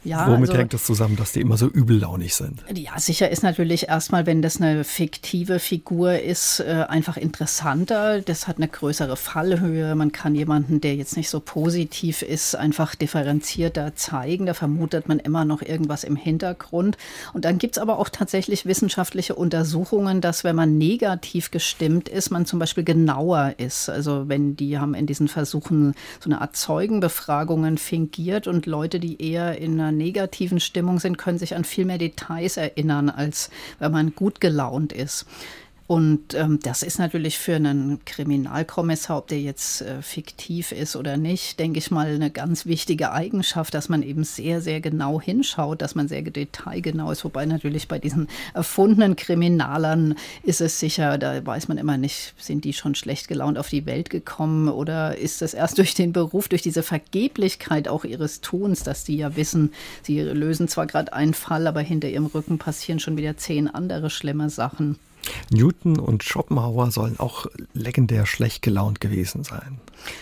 ja, 0.05 0.27
Womit 0.27 0.49
also, 0.49 0.59
hängt 0.59 0.73
das 0.73 0.83
zusammen, 0.83 1.15
dass 1.15 1.31
die 1.31 1.41
immer 1.41 1.57
so 1.57 1.67
übellaunig 1.67 2.35
sind? 2.35 2.63
Ja, 2.75 2.99
sicher 2.99 3.29
ist 3.29 3.41
natürlich 3.41 3.87
erstmal, 3.87 4.27
wenn 4.27 4.43
das 4.43 4.61
eine 4.61 4.83
fiktive 4.83 5.57
Figur 5.57 6.19
ist, 6.19 6.59
äh, 6.59 6.85
einfach 6.87 7.17
interessanter. 7.17 8.21
Das 8.21 8.47
hat 8.47 8.57
eine 8.57 8.67
größere 8.67 9.17
Fallhöhe. 9.17 9.95
Man 9.95 10.11
kann 10.11 10.35
jemanden, 10.35 10.79
der 10.79 10.95
jetzt 10.95 11.17
nicht 11.17 11.31
so 11.31 11.39
positiv 11.39 12.21
ist, 12.21 12.55
einfach 12.55 12.93
differenzierter 12.93 13.95
zeigen. 13.95 14.45
Da 14.45 14.53
vermutet 14.53 15.07
man 15.07 15.17
immer 15.17 15.43
noch 15.43 15.63
irgendwas 15.63 16.03
im 16.03 16.15
Hintergrund. 16.15 16.97
Und 17.33 17.43
dann 17.43 17.57
gibt 17.57 17.77
es 17.77 17.81
aber 17.81 17.97
auch 17.97 18.09
tatsächlich 18.09 18.67
wissenschaftliche 18.67 19.33
Untersuchungen, 19.33 20.21
dass 20.21 20.43
wenn 20.43 20.55
man 20.55 20.77
negativ 20.77 21.49
gestimmt 21.49 22.09
ist, 22.09 22.29
man 22.29 22.45
zum 22.45 22.59
Beispiel 22.59 22.83
genauer 22.83 23.55
ist. 23.57 23.89
Also 23.89 24.29
wenn 24.29 24.55
die 24.55 24.77
haben 24.77 24.93
in 24.93 25.07
diesen 25.07 25.27
Versuchen 25.27 25.95
so 26.19 26.29
eine 26.29 26.41
Art 26.41 26.55
Zeugenbefragungen 26.55 27.79
fingiert 27.79 28.45
und 28.45 28.67
Leute, 28.67 28.99
die 28.99 29.19
eher 29.19 29.57
in 29.57 29.79
einer 29.81 29.94
negativen 29.97 30.59
Stimmung 30.59 30.99
sind, 30.99 31.17
können 31.17 31.37
sich 31.37 31.55
an 31.55 31.63
viel 31.63 31.85
mehr 31.85 31.97
Details 31.97 32.57
erinnern, 32.57 33.09
als 33.09 33.49
wenn 33.79 33.91
man 33.91 34.15
gut 34.15 34.41
gelaunt 34.41 34.93
ist. 34.93 35.25
Und 35.87 36.33
ähm, 36.33 36.59
das 36.63 36.81
ist 36.81 36.97
natürlich 36.97 37.37
für 37.37 37.55
einen 37.55 38.03
Kriminalkommissar, 38.05 39.19
ob 39.19 39.27
der 39.27 39.39
jetzt 39.39 39.83
äh, 39.83 40.01
fiktiv 40.01 40.71
ist 40.71 40.95
oder 40.95 41.15
nicht, 41.15 41.59
denke 41.59 41.77
ich 41.77 41.91
mal, 41.91 42.07
eine 42.07 42.31
ganz 42.31 42.65
wichtige 42.65 43.11
Eigenschaft, 43.11 43.75
dass 43.75 43.87
man 43.87 44.01
eben 44.01 44.23
sehr, 44.23 44.61
sehr 44.61 44.81
genau 44.81 45.21
hinschaut, 45.21 45.83
dass 45.83 45.93
man 45.93 46.07
sehr 46.07 46.23
detailgenau 46.23 47.11
ist. 47.11 47.23
Wobei 47.23 47.45
natürlich 47.45 47.87
bei 47.87 47.99
diesen 47.99 48.29
erfundenen 48.55 49.15
Kriminalern 49.15 50.15
ist 50.41 50.59
es 50.59 50.79
sicher, 50.79 51.19
da 51.19 51.45
weiß 51.45 51.67
man 51.67 51.77
immer 51.77 51.97
nicht, 51.97 52.33
sind 52.39 52.63
die 52.65 52.73
schon 52.73 52.95
schlecht 52.95 53.27
gelaunt 53.27 53.59
auf 53.59 53.69
die 53.69 53.85
Welt 53.85 54.09
gekommen 54.09 54.69
oder 54.69 55.19
ist 55.19 55.43
es 55.43 55.53
erst 55.53 55.77
durch 55.77 55.93
den 55.93 56.13
Beruf, 56.13 56.47
durch 56.47 56.63
diese 56.63 56.81
Vergeblichkeit 56.81 57.87
auch 57.87 58.05
ihres 58.05 58.41
Tuns, 58.41 58.81
dass 58.81 59.03
die 59.03 59.17
ja 59.17 59.35
wissen, 59.35 59.71
sie 60.01 60.19
lösen 60.19 60.67
zwar 60.67 60.87
gerade 60.87 61.13
einen 61.13 61.35
Fall, 61.35 61.67
aber 61.67 61.81
hinter 61.81 62.09
ihrem 62.09 62.25
Rücken 62.25 62.57
passieren 62.57 62.99
schon 62.99 63.17
wieder 63.17 63.37
zehn 63.37 63.67
andere 63.67 64.09
schlimme 64.09 64.49
Sachen. 64.49 64.97
Newton 65.49 65.99
und 65.99 66.23
Schopenhauer 66.23 66.91
sollen 66.91 67.19
auch 67.19 67.47
legendär 67.73 68.25
schlecht 68.25 68.61
gelaunt 68.61 69.01
gewesen 69.01 69.43
sein. 69.43 69.79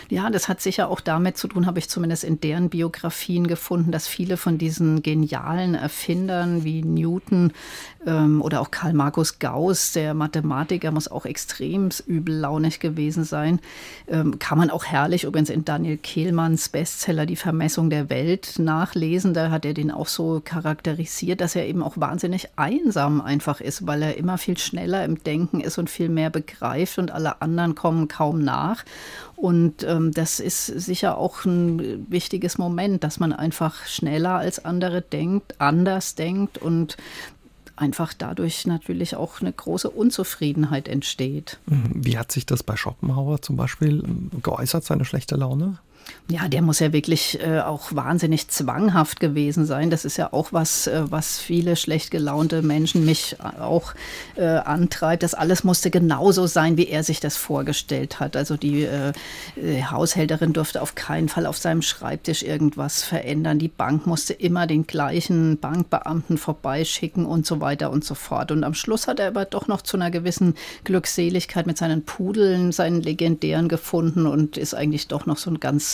Ja, 0.08 0.30
das 0.30 0.48
hat 0.48 0.60
sicher 0.60 0.88
auch 0.88 1.00
damit 1.00 1.36
zu 1.36 1.48
tun, 1.48 1.66
habe 1.66 1.78
ich 1.78 1.88
zumindest 1.88 2.24
in 2.24 2.40
deren 2.40 2.70
Biografien 2.70 3.46
gefunden, 3.46 3.90
dass 3.90 4.06
viele 4.06 4.36
von 4.36 4.58
diesen 4.58 5.02
genialen 5.02 5.74
Erfindern 5.74 6.64
wie 6.64 6.82
Newton 6.82 7.52
ähm, 8.06 8.42
oder 8.42 8.60
auch 8.60 8.70
Karl 8.70 8.92
Markus 8.92 9.38
Gauss, 9.38 9.92
der 9.92 10.14
Mathematiker, 10.14 10.90
muss 10.90 11.08
auch 11.08 11.26
extrem 11.26 11.88
übellaunig 12.06 12.80
gewesen 12.80 13.24
sein. 13.24 13.60
Ähm, 14.08 14.38
kann 14.38 14.58
man 14.58 14.70
auch 14.70 14.84
herrlich 14.84 15.24
übrigens 15.24 15.50
in 15.50 15.64
Daniel 15.64 15.96
Kehlmanns 15.96 16.68
Bestseller 16.68 17.26
Die 17.26 17.36
Vermessung 17.36 17.90
der 17.90 18.10
Welt 18.10 18.58
nachlesen. 18.58 19.34
Da 19.34 19.50
hat 19.50 19.64
er 19.64 19.74
den 19.74 19.90
auch 19.90 20.08
so 20.08 20.40
charakterisiert, 20.44 21.40
dass 21.40 21.56
er 21.56 21.66
eben 21.66 21.82
auch 21.82 21.98
wahnsinnig 21.98 22.48
einsam 22.56 23.20
einfach 23.20 23.60
ist, 23.60 23.86
weil 23.86 24.02
er 24.02 24.16
immer 24.16 24.38
viel 24.38 24.58
schneller 24.58 25.04
im 25.04 25.22
Denken 25.22 25.60
ist 25.60 25.78
und 25.78 25.90
viel 25.90 26.08
mehr 26.08 26.30
begreift 26.30 26.98
und 26.98 27.10
alle 27.10 27.40
anderen 27.42 27.74
kommen 27.74 28.08
kaum 28.08 28.40
nach. 28.40 28.84
Und 29.36 29.73
ähm, 29.82 30.12
das 30.12 30.40
ist 30.40 30.66
sicher 30.66 31.18
auch 31.18 31.44
ein 31.44 32.06
wichtiges 32.10 32.58
Moment, 32.58 33.02
dass 33.02 33.18
man 33.18 33.32
einfach 33.32 33.86
schneller 33.86 34.36
als 34.36 34.64
andere 34.64 35.02
denkt, 35.02 35.60
anders 35.60 36.14
denkt 36.14 36.58
und 36.58 36.96
einfach 37.76 38.14
dadurch 38.14 38.66
natürlich 38.66 39.16
auch 39.16 39.40
eine 39.40 39.52
große 39.52 39.90
Unzufriedenheit 39.90 40.86
entsteht. 40.88 41.58
Mhm. 41.66 42.04
Wie 42.04 42.18
hat 42.18 42.30
sich 42.30 42.46
das 42.46 42.62
bei 42.62 42.76
Schopenhauer 42.76 43.42
zum 43.42 43.56
Beispiel 43.56 44.04
geäußert, 44.42 44.84
seine 44.84 45.04
schlechte 45.04 45.36
Laune? 45.36 45.78
Ja, 46.30 46.48
der 46.48 46.62
muss 46.62 46.78
ja 46.78 46.94
wirklich 46.94 47.38
äh, 47.40 47.60
auch 47.60 47.94
wahnsinnig 47.94 48.48
zwanghaft 48.48 49.20
gewesen 49.20 49.66
sein. 49.66 49.90
Das 49.90 50.06
ist 50.06 50.16
ja 50.16 50.32
auch 50.32 50.54
was, 50.54 50.86
äh, 50.86 51.02
was 51.10 51.38
viele 51.38 51.76
schlecht 51.76 52.10
gelaunte 52.10 52.62
Menschen 52.62 53.04
mich 53.04 53.36
auch 53.60 53.92
äh, 54.36 54.44
antreibt. 54.46 55.22
Das 55.22 55.34
alles 55.34 55.64
musste 55.64 55.90
genauso 55.90 56.46
sein, 56.46 56.78
wie 56.78 56.88
er 56.88 57.04
sich 57.04 57.20
das 57.20 57.36
vorgestellt 57.36 58.20
hat. 58.20 58.36
Also 58.36 58.56
die 58.56 58.84
äh, 58.84 59.12
äh, 59.56 59.82
Haushälterin 59.82 60.54
durfte 60.54 60.80
auf 60.80 60.94
keinen 60.94 61.28
Fall 61.28 61.44
auf 61.44 61.58
seinem 61.58 61.82
Schreibtisch 61.82 62.42
irgendwas 62.42 63.02
verändern. 63.02 63.58
Die 63.58 63.68
Bank 63.68 64.06
musste 64.06 64.32
immer 64.32 64.66
den 64.66 64.86
gleichen 64.86 65.58
Bankbeamten 65.58 66.38
vorbeischicken 66.38 67.26
und 67.26 67.44
so 67.44 67.60
weiter 67.60 67.90
und 67.90 68.02
so 68.02 68.14
fort. 68.14 68.50
Und 68.50 68.64
am 68.64 68.72
Schluss 68.72 69.08
hat 69.08 69.20
er 69.20 69.28
aber 69.28 69.44
doch 69.44 69.68
noch 69.68 69.82
zu 69.82 69.98
einer 69.98 70.10
gewissen 70.10 70.54
Glückseligkeit 70.84 71.66
mit 71.66 71.76
seinen 71.76 72.06
Pudeln, 72.06 72.72
seinen 72.72 73.02
legendären 73.02 73.68
gefunden 73.68 74.26
und 74.26 74.56
ist 74.56 74.72
eigentlich 74.72 75.08
doch 75.08 75.26
noch 75.26 75.36
so 75.36 75.50
ein 75.50 75.60
ganz 75.60 75.93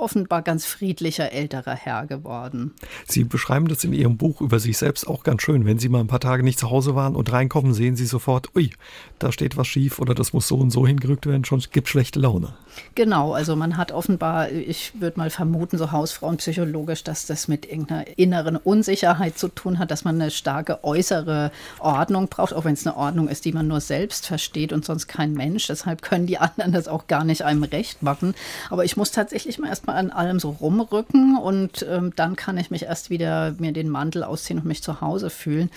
offenbar 0.00 0.42
ganz 0.42 0.64
friedlicher 0.64 1.32
älterer 1.32 1.74
Herr 1.74 2.06
geworden. 2.06 2.72
Sie 3.06 3.24
beschreiben 3.24 3.68
das 3.68 3.84
in 3.84 3.92
Ihrem 3.92 4.16
Buch 4.16 4.40
über 4.40 4.58
sich 4.58 4.78
selbst 4.78 5.06
auch 5.06 5.22
ganz 5.22 5.42
schön. 5.42 5.66
Wenn 5.66 5.78
Sie 5.78 5.88
mal 5.88 6.00
ein 6.00 6.06
paar 6.06 6.20
Tage 6.20 6.42
nicht 6.42 6.58
zu 6.58 6.70
Hause 6.70 6.94
waren 6.94 7.16
und 7.16 7.30
reinkommen, 7.32 7.74
sehen 7.74 7.96
Sie 7.96 8.06
sofort, 8.06 8.54
ui, 8.56 8.70
da 9.18 9.32
steht 9.32 9.56
was 9.56 9.66
schief 9.66 9.98
oder 9.98 10.14
das 10.14 10.32
muss 10.32 10.48
so 10.48 10.56
und 10.56 10.70
so 10.70 10.86
hingerückt 10.86 11.26
werden, 11.26 11.44
schon 11.44 11.60
gibt 11.70 11.88
schlechte 11.88 12.18
Laune. 12.18 12.54
Genau, 12.94 13.32
also 13.32 13.56
man 13.56 13.76
hat 13.76 13.92
offenbar, 13.92 14.50
ich 14.50 14.92
würde 15.00 15.18
mal 15.18 15.30
vermuten, 15.30 15.78
so 15.78 15.92
Hausfrauenpsychologisch, 15.92 17.04
dass 17.04 17.26
das 17.26 17.48
mit 17.48 17.66
irgendeiner 17.66 18.06
inneren 18.16 18.56
Unsicherheit 18.56 19.38
zu 19.38 19.48
tun 19.48 19.78
hat, 19.78 19.90
dass 19.90 20.04
man 20.04 20.20
eine 20.20 20.30
starke 20.30 20.84
äußere 20.84 21.50
Ordnung 21.78 22.28
braucht, 22.28 22.54
auch 22.54 22.64
wenn 22.64 22.74
es 22.74 22.86
eine 22.86 22.96
Ordnung 22.96 23.28
ist, 23.28 23.44
die 23.44 23.52
man 23.52 23.68
nur 23.68 23.80
selbst 23.80 24.26
versteht 24.26 24.72
und 24.72 24.84
sonst 24.84 25.06
kein 25.08 25.32
Mensch. 25.32 25.66
Deshalb 25.66 26.02
können 26.02 26.26
die 26.26 26.38
anderen 26.38 26.72
das 26.72 26.88
auch 26.88 27.06
gar 27.06 27.24
nicht 27.24 27.42
einem 27.42 27.64
recht 27.64 28.02
machen. 28.02 28.34
Aber 28.70 28.84
ich 28.84 28.96
muss 28.96 29.10
tatsächlich 29.10 29.58
mal 29.58 29.70
erstmal 29.90 29.96
an 29.96 30.10
allem 30.10 30.40
so 30.40 30.50
rumrücken 30.50 31.36
und 31.36 31.86
ähm, 31.88 32.12
dann 32.16 32.36
kann 32.36 32.58
ich 32.58 32.70
mich 32.70 32.84
erst 32.84 33.10
wieder 33.10 33.54
mir 33.58 33.72
den 33.72 33.88
Mantel 33.88 34.24
ausziehen 34.24 34.58
und 34.58 34.66
mich 34.66 34.82
zu 34.82 35.00
Hause 35.00 35.30
fühlen. 35.30 35.70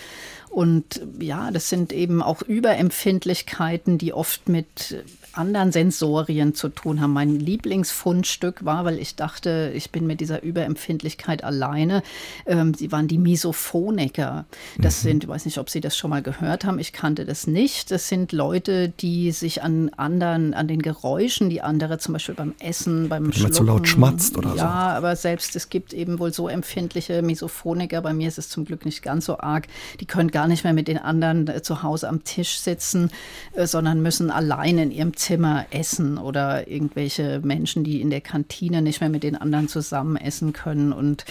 Und 0.50 1.02
ja, 1.18 1.50
das 1.50 1.68
sind 1.68 1.92
eben 1.92 2.22
auch 2.22 2.42
Überempfindlichkeiten, 2.42 3.98
die 3.98 4.12
oft 4.12 4.48
mit 4.48 5.04
anderen 5.36 5.72
Sensorien 5.72 6.54
zu 6.54 6.68
tun 6.68 7.00
haben. 7.00 7.12
Mein 7.12 7.38
Lieblingsfundstück 7.38 8.64
war, 8.64 8.84
weil 8.84 8.98
ich 8.98 9.16
dachte, 9.16 9.72
ich 9.74 9.90
bin 9.90 10.06
mit 10.06 10.20
dieser 10.20 10.42
Überempfindlichkeit 10.42 11.44
alleine. 11.44 12.02
Ähm, 12.46 12.74
sie 12.74 12.92
waren 12.92 13.08
die 13.08 13.18
Misophoniker. 13.18 14.44
Das 14.78 15.02
mhm. 15.02 15.08
sind, 15.08 15.24
ich 15.24 15.28
weiß 15.28 15.44
nicht, 15.44 15.58
ob 15.58 15.70
Sie 15.70 15.80
das 15.80 15.96
schon 15.96 16.10
mal 16.10 16.22
gehört 16.22 16.64
haben. 16.64 16.78
Ich 16.78 16.92
kannte 16.92 17.24
das 17.24 17.46
nicht. 17.46 17.90
Das 17.90 18.08
sind 18.08 18.32
Leute, 18.32 18.88
die 18.88 19.32
sich 19.32 19.62
an 19.62 19.90
anderen, 19.96 20.54
an 20.54 20.68
den 20.68 20.82
Geräuschen, 20.82 21.50
die 21.50 21.60
andere 21.60 21.98
zum 21.98 22.14
Beispiel 22.14 22.34
beim 22.34 22.54
Essen, 22.58 23.08
beim 23.08 23.34
Wenn 23.34 23.42
man 23.42 23.52
zu 23.52 23.64
laut 23.64 23.88
schmatzt 23.88 24.36
oder 24.38 24.50
ja, 24.50 24.54
so. 24.54 24.60
Ja, 24.60 24.96
aber 24.96 25.16
selbst 25.16 25.56
es 25.56 25.68
gibt 25.68 25.92
eben 25.92 26.18
wohl 26.18 26.32
so 26.32 26.48
empfindliche 26.48 27.22
Misophoniker. 27.22 28.00
Bei 28.02 28.14
mir 28.14 28.28
ist 28.28 28.38
es 28.38 28.48
zum 28.48 28.64
Glück 28.64 28.84
nicht 28.84 29.02
ganz 29.02 29.26
so 29.26 29.38
arg. 29.38 29.66
Die 30.00 30.06
können 30.06 30.30
gar 30.30 30.48
nicht 30.48 30.64
mehr 30.64 30.72
mit 30.72 30.88
den 30.88 30.98
anderen 30.98 31.48
äh, 31.48 31.62
zu 31.62 31.82
Hause 31.82 32.08
am 32.08 32.24
Tisch 32.24 32.58
sitzen, 32.58 33.10
äh, 33.52 33.66
sondern 33.66 34.00
müssen 34.00 34.30
allein 34.30 34.78
in 34.78 34.90
ihrem 34.90 35.16
Zimmer 35.16 35.23
essen 35.70 36.18
oder 36.18 36.68
irgendwelche 36.68 37.40
Menschen, 37.42 37.84
die 37.84 38.00
in 38.00 38.10
der 38.10 38.20
Kantine 38.20 38.82
nicht 38.82 39.00
mehr 39.00 39.10
mit 39.10 39.22
den 39.22 39.36
anderen 39.36 39.68
zusammen 39.68 40.16
essen 40.16 40.52
können. 40.52 40.92
Und 40.92 41.24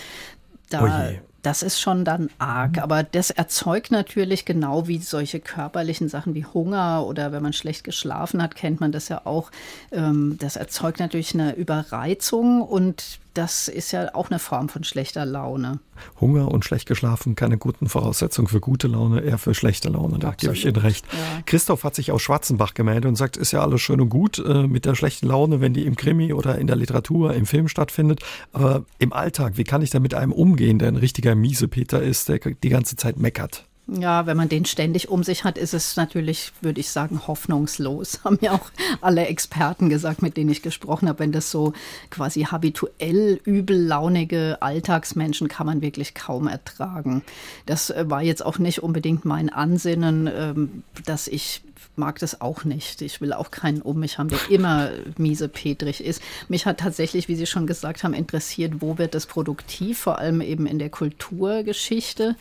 da, 0.69 0.83
oh 0.83 1.19
das 1.43 1.61
ist 1.61 1.79
schon 1.79 2.05
dann 2.05 2.29
arg. 2.39 2.79
Aber 2.79 3.03
das 3.03 3.29
erzeugt 3.29 3.91
natürlich 3.91 4.45
genau 4.45 4.87
wie 4.87 4.97
solche 4.97 5.39
körperlichen 5.39 6.07
Sachen 6.07 6.33
wie 6.33 6.45
Hunger 6.45 7.05
oder 7.05 7.31
wenn 7.31 7.43
man 7.43 7.53
schlecht 7.53 7.83
geschlafen 7.83 8.41
hat, 8.41 8.55
kennt 8.55 8.79
man 8.79 8.91
das 8.91 9.09
ja 9.09 9.21
auch. 9.25 9.51
Ähm, 9.91 10.37
das 10.39 10.55
erzeugt 10.55 10.99
natürlich 10.99 11.33
eine 11.33 11.53
Überreizung 11.55 12.61
und 12.61 13.19
das 13.33 13.67
ist 13.67 13.91
ja 13.91 14.13
auch 14.13 14.29
eine 14.29 14.39
Form 14.39 14.69
von 14.69 14.83
schlechter 14.83 15.25
Laune. 15.25 15.79
Hunger 16.19 16.49
und 16.49 16.65
schlecht 16.65 16.87
geschlafen, 16.87 17.35
keine 17.35 17.57
guten 17.57 17.89
Voraussetzungen 17.89 18.47
für 18.47 18.59
gute 18.59 18.87
Laune, 18.87 19.21
eher 19.21 19.37
für 19.37 19.53
schlechte 19.53 19.89
Laune. 19.89 20.19
Da 20.19 20.29
Absolut. 20.29 20.39
gebe 20.39 20.53
ich 20.55 20.65
Ihnen 20.65 20.85
recht. 20.85 21.05
Ja. 21.11 21.41
Christoph 21.45 21.83
hat 21.83 21.95
sich 21.95 22.11
aus 22.11 22.21
Schwarzenbach 22.21 22.73
gemeldet 22.73 23.05
und 23.05 23.15
sagt, 23.15 23.37
ist 23.37 23.51
ja 23.51 23.61
alles 23.61 23.81
schön 23.81 24.01
und 24.01 24.09
gut 24.09 24.39
äh, 24.39 24.67
mit 24.67 24.85
der 24.85 24.95
schlechten 24.95 25.27
Laune, 25.27 25.61
wenn 25.61 25.73
die 25.73 25.85
im 25.85 25.95
Krimi 25.95 26.33
oder 26.33 26.57
in 26.57 26.67
der 26.67 26.75
Literatur, 26.75 27.33
im 27.33 27.45
Film 27.45 27.67
stattfindet. 27.67 28.21
Aber 28.51 28.85
im 28.99 29.13
Alltag, 29.13 29.53
wie 29.57 29.63
kann 29.63 29.81
ich 29.81 29.89
da 29.89 29.99
mit 29.99 30.13
einem 30.13 30.31
umgehen, 30.31 30.79
der 30.79 30.89
ein 30.89 30.97
richtiger 30.97 31.35
Miesepeter 31.35 32.01
ist, 32.01 32.29
der 32.29 32.39
die 32.39 32.69
ganze 32.69 32.95
Zeit 32.95 33.17
meckert? 33.17 33.65
Ja, 33.85 34.25
wenn 34.25 34.37
man 34.37 34.47
den 34.47 34.63
ständig 34.63 35.09
um 35.09 35.23
sich 35.23 35.43
hat, 35.43 35.57
ist 35.57 35.73
es 35.73 35.97
natürlich, 35.97 36.53
würde 36.61 36.79
ich 36.79 36.89
sagen, 36.89 37.27
hoffnungslos. 37.27 38.21
Haben 38.23 38.37
ja 38.41 38.53
auch 38.53 38.71
alle 39.01 39.27
Experten 39.27 39.89
gesagt, 39.89 40.21
mit 40.21 40.37
denen 40.37 40.49
ich 40.49 40.61
gesprochen 40.61 41.09
habe. 41.09 41.19
Wenn 41.19 41.33
das 41.33 41.51
so 41.51 41.73
quasi 42.09 42.43
habituell 42.43 43.41
übellaunige 43.43 44.57
Alltagsmenschen 44.61 45.49
kann 45.49 45.65
man 45.65 45.81
wirklich 45.81 46.13
kaum 46.13 46.47
ertragen. 46.47 47.23
Das 47.65 47.89
äh, 47.89 48.09
war 48.09 48.21
jetzt 48.21 48.45
auch 48.45 48.57
nicht 48.57 48.81
unbedingt 48.81 49.25
mein 49.25 49.49
Ansinnen, 49.49 50.29
ähm, 50.33 50.83
dass 51.05 51.27
ich 51.27 51.61
mag 51.95 52.19
das 52.19 52.41
auch 52.41 52.63
nicht. 52.63 53.01
Ich 53.01 53.21
will 53.21 53.33
auch 53.33 53.51
keinen 53.51 53.81
um 53.81 53.99
mich 53.99 54.17
haben, 54.17 54.29
der 54.29 54.39
immer 54.49 54.89
miese 55.17 55.47
Petrig 55.47 56.03
ist. 56.03 56.21
Mich 56.47 56.65
hat 56.65 56.79
tatsächlich, 56.79 57.27
wie 57.27 57.35
Sie 57.35 57.45
schon 57.45 57.67
gesagt 57.67 58.03
haben, 58.03 58.13
interessiert, 58.13 58.81
wo 58.81 58.97
wird 58.97 59.15
das 59.15 59.25
produktiv, 59.25 59.99
vor 59.99 60.19
allem 60.19 60.41
eben 60.41 60.65
in 60.65 60.79
der 60.79 60.89
Kulturgeschichte 60.89 62.35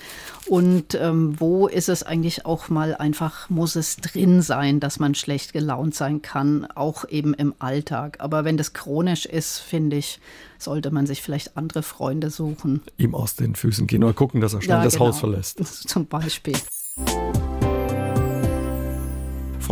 und 0.46 0.94
ähm, 0.94 1.38
wo 1.38 1.66
ist 1.66 1.88
es 1.88 2.02
eigentlich 2.02 2.46
auch 2.46 2.68
mal 2.68 2.94
einfach, 2.94 3.50
muss 3.50 3.76
es 3.76 3.96
drin 3.96 4.42
sein, 4.42 4.80
dass 4.80 4.98
man 4.98 5.14
schlecht 5.14 5.52
gelaunt 5.52 5.94
sein 5.94 6.22
kann, 6.22 6.66
auch 6.74 7.08
eben 7.08 7.34
im 7.34 7.54
Alltag. 7.58 8.16
Aber 8.20 8.44
wenn 8.44 8.56
das 8.56 8.72
chronisch 8.72 9.26
ist, 9.26 9.58
finde 9.58 9.96
ich, 9.96 10.20
sollte 10.58 10.90
man 10.90 11.06
sich 11.06 11.22
vielleicht 11.22 11.56
andere 11.56 11.82
Freunde 11.82 12.30
suchen. 12.30 12.82
Ihm 12.96 13.14
aus 13.14 13.34
den 13.34 13.54
Füßen 13.54 13.86
gehen 13.86 14.04
oder 14.04 14.14
gucken, 14.14 14.40
dass 14.40 14.54
er 14.54 14.62
schnell 14.62 14.78
ja, 14.78 14.84
das 14.84 14.94
genau. 14.94 15.06
Haus 15.06 15.18
verlässt. 15.18 15.58
Zum 15.88 16.06
Beispiel. 16.06 16.56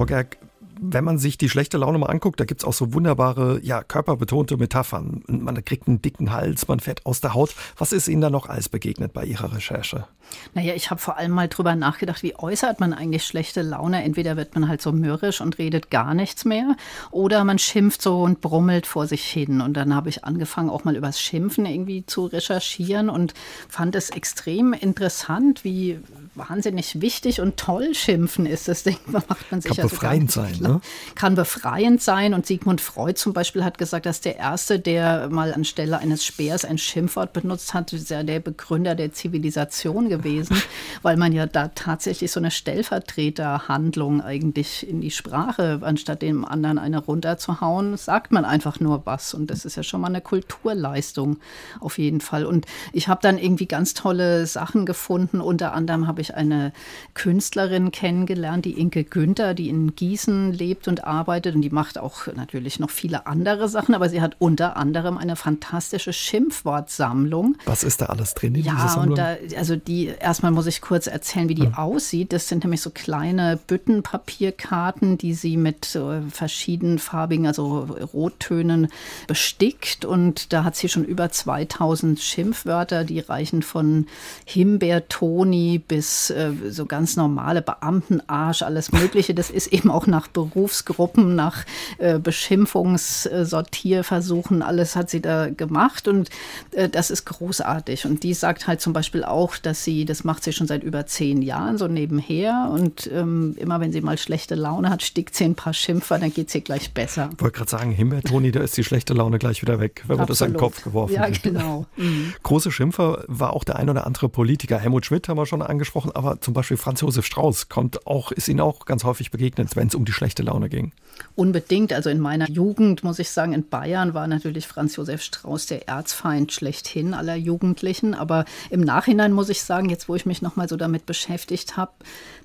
Frau 0.00 0.06
Gerg, 0.06 0.38
wenn 0.80 1.04
man 1.04 1.18
sich 1.18 1.36
die 1.36 1.50
schlechte 1.50 1.76
Laune 1.76 1.98
mal 1.98 2.06
anguckt, 2.06 2.40
da 2.40 2.46
gibt 2.46 2.62
es 2.62 2.64
auch 2.64 2.72
so 2.72 2.94
wunderbare, 2.94 3.60
ja, 3.62 3.82
körperbetonte 3.82 4.56
Metaphern. 4.56 5.22
Man 5.26 5.62
kriegt 5.62 5.88
einen 5.88 6.00
dicken 6.00 6.32
Hals, 6.32 6.68
man 6.68 6.80
fährt 6.80 7.04
aus 7.04 7.20
der 7.20 7.34
Haut. 7.34 7.54
Was 7.76 7.92
ist 7.92 8.08
Ihnen 8.08 8.22
da 8.22 8.30
noch 8.30 8.48
alles 8.48 8.70
begegnet 8.70 9.12
bei 9.12 9.26
Ihrer 9.26 9.54
Recherche? 9.54 10.06
Naja, 10.54 10.74
ich 10.74 10.90
habe 10.90 10.98
vor 10.98 11.18
allem 11.18 11.32
mal 11.32 11.48
drüber 11.48 11.74
nachgedacht, 11.74 12.22
wie 12.22 12.34
äußert 12.34 12.80
man 12.80 12.94
eigentlich 12.94 13.24
schlechte 13.24 13.60
Laune? 13.60 14.02
Entweder 14.02 14.38
wird 14.38 14.54
man 14.54 14.68
halt 14.68 14.80
so 14.80 14.90
mürrisch 14.90 15.42
und 15.42 15.58
redet 15.58 15.90
gar 15.90 16.14
nichts 16.14 16.46
mehr 16.46 16.76
oder 17.10 17.44
man 17.44 17.58
schimpft 17.58 18.00
so 18.00 18.22
und 18.22 18.40
brummelt 18.40 18.86
vor 18.86 19.06
sich 19.06 19.24
hin. 19.24 19.60
Und 19.60 19.74
dann 19.74 19.94
habe 19.94 20.08
ich 20.08 20.24
angefangen, 20.24 20.70
auch 20.70 20.84
mal 20.84 20.96
übers 20.96 21.20
Schimpfen 21.20 21.66
irgendwie 21.66 22.06
zu 22.06 22.24
recherchieren 22.24 23.10
und 23.10 23.34
fand 23.68 23.94
es 23.96 24.08
extrem 24.08 24.72
interessant, 24.72 25.62
wie 25.62 25.98
wahnsinnig 26.48 27.00
wichtig 27.00 27.40
und 27.40 27.56
toll 27.56 27.94
Schimpfen 27.94 28.46
ist. 28.46 28.68
Das 28.68 28.82
Ding 28.82 28.96
macht 29.06 29.50
man 29.50 29.60
sich 29.60 29.70
Kann 29.70 29.84
also 29.84 29.94
befreiend 29.94 30.32
sein, 30.32 30.56
ne? 30.60 30.80
Kann 31.14 31.34
befreiend 31.34 32.02
sein. 32.02 32.34
Und 32.34 32.46
Sigmund 32.46 32.80
Freud 32.80 33.14
zum 33.14 33.32
Beispiel 33.32 33.64
hat 33.64 33.78
gesagt, 33.78 34.06
dass 34.06 34.20
der 34.20 34.36
Erste, 34.36 34.78
der 34.78 35.28
mal 35.30 35.52
anstelle 35.52 35.98
eines 35.98 36.24
Speers 36.24 36.64
ein 36.64 36.78
Schimpfwort 36.78 37.32
benutzt 37.32 37.74
hat, 37.74 37.92
ist 37.92 38.10
ja 38.10 38.22
der 38.22 38.40
Begründer 38.40 38.94
der 38.94 39.12
Zivilisation 39.12 40.08
gewesen, 40.08 40.60
weil 41.02 41.16
man 41.16 41.32
ja 41.32 41.46
da 41.46 41.68
tatsächlich 41.68 42.32
so 42.32 42.40
eine 42.40 42.50
Stellvertreterhandlung 42.50 44.20
eigentlich 44.22 44.88
in 44.88 45.00
die 45.00 45.10
Sprache, 45.10 45.80
anstatt 45.82 46.22
dem 46.22 46.44
anderen 46.44 46.78
eine 46.78 46.98
runterzuhauen, 46.98 47.96
sagt 47.96 48.32
man 48.32 48.44
einfach 48.44 48.80
nur 48.80 49.04
was. 49.04 49.34
Und 49.34 49.50
das 49.50 49.64
ist 49.64 49.76
ja 49.76 49.82
schon 49.82 50.00
mal 50.00 50.08
eine 50.08 50.20
Kulturleistung 50.20 51.38
auf 51.80 51.98
jeden 51.98 52.20
Fall. 52.20 52.46
Und 52.46 52.66
ich 52.92 53.08
habe 53.08 53.20
dann 53.22 53.38
irgendwie 53.38 53.66
ganz 53.66 53.94
tolle 53.94 54.46
Sachen 54.46 54.86
gefunden. 54.86 55.40
Unter 55.40 55.72
anderem 55.72 56.06
habe 56.06 56.20
ich 56.20 56.29
eine 56.34 56.72
Künstlerin 57.14 57.90
kennengelernt, 57.90 58.64
die 58.64 58.78
Inke 58.78 59.04
Günther, 59.04 59.54
die 59.54 59.68
in 59.68 59.94
Gießen 59.94 60.52
lebt 60.52 60.88
und 60.88 61.04
arbeitet. 61.04 61.54
Und 61.54 61.62
die 61.62 61.70
macht 61.70 61.98
auch 61.98 62.26
natürlich 62.34 62.80
noch 62.80 62.90
viele 62.90 63.26
andere 63.26 63.68
Sachen, 63.68 63.94
aber 63.94 64.08
sie 64.08 64.20
hat 64.20 64.36
unter 64.38 64.76
anderem 64.76 65.18
eine 65.18 65.36
fantastische 65.36 66.12
Schimpfwortsammlung. 66.12 67.56
Was 67.64 67.84
ist 67.84 68.00
da 68.00 68.06
alles 68.06 68.34
drin 68.34 68.54
in 68.54 68.64
ja, 68.64 68.74
dieser 68.74 68.88
Sammlung? 68.88 69.16
Ja, 69.16 69.32
und 69.32 69.52
da, 69.52 69.58
also 69.58 69.76
die, 69.76 70.06
erstmal 70.06 70.52
muss 70.52 70.66
ich 70.66 70.80
kurz 70.80 71.06
erzählen, 71.06 71.48
wie 71.48 71.54
die 71.54 71.66
hm. 71.66 71.74
aussieht. 71.74 72.32
Das 72.32 72.48
sind 72.48 72.64
nämlich 72.64 72.80
so 72.80 72.90
kleine 72.90 73.58
Büttenpapierkarten, 73.66 75.18
die 75.18 75.34
sie 75.34 75.56
mit 75.56 75.84
so 75.84 76.22
verschiedenfarbigen, 76.30 77.46
also 77.46 77.86
Rottönen 78.12 78.88
bestickt. 79.26 80.04
Und 80.04 80.52
da 80.52 80.64
hat 80.64 80.76
sie 80.76 80.88
schon 80.88 81.04
über 81.04 81.30
2000 81.30 82.20
Schimpfwörter, 82.20 83.04
die 83.04 83.20
reichen 83.20 83.62
von 83.62 84.06
Himbeer, 84.44 85.08
Toni 85.08 85.78
bis 85.78 86.09
ist 86.10 86.30
äh, 86.30 86.52
so 86.68 86.86
ganz 86.86 87.16
normale 87.16 87.60
Beamtenarsch, 87.62 88.62
alles 88.62 88.92
Mögliche. 88.92 89.34
Das 89.34 89.50
ist 89.50 89.66
eben 89.68 89.90
auch 89.90 90.06
nach 90.06 90.28
Berufsgruppen, 90.28 91.34
nach 91.34 91.64
äh, 91.98 92.18
Beschimpfungssortierversuchen, 92.18 94.62
alles 94.62 94.96
hat 94.96 95.10
sie 95.10 95.20
da 95.20 95.50
gemacht 95.50 96.08
und 96.08 96.30
äh, 96.72 96.88
das 96.88 97.10
ist 97.10 97.26
großartig. 97.26 98.06
Und 98.06 98.22
die 98.22 98.32
sagt 98.34 98.66
halt 98.66 98.80
zum 98.80 98.92
Beispiel 98.92 99.24
auch, 99.24 99.56
dass 99.56 99.84
sie, 99.84 100.04
das 100.04 100.24
macht 100.24 100.42
sie 100.44 100.52
schon 100.52 100.66
seit 100.66 100.82
über 100.82 101.06
zehn 101.06 101.42
Jahren 101.42 101.78
so 101.78 101.86
nebenher 101.86 102.70
und 102.72 103.08
ähm, 103.12 103.54
immer 103.58 103.80
wenn 103.80 103.92
sie 103.92 104.00
mal 104.00 104.18
schlechte 104.18 104.54
Laune 104.54 104.90
hat, 104.90 105.02
stickt 105.02 105.36
sie 105.36 105.44
ein 105.44 105.54
paar 105.54 105.74
Schimpfer, 105.74 106.18
dann 106.18 106.32
geht 106.32 106.48
es 106.48 106.54
ihr 106.54 106.62
gleich 106.62 106.92
besser. 106.92 107.30
Ich 107.34 107.42
wollte 107.42 107.58
gerade 107.58 107.70
sagen, 107.70 107.92
Himbeer, 107.92 108.22
Toni, 108.22 108.50
da 108.50 108.60
ist 108.60 108.76
die 108.76 108.84
schlechte 108.84 109.14
Laune 109.14 109.38
gleich 109.38 109.62
wieder 109.62 109.80
weg, 109.80 110.02
wenn 110.06 110.16
man 110.16 110.28
Absolut. 110.28 110.30
das 110.30 110.42
an 110.42 110.52
den 110.52 110.58
Kopf 110.58 110.82
geworfen 110.82 111.18
hat. 111.18 111.30
Ja, 111.30 111.38
genau. 111.42 111.86
Mhm. 111.96 112.34
Große 112.42 112.72
Schimpfer 112.72 113.24
war 113.28 113.54
auch 113.54 113.64
der 113.64 113.76
ein 113.76 113.88
oder 113.88 114.06
andere 114.06 114.28
Politiker. 114.28 114.78
Helmut 114.78 115.06
Schmidt 115.06 115.28
haben 115.28 115.36
wir 115.36 115.46
schon 115.46 115.62
angesprochen 115.62 115.99
angesprochen, 116.00 116.12
aber 116.14 116.40
zum 116.40 116.54
Beispiel 116.54 116.76
Franz 116.76 117.00
Josef 117.00 117.26
Strauß 117.26 117.68
kommt 117.68 118.06
auch, 118.06 118.32
ist 118.32 118.48
Ihnen 118.48 118.60
auch 118.60 118.84
ganz 118.84 119.04
häufig 119.04 119.30
begegnet, 119.30 119.76
wenn 119.76 119.88
es 119.88 119.94
um 119.94 120.04
die 120.04 120.12
schlechte 120.12 120.42
Laune 120.42 120.68
ging. 120.68 120.92
Unbedingt. 121.36 121.92
Also 121.92 122.10
in 122.10 122.20
meiner 122.20 122.48
Jugend, 122.48 123.04
muss 123.04 123.18
ich 123.18 123.30
sagen, 123.30 123.52
in 123.52 123.68
Bayern 123.68 124.14
war 124.14 124.26
natürlich 124.26 124.66
Franz 124.66 124.96
Josef 124.96 125.22
Strauß 125.22 125.66
der 125.66 125.88
Erzfeind 125.88 126.52
schlechthin 126.52 127.14
aller 127.14 127.36
Jugendlichen. 127.36 128.14
Aber 128.14 128.44
im 128.70 128.80
Nachhinein 128.80 129.32
muss 129.32 129.48
ich 129.48 129.62
sagen, 129.62 129.88
jetzt 129.90 130.08
wo 130.08 130.14
ich 130.14 130.26
mich 130.26 130.42
nochmal 130.42 130.68
so 130.68 130.76
damit 130.76 131.06
beschäftigt 131.06 131.76
habe, 131.76 131.92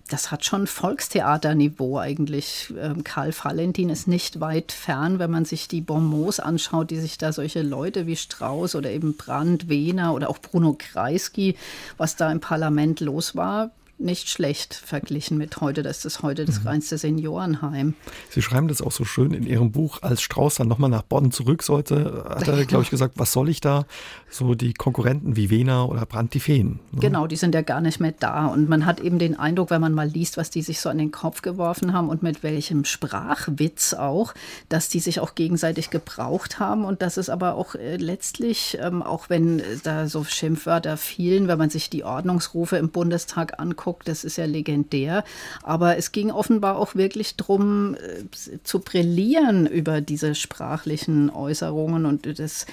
das 0.08 0.30
hat 0.32 0.46
schon 0.46 0.68
Volkstheaterniveau 0.68 1.98
eigentlich. 1.98 2.74
Ähm, 2.80 3.04
Karl 3.04 3.34
Valentin 3.34 3.90
ist 3.90 4.08
nicht 4.08 4.40
weit 4.40 4.72
fern, 4.72 5.18
wenn 5.18 5.32
man 5.32 5.46
sich 5.46 5.68
die 5.68 5.82
Bonmots 5.82 6.40
anschaut, 6.40 6.92
die 6.92 7.00
sich 7.00 7.18
da 7.18 7.34
solche 7.34 7.64
Leute 7.64 8.06
wie 8.06 8.16
Strauß 8.16 8.76
oder 8.76 8.92
eben 8.92 9.18
Brandt, 9.18 9.68
Wehner 9.68 10.14
oder 10.14 10.30
auch 10.30 10.38
Bruno 10.38 10.76
Kreisky, 10.78 11.56
was 11.98 12.16
da 12.16 12.32
im 12.32 12.40
Parlament 12.40 13.00
los 13.00 13.36
war, 13.36 13.72
nicht 13.98 14.30
schlecht 14.30 14.74
verglichen 14.74 15.38
mit 15.38 15.62
heute. 15.62 15.82
Das 15.82 16.04
ist 16.04 16.22
heute 16.22 16.46
das 16.46 16.62
mhm. 16.62 16.68
reinste 16.68 16.98
Seniorenheim. 16.98 17.94
Sie 18.30 18.42
schreiben 18.42 18.68
das 18.68 18.82
auch 18.82 18.92
so 18.92 19.06
schön 19.06 19.32
in 19.32 19.46
Ihrem 19.48 19.72
Buch. 19.72 20.00
Als 20.02 20.22
Strauß 20.22 20.56
dann 20.56 20.68
nochmal 20.68 20.90
nach 20.90 21.04
Bonn 21.04 21.32
zurück 21.32 21.64
sollte, 21.64 22.26
hat 22.28 22.48
er, 22.48 22.66
glaube 22.66 22.84
ich, 22.84 22.90
gesagt, 22.90 23.14
was 23.18 23.32
soll 23.32 23.48
ich 23.50 23.62
da? 23.62 23.86
So 24.30 24.54
die 24.54 24.74
Konkurrenten 24.74 25.38
wie 25.38 25.50
Wiener 25.50 25.88
oder 25.88 26.06
Brandt 26.06 26.34
die 26.34 26.42
Feen. 26.42 26.80
Ne? 26.92 27.00
Genau, 27.00 27.26
die 27.26 27.38
sind 27.38 27.56
ja 27.56 27.62
gar 27.62 27.80
nicht 27.80 28.02
mehr 28.02 28.14
da. 28.20 28.48
Und 28.48 28.68
man 28.68 28.86
hat 28.86 29.00
eben 29.00 29.18
den 29.18 29.40
Eindruck, 29.40 29.70
wenn 29.70 29.82
man 29.82 29.94
mal 29.94 30.08
liest, 30.08 30.36
was 30.36 30.50
die 30.50 30.62
sich 30.62 30.82
so 30.82 30.90
an 30.90 30.98
den 30.98 31.12
Kopf 31.12 31.42
geworfen 31.42 31.94
haben 31.94 32.10
und 32.10 32.22
mit 32.22 32.44
welchem 32.44 32.84
Sprachwitz 32.84 33.94
auch, 33.94 34.34
dass 34.68 34.90
die 34.90 35.00
sich 35.00 35.22
auch 35.22 35.36
gegenseitig 35.36 35.90
gebraucht 35.90 36.60
haben 36.60 36.84
und 36.84 37.02
dass 37.02 37.16
es 37.16 37.30
aber 37.30 37.56
auch 37.56 37.76
äh, 37.76 37.96
letztlich, 37.96 38.78
ähm, 38.82 39.02
auch 39.02 39.30
wenn 39.30 39.62
da 39.84 40.08
so 40.08 40.26
Schimpfwörter 40.26 40.98
fielen, 40.98 41.48
wenn 41.48 41.58
man 41.58 41.70
sich 41.70 41.90
die 41.90 42.04
Ordnungsrufe 42.04 42.76
im 42.76 42.90
Bundestag 42.90 43.60
anguckt, 43.60 43.85
anguckt, 43.86 44.08
das 44.08 44.24
ist 44.24 44.38
ja 44.38 44.46
legendär. 44.46 45.24
Aber 45.64 45.98
es 45.98 46.12
ging 46.12 46.32
offenbar 46.32 46.78
auch 46.78 46.96
wirklich 46.96 47.36
darum, 47.36 47.96
äh, 47.96 48.58
zu 48.64 48.80
brillieren 48.80 49.68
über 49.68 50.02
diese 50.02 50.36
sprachlichen 50.36 51.30
Äußerungen. 51.30 52.06
Und 52.06 52.40
das 52.40 52.66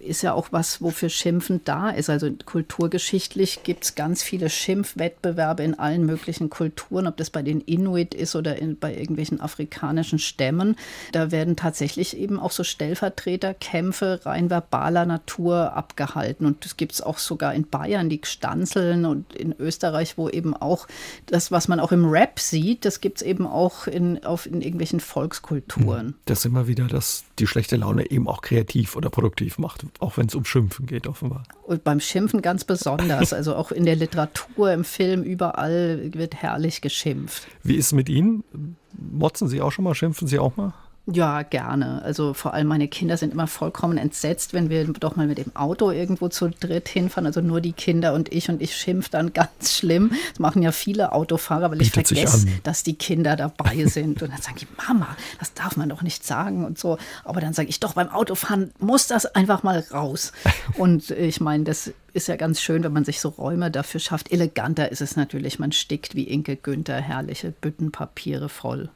ist 0.00 0.22
ja 0.22 0.34
auch 0.34 0.48
was, 0.50 0.82
wofür 0.82 1.08
Schimpfen 1.08 1.62
da 1.64 1.90
ist. 1.90 2.10
Also 2.10 2.30
kulturgeschichtlich 2.44 3.62
gibt 3.62 3.84
es 3.84 3.94
ganz 3.94 4.22
viele 4.22 4.50
Schimpfwettbewerbe 4.50 5.62
in 5.62 5.78
allen 5.78 6.04
möglichen 6.04 6.50
Kulturen, 6.50 7.06
ob 7.06 7.16
das 7.16 7.30
bei 7.30 7.42
den 7.42 7.60
Inuit 7.62 8.14
ist 8.14 8.36
oder 8.36 8.56
in, 8.56 8.78
bei 8.78 8.94
irgendwelchen 8.94 9.40
afrikanischen 9.40 10.18
Stämmen. 10.18 10.76
Da 11.12 11.30
werden 11.30 11.56
tatsächlich 11.56 12.16
eben 12.16 12.38
auch 12.38 12.50
so 12.50 12.64
Stellvertreterkämpfe 12.64 14.20
rein 14.24 14.50
verbaler 14.50 15.06
Natur 15.06 15.72
abgehalten. 15.74 16.46
Und 16.46 16.64
das 16.64 16.76
gibt 16.76 16.92
es 16.92 17.00
auch 17.00 17.18
sogar 17.18 17.54
in 17.54 17.68
Bayern, 17.68 18.08
die 18.08 18.20
Stanzeln 18.22 19.06
und 19.06 19.30
in 19.34 19.54
Österreich, 19.58 20.18
wo 20.18 20.28
eben 20.28 20.49
eben 20.50 20.54
auch 20.56 20.86
das, 21.26 21.50
was 21.50 21.68
man 21.68 21.80
auch 21.80 21.92
im 21.92 22.06
Rap 22.06 22.40
sieht, 22.40 22.84
das 22.84 23.00
gibt 23.00 23.18
es 23.18 23.22
eben 23.22 23.46
auch 23.46 23.86
in, 23.86 24.24
auf, 24.24 24.46
in 24.46 24.60
irgendwelchen 24.62 25.00
Volkskulturen. 25.00 26.08
Hm. 26.08 26.14
Das 26.26 26.40
ist 26.40 26.44
immer 26.46 26.66
wieder, 26.66 26.86
dass 26.86 27.24
die 27.38 27.46
schlechte 27.46 27.76
Laune 27.76 28.10
eben 28.10 28.28
auch 28.28 28.42
kreativ 28.42 28.96
oder 28.96 29.10
produktiv 29.10 29.58
macht, 29.58 29.84
auch 29.98 30.16
wenn 30.16 30.26
es 30.26 30.34
um 30.34 30.44
Schimpfen 30.44 30.86
geht, 30.86 31.06
offenbar. 31.06 31.44
Und 31.62 31.84
beim 31.84 32.00
Schimpfen 32.00 32.42
ganz 32.42 32.64
besonders, 32.64 33.32
also 33.32 33.54
auch 33.54 33.70
in 33.70 33.84
der 33.84 33.96
Literatur, 33.96 34.72
im 34.72 34.84
Film, 34.84 35.22
überall 35.22 36.12
wird 36.12 36.34
herrlich 36.34 36.80
geschimpft. 36.80 37.46
Wie 37.62 37.76
ist 37.76 37.86
es 37.86 37.92
mit 37.92 38.08
Ihnen? 38.08 38.44
Motzen 38.92 39.48
Sie 39.48 39.60
auch 39.60 39.70
schon 39.70 39.84
mal, 39.84 39.94
schimpfen 39.94 40.26
Sie 40.26 40.38
auch 40.38 40.56
mal? 40.56 40.74
Ja, 41.06 41.42
gerne. 41.42 42.02
Also 42.02 42.34
vor 42.34 42.54
allem 42.54 42.68
meine 42.68 42.86
Kinder 42.86 43.16
sind 43.16 43.32
immer 43.32 43.46
vollkommen 43.46 43.98
entsetzt, 43.98 44.52
wenn 44.52 44.70
wir 44.70 44.84
doch 44.84 45.16
mal 45.16 45.26
mit 45.26 45.38
dem 45.38 45.56
Auto 45.56 45.90
irgendwo 45.90 46.28
zu 46.28 46.50
dritt 46.50 46.88
hinfahren. 46.88 47.26
Also 47.26 47.40
nur 47.40 47.60
die 47.60 47.72
Kinder 47.72 48.14
und 48.14 48.32
ich 48.32 48.48
und 48.48 48.60
ich 48.62 48.76
schimpf 48.76 49.08
dann 49.08 49.32
ganz 49.32 49.76
schlimm. 49.76 50.12
Das 50.30 50.38
machen 50.38 50.62
ja 50.62 50.72
viele 50.72 51.12
Autofahrer, 51.12 51.70
weil 51.70 51.78
Bietet 51.78 52.10
ich 52.10 52.18
vergesse, 52.18 52.46
dass 52.62 52.82
die 52.82 52.94
Kinder 52.94 53.34
dabei 53.36 53.84
sind. 53.86 54.22
Und 54.22 54.32
dann 54.32 54.40
sage 54.42 54.58
ich, 54.58 54.66
Mama, 54.86 55.16
das 55.38 55.54
darf 55.54 55.76
man 55.76 55.88
doch 55.88 56.02
nicht 56.02 56.24
sagen 56.24 56.64
und 56.64 56.78
so. 56.78 56.98
Aber 57.24 57.40
dann 57.40 57.54
sage 57.54 57.68
ich 57.68 57.80
doch, 57.80 57.94
beim 57.94 58.08
Autofahren 58.08 58.70
muss 58.78 59.06
das 59.06 59.26
einfach 59.26 59.62
mal 59.62 59.84
raus. 59.92 60.32
Und 60.76 61.10
ich 61.10 61.40
meine, 61.40 61.64
das 61.64 61.92
ist 62.12 62.28
ja 62.28 62.36
ganz 62.36 62.60
schön, 62.60 62.84
wenn 62.84 62.92
man 62.92 63.04
sich 63.04 63.20
so 63.20 63.28
Räume 63.30 63.70
dafür 63.70 64.00
schafft. 64.00 64.32
Eleganter 64.32 64.92
ist 64.92 65.00
es 65.00 65.16
natürlich, 65.16 65.58
man 65.58 65.72
stickt 65.72 66.14
wie 66.14 66.24
Inke 66.24 66.56
Günther 66.56 67.00
herrliche 67.00 67.50
Büttenpapiere 67.50 68.48
voll. 68.48 68.90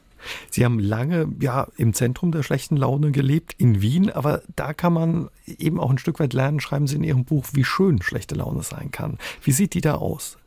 Sie 0.50 0.64
haben 0.64 0.78
lange 0.78 1.28
ja 1.40 1.68
im 1.76 1.94
Zentrum 1.94 2.32
der 2.32 2.42
schlechten 2.42 2.76
Laune 2.76 3.12
gelebt, 3.12 3.54
in 3.58 3.80
Wien, 3.80 4.10
aber 4.10 4.42
da 4.56 4.72
kann 4.72 4.92
man 4.92 5.28
eben 5.46 5.80
auch 5.80 5.90
ein 5.90 5.98
Stück 5.98 6.20
weit 6.20 6.32
lernen, 6.32 6.60
schreiben 6.60 6.86
Sie 6.86 6.96
in 6.96 7.04
Ihrem 7.04 7.24
Buch, 7.24 7.46
wie 7.52 7.64
schön 7.64 8.02
schlechte 8.02 8.34
Laune 8.34 8.62
sein 8.62 8.90
kann. 8.90 9.18
Wie 9.42 9.52
sieht 9.52 9.74
die 9.74 9.80
da 9.80 9.94
aus? 9.94 10.38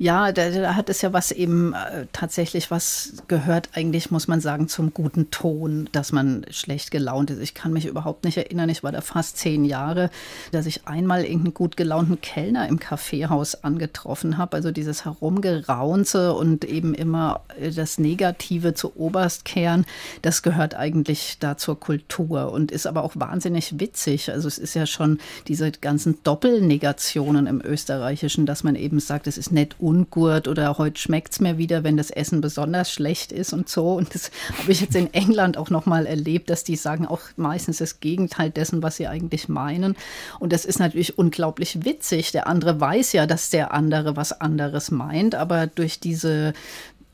Ja, 0.00 0.32
da, 0.32 0.48
da, 0.48 0.76
hat 0.76 0.88
es 0.88 1.02
ja 1.02 1.12
was 1.12 1.30
eben 1.30 1.74
äh, 1.74 2.06
tatsächlich, 2.10 2.70
was 2.70 3.16
gehört 3.28 3.68
eigentlich, 3.74 4.10
muss 4.10 4.28
man 4.28 4.40
sagen, 4.40 4.66
zum 4.66 4.94
guten 4.94 5.30
Ton, 5.30 5.90
dass 5.92 6.10
man 6.10 6.46
schlecht 6.48 6.90
gelaunt 6.90 7.28
ist. 7.28 7.38
Ich 7.40 7.52
kann 7.52 7.74
mich 7.74 7.84
überhaupt 7.84 8.24
nicht 8.24 8.38
erinnern, 8.38 8.70
ich 8.70 8.82
war 8.82 8.92
da 8.92 9.02
fast 9.02 9.36
zehn 9.36 9.66
Jahre, 9.66 10.08
dass 10.52 10.64
ich 10.64 10.86
einmal 10.86 11.24
irgendeinen 11.24 11.52
gut 11.52 11.76
gelaunten 11.76 12.18
Kellner 12.18 12.66
im 12.66 12.80
Kaffeehaus 12.80 13.62
angetroffen 13.62 14.38
habe. 14.38 14.56
Also 14.56 14.70
dieses 14.70 15.04
Herumgeraunze 15.04 16.32
und 16.32 16.64
eben 16.64 16.94
immer 16.94 17.42
äh, 17.60 17.70
das 17.70 17.98
Negative 17.98 18.72
zu 18.72 18.96
oberst 18.96 19.44
kehren, 19.44 19.84
das 20.22 20.40
gehört 20.40 20.74
eigentlich 20.74 21.36
da 21.40 21.58
zur 21.58 21.78
Kultur 21.78 22.52
und 22.52 22.72
ist 22.72 22.86
aber 22.86 23.04
auch 23.04 23.12
wahnsinnig 23.16 23.78
witzig. 23.78 24.32
Also 24.32 24.48
es 24.48 24.56
ist 24.56 24.72
ja 24.72 24.86
schon 24.86 25.18
diese 25.46 25.70
ganzen 25.72 26.22
Doppelnegationen 26.24 27.46
im 27.46 27.60
Österreichischen, 27.60 28.46
dass 28.46 28.64
man 28.64 28.76
eben 28.76 28.98
sagt, 28.98 29.26
es 29.26 29.36
ist 29.36 29.49
nicht 29.52 29.76
Ungurt 29.78 30.48
oder 30.48 30.78
heute 30.78 31.00
schmeckt 31.00 31.32
es 31.32 31.40
mir 31.40 31.58
wieder, 31.58 31.84
wenn 31.84 31.96
das 31.96 32.10
Essen 32.10 32.40
besonders 32.40 32.92
schlecht 32.92 33.32
ist 33.32 33.52
und 33.52 33.68
so. 33.68 33.94
Und 33.94 34.14
das 34.14 34.30
habe 34.58 34.72
ich 34.72 34.80
jetzt 34.80 34.96
in 34.96 35.12
England 35.12 35.56
auch 35.56 35.70
nochmal 35.70 36.06
erlebt, 36.06 36.50
dass 36.50 36.64
die 36.64 36.76
sagen 36.76 37.06
auch 37.06 37.20
meistens 37.36 37.78
das 37.78 38.00
Gegenteil 38.00 38.50
dessen, 38.50 38.82
was 38.82 38.96
sie 38.96 39.06
eigentlich 39.06 39.48
meinen. 39.48 39.96
Und 40.38 40.52
das 40.52 40.64
ist 40.64 40.78
natürlich 40.78 41.18
unglaublich 41.18 41.84
witzig. 41.84 42.32
Der 42.32 42.46
andere 42.46 42.80
weiß 42.80 43.12
ja, 43.12 43.26
dass 43.26 43.50
der 43.50 43.72
andere 43.72 44.16
was 44.16 44.40
anderes 44.40 44.90
meint, 44.90 45.34
aber 45.34 45.66
durch 45.66 46.00
diese 46.00 46.52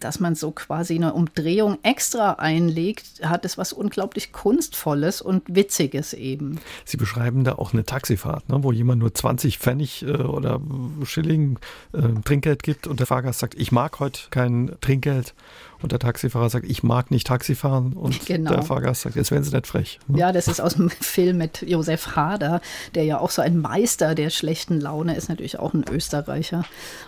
dass 0.01 0.21
man 0.21 0.35
so 0.35 0.51
quasi 0.51 0.95
eine 0.95 1.13
Umdrehung 1.13 1.79
extra 1.83 2.33
einlegt, 2.33 3.07
hat 3.23 3.45
es 3.45 3.59
was 3.59 3.73
unglaublich 3.73 4.33
Kunstvolles 4.33 5.21
und 5.21 5.43
Witziges 5.47 6.13
eben. 6.13 6.61
Sie 6.85 6.97
beschreiben 6.97 7.45
da 7.45 7.55
auch 7.55 7.73
eine 7.73 7.85
Taxifahrt, 7.85 8.49
ne, 8.49 8.63
wo 8.63 8.73
jemand 8.73 9.01
nur 9.01 9.15
20 9.15 9.59
Pfennig 9.59 10.03
äh, 10.03 10.13
oder 10.13 10.61
Schilling 11.05 11.59
äh, 11.93 12.01
Trinkgeld 12.25 12.63
gibt 12.63 12.87
und 12.87 13.01
der 13.01 13.07
Fahrgast 13.07 13.41
sagt, 13.41 13.55
ich 13.55 13.73
mag 13.73 14.01
heute 14.01 14.21
kein 14.31 14.73
Trinkgeld 14.81 15.35
und 15.83 15.93
der 15.93 15.99
Taxifahrer 15.99 16.49
sagt, 16.51 16.67
ich 16.67 16.83
mag 16.83 17.11
nicht 17.11 17.27
Taxi 17.27 17.55
fahren 17.55 17.93
und 17.93 18.27
genau. 18.27 18.53
der 18.53 18.63
Fahrgast 18.63 19.03
sagt, 19.03 19.17
jetzt 19.17 19.31
werden 19.31 19.45
Sie 19.45 19.55
nicht 19.55 19.67
frech. 19.67 19.99
Ne? 20.09 20.19
Ja, 20.19 20.33
das 20.33 20.49
ist 20.49 20.61
aus 20.61 20.75
dem 20.75 20.91
Film 21.01 21.39
mit 21.39 21.63
Josef 21.63 22.17
Hader, 22.17 22.61
der 22.95 23.05
ja 23.05 23.19
auch 23.19 23.31
so 23.31 23.43
ein 23.43 23.59
Meister 23.59 24.15
der 24.15 24.31
schlechten 24.31 24.81
Laune 24.81 25.17
ist, 25.17 25.29
natürlich 25.29 25.59
auch 25.59 25.75
ein 25.75 25.85
Österreicher. 25.91 26.65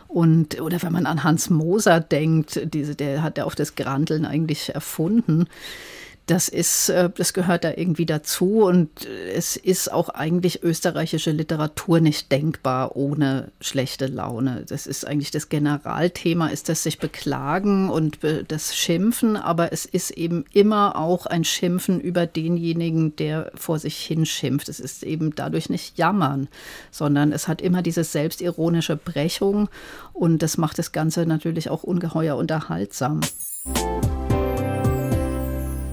Und, 0.06 0.60
oder 0.60 0.82
wenn 0.82 0.92
man 0.92 1.06
an 1.06 1.24
Hans 1.24 1.50
Moser 1.50 2.00
denkt, 2.00 2.60
diese, 2.72 2.94
der 2.94 3.22
hat 3.22 3.38
ja 3.38 3.44
auch 3.44 3.54
das 3.54 3.74
Granteln 3.74 4.24
eigentlich 4.24 4.74
erfunden 4.74 5.46
das 6.28 6.48
ist, 6.48 6.90
äh, 6.90 7.08
das 7.16 7.32
gehört 7.32 7.64
da 7.64 7.72
irgendwie 7.74 8.04
dazu 8.04 8.64
und 8.64 9.06
es 9.06 9.56
ist 9.56 9.90
auch 9.90 10.10
eigentlich 10.10 10.62
österreichische 10.62 11.30
Literatur 11.30 12.00
nicht 12.00 12.30
denkbar 12.30 12.96
ohne 12.96 13.50
schlechte 13.60 14.06
Laune. 14.06 14.64
Das 14.68 14.86
ist 14.86 15.06
eigentlich 15.06 15.30
das 15.30 15.48
Generalthema, 15.48 16.48
ist 16.48 16.68
das 16.68 16.82
sich 16.82 16.98
beklagen 16.98 17.88
und 17.88 18.18
das 18.48 18.76
Schimpfen, 18.76 19.36
aber 19.36 19.72
es 19.72 19.86
ist 19.86 20.10
eben 20.10 20.44
immer 20.52 20.96
auch 20.96 21.24
ein 21.24 21.44
Schimpfen 21.44 21.98
über 21.98 22.26
denjenigen, 22.26 23.16
der 23.16 23.50
vor 23.54 23.78
sich 23.78 23.96
hin 23.96 24.26
schimpft. 24.26 24.68
Es 24.68 24.80
ist 24.80 25.04
eben 25.04 25.34
dadurch 25.34 25.70
nicht 25.70 25.96
jammern, 25.96 26.48
sondern 26.90 27.32
es 27.32 27.48
hat 27.48 27.62
immer 27.62 27.80
diese 27.80 28.04
selbstironische 28.04 28.96
Brechung 28.96 29.70
und 30.12 30.42
das 30.42 30.58
macht 30.58 30.78
das 30.78 30.92
Ganze 30.92 31.24
natürlich 31.24 31.70
auch 31.70 31.84
ungeheuer 31.84 32.36
unterhaltsam. 32.36 33.20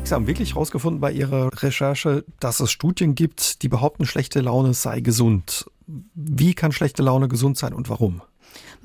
Sie 0.06 0.14
haben 0.14 0.28
wirklich 0.28 0.54
herausgefunden 0.54 1.02
bei 1.02 1.12
Ihrer 1.12 1.50
Recherche, 1.64 2.26
dass 2.40 2.60
es 2.60 2.72
Studien 2.72 3.16
gibt, 3.16 3.64
die 3.64 3.70
behaupten, 3.70 4.06
schlechte 4.06 4.40
Laune 4.40 4.76
sei 4.76 5.00
gesund. 5.00 5.66
Wie 6.14 6.54
kann 6.54 6.72
schlechte 6.72 7.02
Laune 7.02 7.28
gesund 7.28 7.58
sein 7.58 7.74
und 7.74 7.90
warum? 7.90 8.22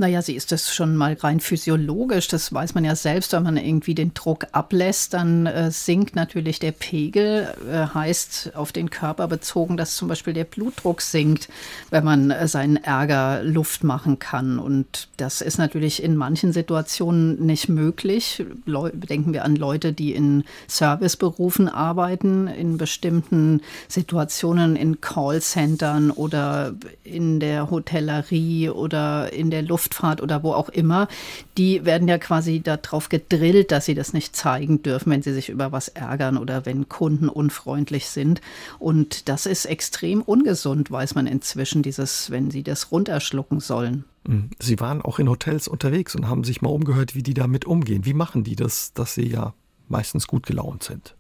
Naja, 0.01 0.23
sie 0.23 0.35
ist 0.35 0.51
das 0.51 0.75
schon 0.75 0.97
mal 0.97 1.13
rein 1.13 1.41
physiologisch. 1.41 2.27
Das 2.27 2.55
weiß 2.55 2.73
man 2.73 2.87
ja 2.87 2.97
selbst, 2.97 3.35
wenn 3.35 3.43
man 3.43 3.59
irgendwie 3.59 3.95
den 3.95 4.15
Druck 4.15 4.47
ablässt, 4.53 5.13
dann 5.13 5.45
äh, 5.45 5.71
sinkt 5.71 6.17
natürlich 6.17 6.59
der 6.59 6.73
Pegel. 6.73 7.55
Äh, 7.71 7.93
heißt 7.93 8.53
auf 8.55 8.73
den 8.73 8.89
Körper 8.89 9.29
bezogen, 9.29 9.77
dass 9.77 9.97
zum 9.97 10.09
Beispiel 10.09 10.33
der 10.33 10.45
Blutdruck 10.45 11.03
sinkt, 11.03 11.51
wenn 11.91 12.03
man 12.03 12.31
äh, 12.31 12.49
seinen 12.49 12.79
Ärger 12.79 13.43
Luft 13.43 13.85
machen 13.85 14.19
kann. 14.19 14.59
Und 14.59 15.09
das 15.19 15.43
ist 15.43 15.59
natürlich 15.59 16.03
in 16.03 16.17
manchen 16.17 16.55
Situationen 16.55 17.45
nicht 17.45 17.69
möglich. 17.69 18.43
Leu 18.65 18.91
denken 18.95 19.35
wir 19.35 19.45
an 19.45 19.55
Leute, 19.55 19.93
die 19.93 20.15
in 20.15 20.45
Serviceberufen 20.67 21.69
arbeiten, 21.69 22.47
in 22.47 22.79
bestimmten 22.79 23.61
Situationen 23.87 24.77
in 24.77 25.03
Callcentern 25.03 26.11
oder 26.11 26.73
in 27.05 27.39
der 27.39 27.71
Hotellerie 27.71 28.71
oder 28.71 29.31
in 29.35 29.51
der 29.51 29.61
Luft 29.61 29.90
Luftfahrt 29.91 30.23
oder 30.23 30.43
wo 30.43 30.53
auch 30.53 30.69
immer, 30.69 31.09
die 31.59 31.85
werden 31.85 32.09
ja 32.09 32.19
quasi 32.19 32.61
darauf 32.61 33.09
gedrillt, 33.09 33.73
dass 33.73 33.87
sie 33.87 33.95
das 33.95 34.13
nicht 34.13 34.37
zeigen 34.37 34.83
dürfen, 34.83 35.11
wenn 35.11 35.23
sie 35.23 35.33
sich 35.33 35.49
über 35.49 35.73
was 35.73 35.89
ärgern 35.89 36.37
oder 36.39 36.65
wenn 36.67 36.89
Kunden 36.89 37.29
unfreundlich 37.29 38.09
sind. 38.09 38.41
Und 38.79 39.29
das 39.29 39.47
ist 39.47 39.67
extrem 39.67 40.23
ungesund, 40.23 40.91
weiß 40.91 41.15
man 41.15 41.27
inzwischen, 41.27 41.83
dieses, 41.83 42.31
wenn 42.31 42.51
sie 42.51 42.63
das 42.63 42.93
runterschlucken 42.93 43.61
sollen. 43.61 44.05
Mhm. 44.27 44.51
Sie 44.59 44.79
waren 44.81 45.03
auch 45.03 45.19
in 45.19 45.29
Hotels 45.29 45.69
unterwegs 45.69 46.15
und 46.15 46.29
haben 46.29 46.45
sich 46.45 46.63
mal 46.63 46.71
umgehört, 46.71 47.15
wie 47.15 47.23
die 47.23 47.35
damit 47.35 47.65
umgehen. 47.65 48.05
Wie 48.05 48.15
machen 48.15 48.45
die 48.45 48.57
das, 48.57 48.93
dass 48.93 49.15
sie 49.15 49.29
ja 49.29 49.55
meistens 49.89 50.27
gut 50.27 50.47
gelaunt 50.47 50.85
sind? 50.85 51.17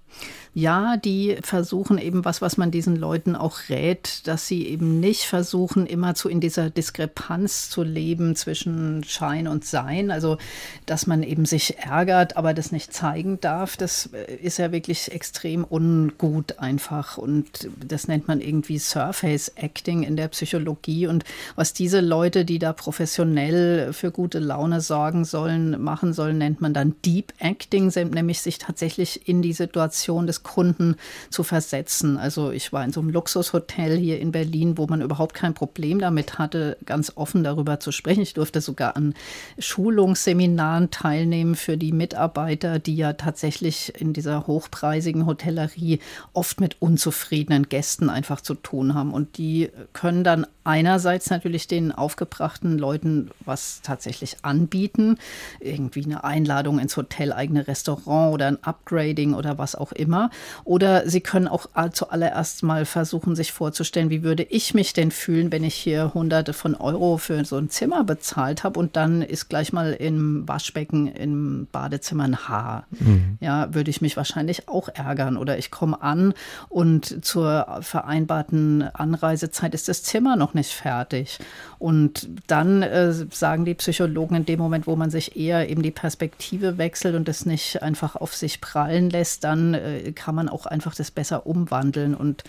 Ja, 0.53 0.97
die 0.97 1.37
versuchen 1.43 1.97
eben 1.97 2.25
was, 2.25 2.43
was 2.43 2.57
man 2.57 2.73
diesen 2.73 2.97
Leuten 2.97 3.37
auch 3.37 3.69
rät, 3.69 4.27
dass 4.27 4.49
sie 4.49 4.67
eben 4.67 4.99
nicht 4.99 5.23
versuchen, 5.23 5.87
immer 5.87 6.17
zu 6.17 6.29
in 6.29 6.41
dieser 6.41 6.71
Diskrepanz 6.71 7.71
zu 7.71 7.85
leben 7.85 8.35
zwischen 8.35 9.05
Schein 9.05 9.47
und 9.47 9.65
Sein. 9.65 10.11
Also, 10.11 10.39
dass 10.87 11.07
man 11.07 11.23
eben 11.23 11.45
sich 11.45 11.79
ärgert, 11.79 12.37
aber 12.37 12.53
das 12.53 12.73
nicht 12.73 12.93
zeigen 12.93 13.41
darf, 13.41 13.77
das 13.77 14.11
äh, 14.13 14.35
ist 14.43 14.59
ja 14.59 14.73
wirklich 14.73 15.13
extrem 15.13 15.65
ungut 15.65 16.59
einfach. 16.59 17.17
Und 17.17 17.69
das 17.87 18.09
nennt 18.09 18.27
man 18.27 18.41
irgendwie 18.41 18.81
Surface 18.81 19.53
Acting 19.55 20.03
in 20.03 20.17
der 20.17 20.27
Psychologie. 20.29 21.07
Und 21.07 21.23
was 21.55 21.75
diese 21.75 22.01
Leute, 22.01 22.45
die 22.45 22.59
da 22.59 22.73
professionell 22.73 23.93
für 23.93 24.11
gute 24.11 24.41
Laune 24.41 24.81
sorgen 24.81 25.25
sollen, 25.25 25.81
machen 25.81 26.13
sollen, 26.13 26.39
nennt 26.39 26.61
man 26.61 26.75
dann 26.75 26.97
Deep 27.05 27.35
Acting, 27.39 27.93
nämlich 28.11 28.41
sich 28.41 28.59
tatsächlich 28.59 29.29
in 29.29 29.43
die 29.43 29.53
Situation 29.53 30.27
des 30.27 30.40
Kunden 30.43 30.97
zu 31.31 31.43
versetzen. 31.43 32.17
Also 32.17 32.51
ich 32.51 32.73
war 32.73 32.85
in 32.85 32.93
so 32.93 33.01
einem 33.01 33.11
Luxushotel 33.11 33.97
hier 33.97 34.21
in 34.21 34.33
Berlin, 34.33 34.79
wo 34.79 34.87
man 34.87 35.01
überhaupt 35.01 35.35
kein 35.35 35.55
Problem 35.55 35.99
damit 35.99 36.39
hatte, 36.39 36.77
ganz 36.87 37.13
offen 37.15 37.45
darüber 37.45 37.81
zu 37.81 37.93
sprechen. 37.93 38.23
Ich 38.23 38.35
durfte 38.35 38.61
sogar 38.61 38.97
an 38.97 39.15
Schulungsseminaren 39.59 40.91
teilnehmen 40.91 41.55
für 41.55 41.77
die 41.77 41.93
Mitarbeiter, 41.93 42.79
die 42.79 42.97
ja 42.97 43.13
tatsächlich 43.13 43.93
in 44.01 44.13
dieser 44.13 44.47
hochpreisigen 44.47 45.27
Hotellerie 45.27 46.01
oft 46.33 46.61
mit 46.61 46.81
unzufriedenen 46.81 47.69
Gästen 47.69 48.11
einfach 48.11 48.41
zu 48.41 48.55
tun 48.55 48.95
haben. 48.95 49.13
Und 49.13 49.39
die 49.39 49.71
können 49.93 50.25
dann 50.25 50.47
einerseits 50.71 51.31
natürlich 51.31 51.67
den 51.67 51.91
aufgebrachten 51.91 52.79
Leuten 52.79 53.33
was 53.45 53.81
tatsächlich 53.83 54.37
anbieten, 54.43 55.19
irgendwie 55.59 56.05
eine 56.05 56.23
Einladung 56.23 56.79
ins 56.79 56.97
Hotel, 56.97 57.33
eigene 57.33 57.67
Restaurant 57.67 58.33
oder 58.33 58.47
ein 58.47 58.63
Upgrading 58.63 59.35
oder 59.35 59.59
was 59.59 59.75
auch 59.75 59.91
immer. 59.91 60.31
Oder 60.63 61.09
sie 61.09 61.23
können 61.23 61.49
auch 61.49 61.67
zuallererst 61.93 62.63
mal 62.63 62.85
versuchen, 62.85 63.35
sich 63.35 63.51
vorzustellen, 63.51 64.11
wie 64.11 64.23
würde 64.23 64.45
ich 64.45 64.73
mich 64.73 64.93
denn 64.93 65.11
fühlen, 65.11 65.51
wenn 65.51 65.65
ich 65.65 65.75
hier 65.75 66.15
hunderte 66.15 66.53
von 66.53 66.77
Euro 66.77 67.17
für 67.17 67.45
so 67.45 67.57
ein 67.57 67.69
Zimmer 67.69 68.05
bezahlt 68.05 68.63
habe 68.63 68.79
und 68.79 68.95
dann 68.95 69.23
ist 69.23 69.49
gleich 69.49 69.73
mal 69.73 69.93
im 69.93 70.47
Waschbecken 70.47 71.09
im 71.09 71.67
Badezimmer 71.73 72.25
ein 72.25 72.49
Haar. 72.49 72.87
Mhm. 72.91 73.39
Ja, 73.41 73.75
würde 73.75 73.91
ich 73.91 74.01
mich 74.01 74.17
wahrscheinlich 74.17 74.69
auch 74.69 74.89
ärgern. 74.89 75.37
Oder 75.37 75.59
ich 75.59 75.73
komme 75.73 76.01
an 76.01 76.33
und 76.69 77.25
zur 77.25 77.79
vereinbarten 77.81 78.83
Anreisezeit 78.83 79.75
ist 79.75 79.89
das 79.89 80.05
Zimmer 80.05 80.37
noch 80.37 80.55
nicht 80.55 80.60
fertig. 80.69 81.39
Und 81.79 82.29
dann 82.47 82.83
äh, 82.83 83.13
sagen 83.13 83.65
die 83.65 83.75
Psychologen 83.75 84.37
in 84.37 84.47
dem 84.47 84.59
Moment, 84.59 84.87
wo 84.87 84.97
man 84.97 85.11
sich 85.11 85.37
eher 85.37 85.69
eben 85.69 85.83
die 85.83 85.91
Perspektive 85.91 86.79
wechselt 86.79 87.15
und 87.15 87.29
es 87.29 87.47
nicht 87.47 87.83
einfach 87.83 88.17
auf 88.17 88.35
sich 88.35 88.61
prallen 88.61 89.11
lässt, 89.11 89.45
dann 89.45 89.75
äh, 89.75 90.13
kann 90.13 90.35
man 90.35 90.49
auch 90.49 90.67
einfach 90.67 90.95
das 90.95 91.11
besser 91.11 91.47
umwandeln 91.47 92.15
und 92.15 92.45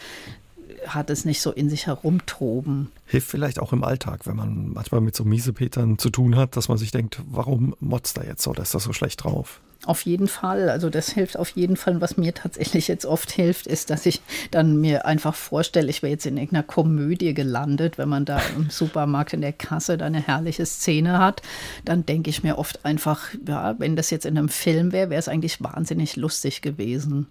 hat 0.88 1.09
es 1.09 1.26
nicht 1.26 1.41
so 1.41 1.51
in 1.51 1.70
sich 1.70 1.88
herumtoben. 1.88 2.91
Hilft 3.05 3.30
vielleicht 3.30 3.59
auch 3.59 3.74
im 3.74 3.84
Alltag, 3.84 4.26
wenn 4.26 4.36
man 4.36 4.74
manchmal 4.74 5.01
mit 5.01 5.16
so 5.16 5.24
Miesepetern 5.24 5.97
zu 5.97 6.09
tun 6.09 6.36
hat, 6.36 6.57
dass 6.57 6.70
man 6.70 6.78
sich 6.78 6.91
denkt, 6.91 7.22
warum 7.26 7.76
motzt 7.80 8.18
er 8.18 8.26
jetzt 8.26 8.47
oder 8.47 8.64
ist 8.64 8.74
das 8.74 8.84
so 8.84 8.93
schlecht 8.93 9.24
drauf? 9.24 9.62
Auf 9.88 10.04
jeden 10.04 10.28
Fall. 10.28 10.70
Also 10.70 10.92
das 10.92 11.10
hilft 11.10 11.40
auf 11.40 11.50
jeden 11.50 11.76
Fall. 11.76 12.02
Was 12.02 12.16
mir 12.16 12.36
tatsächlich 12.36 12.88
jetzt 12.88 13.06
oft 13.06 13.32
hilft, 13.32 13.66
ist, 13.66 13.90
dass 13.90 14.06
ich 14.06 14.22
dann 14.52 14.80
mir 14.80 15.06
einfach 15.06 15.34
vorstelle, 15.34 15.90
ich 15.90 16.04
wäre 16.04 16.12
jetzt 16.12 16.28
in 16.28 16.38
irgendeiner 16.38 16.64
Komödie 16.64 17.34
gelandet, 17.34 17.98
wenn 17.98 18.08
man 18.08 18.26
da 18.26 18.40
im 18.56 18.70
Supermarkt 18.70 19.34
in 19.34 19.42
der 19.42 19.54
Kasse 19.54 19.98
da 19.98 20.06
eine 20.06 20.22
herrliche 20.22 20.68
Szene 20.68 21.18
hat. 21.18 21.42
Dann 21.84 22.06
denke 22.06 22.30
ich 22.30 22.44
mir 22.44 22.60
oft 22.60 22.86
einfach, 22.86 23.30
ja, 23.48 23.74
wenn 23.80 23.96
das 23.96 24.12
jetzt 24.12 24.28
in 24.28 24.38
einem 24.38 24.50
Film 24.50 24.92
wäre, 24.92 25.10
wäre 25.10 25.20
es 25.20 25.28
eigentlich 25.28 25.64
wahnsinnig 25.64 26.16
lustig 26.16 26.62
gewesen. 26.62 27.28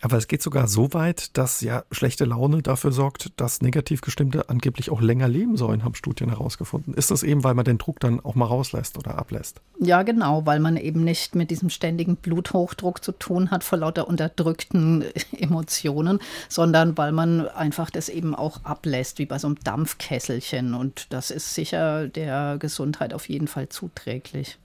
Aber 0.00 0.16
es 0.16 0.28
geht 0.28 0.42
sogar 0.42 0.68
so 0.68 0.92
weit, 0.92 1.36
dass 1.36 1.60
ja 1.60 1.84
schlechte 1.90 2.24
Laune 2.24 2.62
dafür 2.62 2.92
sorgt, 2.92 3.32
dass 3.36 3.62
negativ 3.62 4.00
gestimmte 4.00 4.48
angeblich 4.48 4.90
auch 4.90 5.00
länger 5.00 5.28
leben 5.28 5.56
sollen, 5.56 5.84
haben 5.84 5.94
Studien 5.94 6.28
herausgefunden. 6.28 6.94
Ist 6.94 7.10
das 7.10 7.22
eben, 7.22 7.44
weil 7.44 7.54
man 7.54 7.64
den 7.64 7.78
Druck 7.78 8.00
dann 8.00 8.20
auch 8.20 8.34
mal 8.34 8.46
rauslässt 8.46 8.96
oder 8.98 9.18
ablässt? 9.18 9.60
Ja, 9.80 10.02
genau, 10.02 10.46
weil 10.46 10.60
man 10.60 10.76
eben 10.76 11.02
nicht 11.04 11.34
mit 11.34 11.50
diesem 11.50 11.70
ständigen 11.70 12.16
Bluthochdruck 12.16 13.02
zu 13.02 13.12
tun 13.12 13.50
hat 13.50 13.64
vor 13.64 13.78
lauter 13.78 14.08
unterdrückten 14.08 15.04
Emotionen, 15.36 16.20
sondern 16.48 16.96
weil 16.96 17.12
man 17.12 17.48
einfach 17.48 17.90
das 17.90 18.08
eben 18.08 18.34
auch 18.34 18.64
ablässt, 18.64 19.18
wie 19.18 19.26
bei 19.26 19.38
so 19.38 19.48
einem 19.48 19.58
Dampfkesselchen. 19.62 20.74
Und 20.74 21.12
das 21.12 21.30
ist 21.30 21.54
sicher 21.54 22.08
der 22.08 22.56
Gesundheit 22.58 23.14
auf 23.14 23.28
jeden 23.28 23.48
Fall 23.48 23.68
zuträglich. 23.68 24.58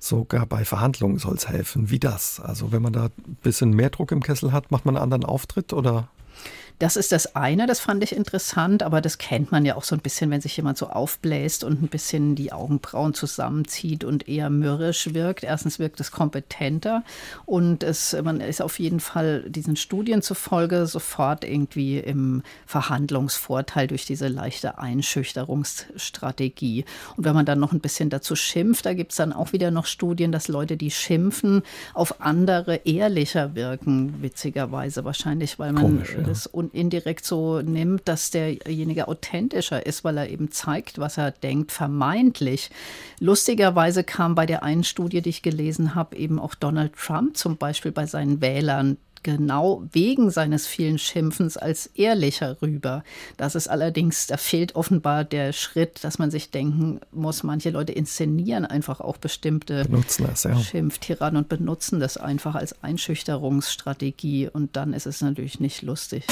Sogar 0.00 0.46
bei 0.46 0.64
Verhandlungen 0.64 1.18
soll 1.18 1.34
es 1.34 1.48
helfen. 1.48 1.90
Wie 1.90 1.98
das? 1.98 2.40
Also 2.40 2.72
wenn 2.72 2.82
man 2.82 2.92
da 2.92 3.06
ein 3.06 3.36
bisschen 3.42 3.70
mehr 3.70 3.90
Druck 3.90 4.12
im 4.12 4.22
Kessel 4.22 4.52
hat, 4.52 4.70
macht 4.70 4.84
man 4.84 4.96
einen 4.96 5.02
anderen 5.02 5.24
Auftritt 5.24 5.72
oder? 5.72 6.08
Das 6.78 6.96
ist 6.96 7.10
das 7.10 7.34
eine, 7.34 7.66
das 7.66 7.80
fand 7.80 8.04
ich 8.04 8.14
interessant, 8.14 8.84
aber 8.84 9.00
das 9.00 9.18
kennt 9.18 9.50
man 9.50 9.64
ja 9.64 9.74
auch 9.74 9.82
so 9.82 9.96
ein 9.96 10.00
bisschen, 10.00 10.30
wenn 10.30 10.40
sich 10.40 10.56
jemand 10.56 10.78
so 10.78 10.88
aufbläst 10.88 11.64
und 11.64 11.82
ein 11.82 11.88
bisschen 11.88 12.36
die 12.36 12.52
Augenbrauen 12.52 13.14
zusammenzieht 13.14 14.04
und 14.04 14.28
eher 14.28 14.48
mürrisch 14.48 15.12
wirkt. 15.12 15.42
Erstens 15.42 15.80
wirkt 15.80 15.98
es 15.98 16.12
kompetenter 16.12 17.02
und 17.46 17.82
es, 17.82 18.16
man 18.22 18.40
ist 18.40 18.62
auf 18.62 18.78
jeden 18.78 19.00
Fall 19.00 19.42
diesen 19.48 19.74
Studien 19.74 20.22
zufolge 20.22 20.86
sofort 20.86 21.44
irgendwie 21.44 21.98
im 21.98 22.44
Verhandlungsvorteil 22.66 23.88
durch 23.88 24.06
diese 24.06 24.28
leichte 24.28 24.78
Einschüchterungsstrategie. 24.78 26.84
Und 27.16 27.24
wenn 27.24 27.34
man 27.34 27.46
dann 27.46 27.58
noch 27.58 27.72
ein 27.72 27.80
bisschen 27.80 28.08
dazu 28.08 28.36
schimpft, 28.36 28.86
da 28.86 28.94
gibt 28.94 29.10
es 29.10 29.16
dann 29.16 29.32
auch 29.32 29.52
wieder 29.52 29.72
noch 29.72 29.86
Studien, 29.86 30.30
dass 30.30 30.46
Leute, 30.46 30.76
die 30.76 30.92
schimpfen, 30.92 31.62
auf 31.92 32.20
andere 32.20 32.76
ehrlicher 32.84 33.56
wirken, 33.56 34.22
witzigerweise 34.22 35.04
wahrscheinlich, 35.04 35.58
weil 35.58 35.72
man 35.72 35.82
Komisch, 35.82 36.14
ja. 36.16 36.22
Indirekt 36.72 37.24
so 37.24 37.60
nimmt, 37.60 38.06
dass 38.06 38.30
derjenige 38.30 39.08
authentischer 39.08 39.84
ist, 39.84 40.04
weil 40.04 40.18
er 40.18 40.28
eben 40.28 40.50
zeigt, 40.50 40.98
was 40.98 41.18
er 41.18 41.30
denkt, 41.30 41.72
vermeintlich. 41.72 42.70
Lustigerweise 43.20 44.04
kam 44.04 44.34
bei 44.34 44.46
der 44.46 44.62
einen 44.62 44.84
Studie, 44.84 45.22
die 45.22 45.30
ich 45.30 45.42
gelesen 45.42 45.94
habe, 45.94 46.16
eben 46.16 46.38
auch 46.38 46.54
Donald 46.54 46.94
Trump 46.94 47.36
zum 47.36 47.56
Beispiel 47.56 47.92
bei 47.92 48.06
seinen 48.06 48.40
Wählern 48.40 48.96
genau 49.22 49.84
wegen 49.92 50.30
seines 50.30 50.66
vielen 50.66 50.98
Schimpfens 50.98 51.56
als 51.56 51.86
ehrlicher 51.94 52.60
rüber. 52.62 53.04
Das 53.36 53.54
ist 53.54 53.68
allerdings, 53.68 54.26
da 54.26 54.36
fehlt 54.36 54.74
offenbar 54.74 55.24
der 55.24 55.52
Schritt, 55.52 56.02
dass 56.04 56.18
man 56.18 56.30
sich 56.30 56.50
denken 56.50 57.00
muss, 57.12 57.42
manche 57.42 57.70
Leute 57.70 57.92
inszenieren 57.92 58.64
einfach 58.64 59.00
auch 59.00 59.16
bestimmte 59.16 59.84
ja. 60.44 60.58
Schimpftiraden 60.58 61.36
und 61.36 61.48
benutzen 61.48 62.00
das 62.00 62.16
einfach 62.16 62.54
als 62.54 62.82
Einschüchterungsstrategie 62.82 64.48
und 64.48 64.76
dann 64.76 64.92
ist 64.92 65.06
es 65.06 65.20
natürlich 65.20 65.60
nicht 65.60 65.82
lustig. 65.82 66.24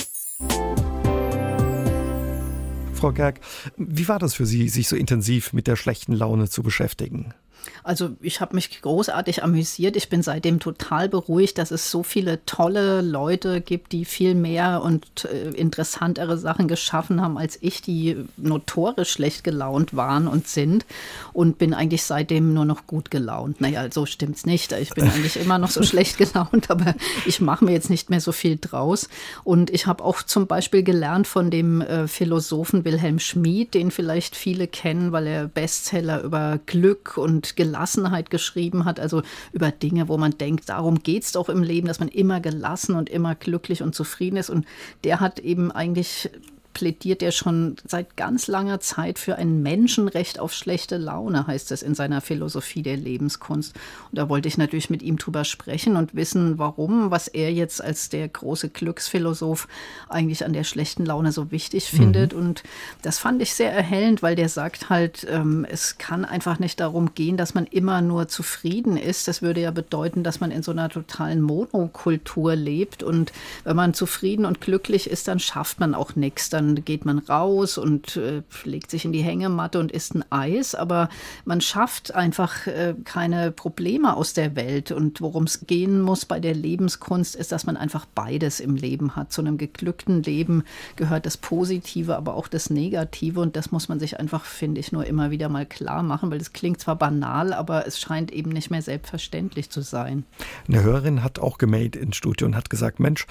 Frau 2.96 3.12
Gerg, 3.12 3.40
wie 3.76 4.08
war 4.08 4.18
das 4.18 4.34
für 4.34 4.46
Sie, 4.46 4.68
sich 4.68 4.88
so 4.88 4.96
intensiv 4.96 5.52
mit 5.52 5.66
der 5.66 5.76
schlechten 5.76 6.12
Laune 6.12 6.48
zu 6.48 6.62
beschäftigen? 6.62 7.34
Also 7.82 8.10
ich 8.20 8.40
habe 8.40 8.54
mich 8.56 8.82
großartig 8.82 9.44
amüsiert. 9.44 9.96
Ich 9.96 10.08
bin 10.08 10.22
seitdem 10.22 10.58
total 10.58 11.08
beruhigt, 11.08 11.58
dass 11.58 11.70
es 11.70 11.90
so 11.90 12.02
viele 12.02 12.44
tolle 12.44 13.00
Leute 13.00 13.60
gibt, 13.60 13.92
die 13.92 14.04
viel 14.04 14.34
mehr 14.34 14.82
und 14.82 15.24
äh, 15.24 15.50
interessantere 15.50 16.36
Sachen 16.36 16.66
geschaffen 16.66 17.20
haben 17.20 17.38
als 17.38 17.58
ich, 17.60 17.82
die 17.82 18.16
notorisch 18.36 19.10
schlecht 19.10 19.44
gelaunt 19.44 19.94
waren 19.94 20.26
und 20.26 20.48
sind. 20.48 20.84
Und 21.32 21.58
bin 21.58 21.74
eigentlich 21.74 22.02
seitdem 22.02 22.54
nur 22.54 22.64
noch 22.64 22.88
gut 22.88 23.10
gelaunt. 23.10 23.60
Naja, 23.60 23.86
so 23.90 24.04
stimmt's 24.04 24.46
nicht. 24.46 24.72
Ich 24.72 24.90
bin 24.90 25.08
eigentlich 25.08 25.36
immer 25.40 25.58
noch 25.58 25.70
so 25.70 25.84
schlecht 25.84 26.18
gelaunt, 26.18 26.70
aber 26.70 26.94
ich 27.24 27.40
mache 27.40 27.64
mir 27.64 27.72
jetzt 27.72 27.90
nicht 27.90 28.10
mehr 28.10 28.20
so 28.20 28.32
viel 28.32 28.58
draus. 28.60 29.08
Und 29.44 29.70
ich 29.70 29.86
habe 29.86 30.02
auch 30.02 30.22
zum 30.22 30.48
Beispiel 30.48 30.82
gelernt 30.82 31.28
von 31.28 31.52
dem 31.52 31.82
äh, 31.82 32.08
Philosophen 32.08 32.84
Wilhelm 32.84 33.20
Schmid, 33.20 33.74
den 33.74 33.92
vielleicht 33.92 34.34
viele 34.34 34.66
kennen, 34.66 35.12
weil 35.12 35.26
er 35.28 35.46
Bestseller 35.46 36.22
über 36.22 36.58
Glück 36.66 37.16
und 37.16 37.45
Gelassenheit 37.54 38.30
geschrieben 38.30 38.84
hat, 38.84 38.98
also 38.98 39.22
über 39.52 39.70
Dinge, 39.70 40.08
wo 40.08 40.18
man 40.18 40.36
denkt, 40.36 40.68
darum 40.68 41.02
geht 41.02 41.22
es 41.22 41.32
doch 41.32 41.48
im 41.48 41.62
Leben, 41.62 41.86
dass 41.86 42.00
man 42.00 42.08
immer 42.08 42.40
gelassen 42.40 42.96
und 42.96 43.08
immer 43.08 43.34
glücklich 43.34 43.82
und 43.82 43.94
zufrieden 43.94 44.36
ist. 44.36 44.50
Und 44.50 44.66
der 45.04 45.20
hat 45.20 45.38
eben 45.38 45.70
eigentlich 45.70 46.30
plädiert 46.76 47.22
er 47.22 47.32
schon 47.32 47.76
seit 47.86 48.18
ganz 48.18 48.48
langer 48.48 48.80
Zeit 48.80 49.18
für 49.18 49.36
ein 49.36 49.62
Menschenrecht 49.62 50.38
auf 50.38 50.52
schlechte 50.52 50.98
Laune, 50.98 51.46
heißt 51.46 51.72
es 51.72 51.80
in 51.80 51.94
seiner 51.94 52.20
Philosophie 52.20 52.82
der 52.82 52.98
Lebenskunst. 52.98 53.74
Und 54.10 54.18
da 54.18 54.28
wollte 54.28 54.46
ich 54.46 54.58
natürlich 54.58 54.90
mit 54.90 55.02
ihm 55.02 55.16
drüber 55.16 55.44
sprechen 55.44 55.96
und 55.96 56.14
wissen, 56.14 56.58
warum, 56.58 57.10
was 57.10 57.28
er 57.28 57.50
jetzt 57.50 57.82
als 57.82 58.10
der 58.10 58.28
große 58.28 58.68
Glücksphilosoph 58.68 59.68
eigentlich 60.10 60.44
an 60.44 60.52
der 60.52 60.64
schlechten 60.64 61.06
Laune 61.06 61.32
so 61.32 61.50
wichtig 61.50 61.86
findet. 61.86 62.34
Mhm. 62.34 62.40
Und 62.40 62.62
das 63.00 63.18
fand 63.18 63.40
ich 63.40 63.54
sehr 63.54 63.72
erhellend, 63.72 64.22
weil 64.22 64.36
der 64.36 64.50
sagt 64.50 64.90
halt, 64.90 65.26
ähm, 65.30 65.66
es 65.70 65.96
kann 65.96 66.26
einfach 66.26 66.58
nicht 66.58 66.78
darum 66.78 67.14
gehen, 67.14 67.38
dass 67.38 67.54
man 67.54 67.64
immer 67.64 68.02
nur 68.02 68.28
zufrieden 68.28 68.98
ist. 68.98 69.28
Das 69.28 69.40
würde 69.40 69.62
ja 69.62 69.70
bedeuten, 69.70 70.24
dass 70.24 70.40
man 70.40 70.50
in 70.50 70.62
so 70.62 70.72
einer 70.72 70.90
totalen 70.90 71.40
Monokultur 71.40 72.54
lebt. 72.54 73.02
Und 73.02 73.32
wenn 73.64 73.76
man 73.76 73.94
zufrieden 73.94 74.44
und 74.44 74.60
glücklich 74.60 75.08
ist, 75.08 75.26
dann 75.26 75.38
schafft 75.38 75.80
man 75.80 75.94
auch 75.94 76.16
nichts. 76.16 76.50
Dann 76.50 76.65
geht 76.74 77.04
man 77.04 77.18
raus 77.18 77.78
und 77.78 78.16
äh, 78.16 78.42
legt 78.64 78.90
sich 78.90 79.04
in 79.04 79.12
die 79.12 79.22
Hängematte 79.22 79.78
und 79.78 79.92
isst 79.92 80.14
ein 80.14 80.24
Eis. 80.30 80.74
Aber 80.74 81.08
man 81.44 81.60
schafft 81.60 82.14
einfach 82.14 82.66
äh, 82.66 82.94
keine 83.04 83.52
Probleme 83.52 84.16
aus 84.16 84.34
der 84.34 84.56
Welt. 84.56 84.90
Und 84.90 85.20
worum 85.20 85.44
es 85.44 85.66
gehen 85.66 86.00
muss 86.00 86.24
bei 86.24 86.40
der 86.40 86.54
Lebenskunst, 86.54 87.36
ist, 87.36 87.52
dass 87.52 87.66
man 87.66 87.76
einfach 87.76 88.06
beides 88.14 88.60
im 88.60 88.76
Leben 88.76 89.16
hat. 89.16 89.32
Zu 89.32 89.42
einem 89.42 89.58
geglückten 89.58 90.22
Leben 90.22 90.64
gehört 90.96 91.26
das 91.26 91.36
Positive, 91.36 92.16
aber 92.16 92.34
auch 92.34 92.48
das 92.48 92.70
Negative. 92.70 93.40
Und 93.40 93.56
das 93.56 93.70
muss 93.70 93.88
man 93.88 93.98
sich 93.98 94.18
einfach, 94.18 94.44
finde 94.44 94.80
ich, 94.80 94.92
nur 94.92 95.04
immer 95.04 95.30
wieder 95.30 95.48
mal 95.48 95.66
klar 95.66 96.02
machen, 96.02 96.30
weil 96.30 96.38
das 96.38 96.52
klingt 96.52 96.80
zwar 96.80 96.96
banal, 96.96 97.52
aber 97.52 97.86
es 97.86 98.00
scheint 98.00 98.32
eben 98.32 98.50
nicht 98.50 98.70
mehr 98.70 98.82
selbstverständlich 98.82 99.70
zu 99.70 99.80
sein. 99.80 100.24
Eine 100.68 100.82
Hörerin 100.82 101.22
hat 101.22 101.38
auch 101.38 101.58
gemailt 101.58 101.96
ins 101.96 102.16
Studio 102.16 102.46
und 102.46 102.56
hat 102.56 102.70
gesagt, 102.70 103.00
Mensch, 103.00 103.26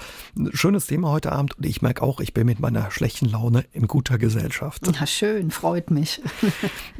schönes 0.52 0.86
Thema 0.86 1.10
heute 1.10 1.32
Abend 1.32 1.56
und 1.58 1.66
ich 1.66 1.82
merke 1.82 2.02
auch, 2.02 2.20
ich 2.20 2.34
bin 2.34 2.46
mit 2.46 2.60
meiner 2.60 2.90
schlechten 2.90 3.25
Laune 3.28 3.64
in 3.72 3.86
guter 3.86 4.18
Gesellschaft. 4.18 4.86
Ja, 4.86 5.06
schön, 5.06 5.50
freut 5.50 5.90
mich. 5.90 6.20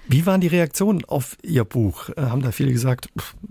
Wie 0.09 0.27
waren 0.27 0.41
die 0.41 0.47
Reaktionen 0.47 1.05
auf 1.05 1.37
Ihr 1.43 1.65
Buch? 1.65 2.11
Äh, 2.11 2.23
haben 2.23 2.43
da 2.43 2.53
viele 2.53 2.73
gesagt, 2.73 3.09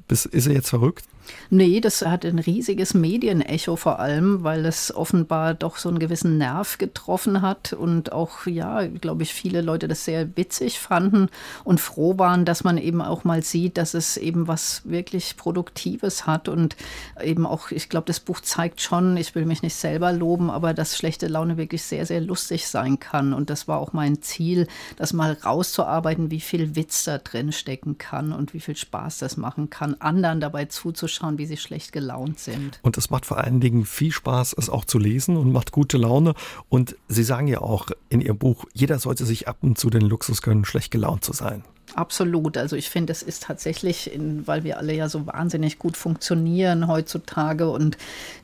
ist 0.08 0.48
er 0.48 0.54
jetzt 0.54 0.70
verrückt? 0.70 1.06
Nee, 1.50 1.80
das 1.80 2.02
hat 2.02 2.26
ein 2.26 2.40
riesiges 2.40 2.94
Medienecho 2.94 3.76
vor 3.76 4.00
allem, 4.00 4.44
weil 4.44 4.66
es 4.66 4.94
offenbar 4.94 5.54
doch 5.54 5.78
so 5.78 5.90
einen 5.90 6.00
gewissen 6.00 6.38
Nerv 6.38 6.78
getroffen 6.78 7.42
hat 7.42 7.74
und 7.74 8.12
auch, 8.12 8.46
ja, 8.46 8.88
glaube 8.88 9.24
ich, 9.24 9.34
viele 9.34 9.62
Leute 9.62 9.88
das 9.88 10.06
sehr 10.06 10.36
witzig 10.38 10.80
fanden 10.80 11.30
und 11.64 11.80
froh 11.80 12.18
waren, 12.18 12.46
dass 12.46 12.64
man 12.64 12.78
eben 12.78 13.02
auch 13.02 13.24
mal 13.24 13.44
sieht, 13.44 13.78
dass 13.78 13.94
es 13.94 14.18
eben 14.18 14.48
was 14.48 14.82
wirklich 14.86 15.38
Produktives 15.38 16.26
hat 16.26 16.48
und 16.50 16.76
eben 17.22 17.46
auch, 17.46 17.72
ich 17.72 17.90
glaube, 17.90 18.08
das 18.08 18.20
Buch 18.20 18.42
zeigt 18.42 18.82
schon, 18.82 19.18
ich 19.18 19.36
will 19.36 19.46
mich 19.46 19.62
nicht 19.62 19.76
selber 19.76 20.12
loben, 20.12 20.50
aber 20.50 20.74
dass 20.74 20.98
schlechte 20.98 21.28
Laune 21.28 21.58
wirklich 21.58 21.84
sehr, 21.84 22.06
sehr 22.06 22.22
lustig 22.22 22.68
sein 22.68 23.00
kann 23.00 23.34
und 23.34 23.50
das 23.50 23.68
war 23.68 23.80
auch 23.80 23.94
mein 23.94 24.22
Ziel, 24.22 24.68
das 24.98 25.14
mal 25.14 25.38
rauszuarbeiten, 25.44 26.32
wie 26.32 26.42
viel 26.42 26.76
Witz 26.76 27.04
da 27.04 27.18
drin 27.18 27.52
stecken 27.52 27.98
kann 27.98 28.32
und 28.32 28.54
wie 28.54 28.60
viel 28.60 28.76
Spaß 28.76 29.20
das 29.20 29.38
machen 29.38 29.70
kann, 29.70 29.96
anderen 30.00 30.40
dabei 30.40 30.66
zuzuschauen 30.66 31.15
zuzuschauen, 31.16 31.38
wie 31.38 31.46
sie 31.46 31.58
schlecht 31.58 31.92
gelaunt 31.92 32.40
sind. 32.40 32.80
Und 32.82 32.98
es 32.98 33.10
macht 33.10 33.26
vor 33.26 33.38
allen 33.38 33.60
Dingen 33.60 33.86
viel 33.86 34.12
Spaß, 34.12 34.56
es 34.58 34.70
auch 34.70 34.86
zu 34.86 35.00
lesen 35.00 35.38
und 35.38 35.52
macht 35.52 35.72
gute 35.72 35.98
Laune. 35.98 36.34
Und 36.70 36.96
Sie 37.08 37.24
sagen 37.24 37.48
ja 37.48 37.62
auch 37.62 37.88
in 38.10 38.22
Ihrem 38.22 38.38
Buch, 38.38 38.66
jeder 38.74 39.00
sollte 39.00 39.26
sich 39.26 39.48
ab 39.48 39.58
und 39.62 39.78
zu 39.78 39.90
den 39.90 40.02
Luxus 40.02 40.42
gönnen, 40.42 40.66
schlecht 40.66 40.92
gelaunt 40.92 41.24
zu 41.24 41.34
sein. 41.34 41.64
Absolut. 41.94 42.58
Also 42.58 42.76
ich 42.76 42.90
finde, 42.90 43.12
es 43.14 43.22
ist 43.22 43.44
tatsächlich, 43.44 44.12
in, 44.12 44.46
weil 44.48 44.64
wir 44.64 44.78
alle 44.78 44.94
ja 44.94 45.08
so 45.08 45.28
wahnsinnig 45.28 45.80
gut 45.80 45.96
funktionieren 45.96 46.88
heutzutage 46.88 47.70
und 47.70 47.98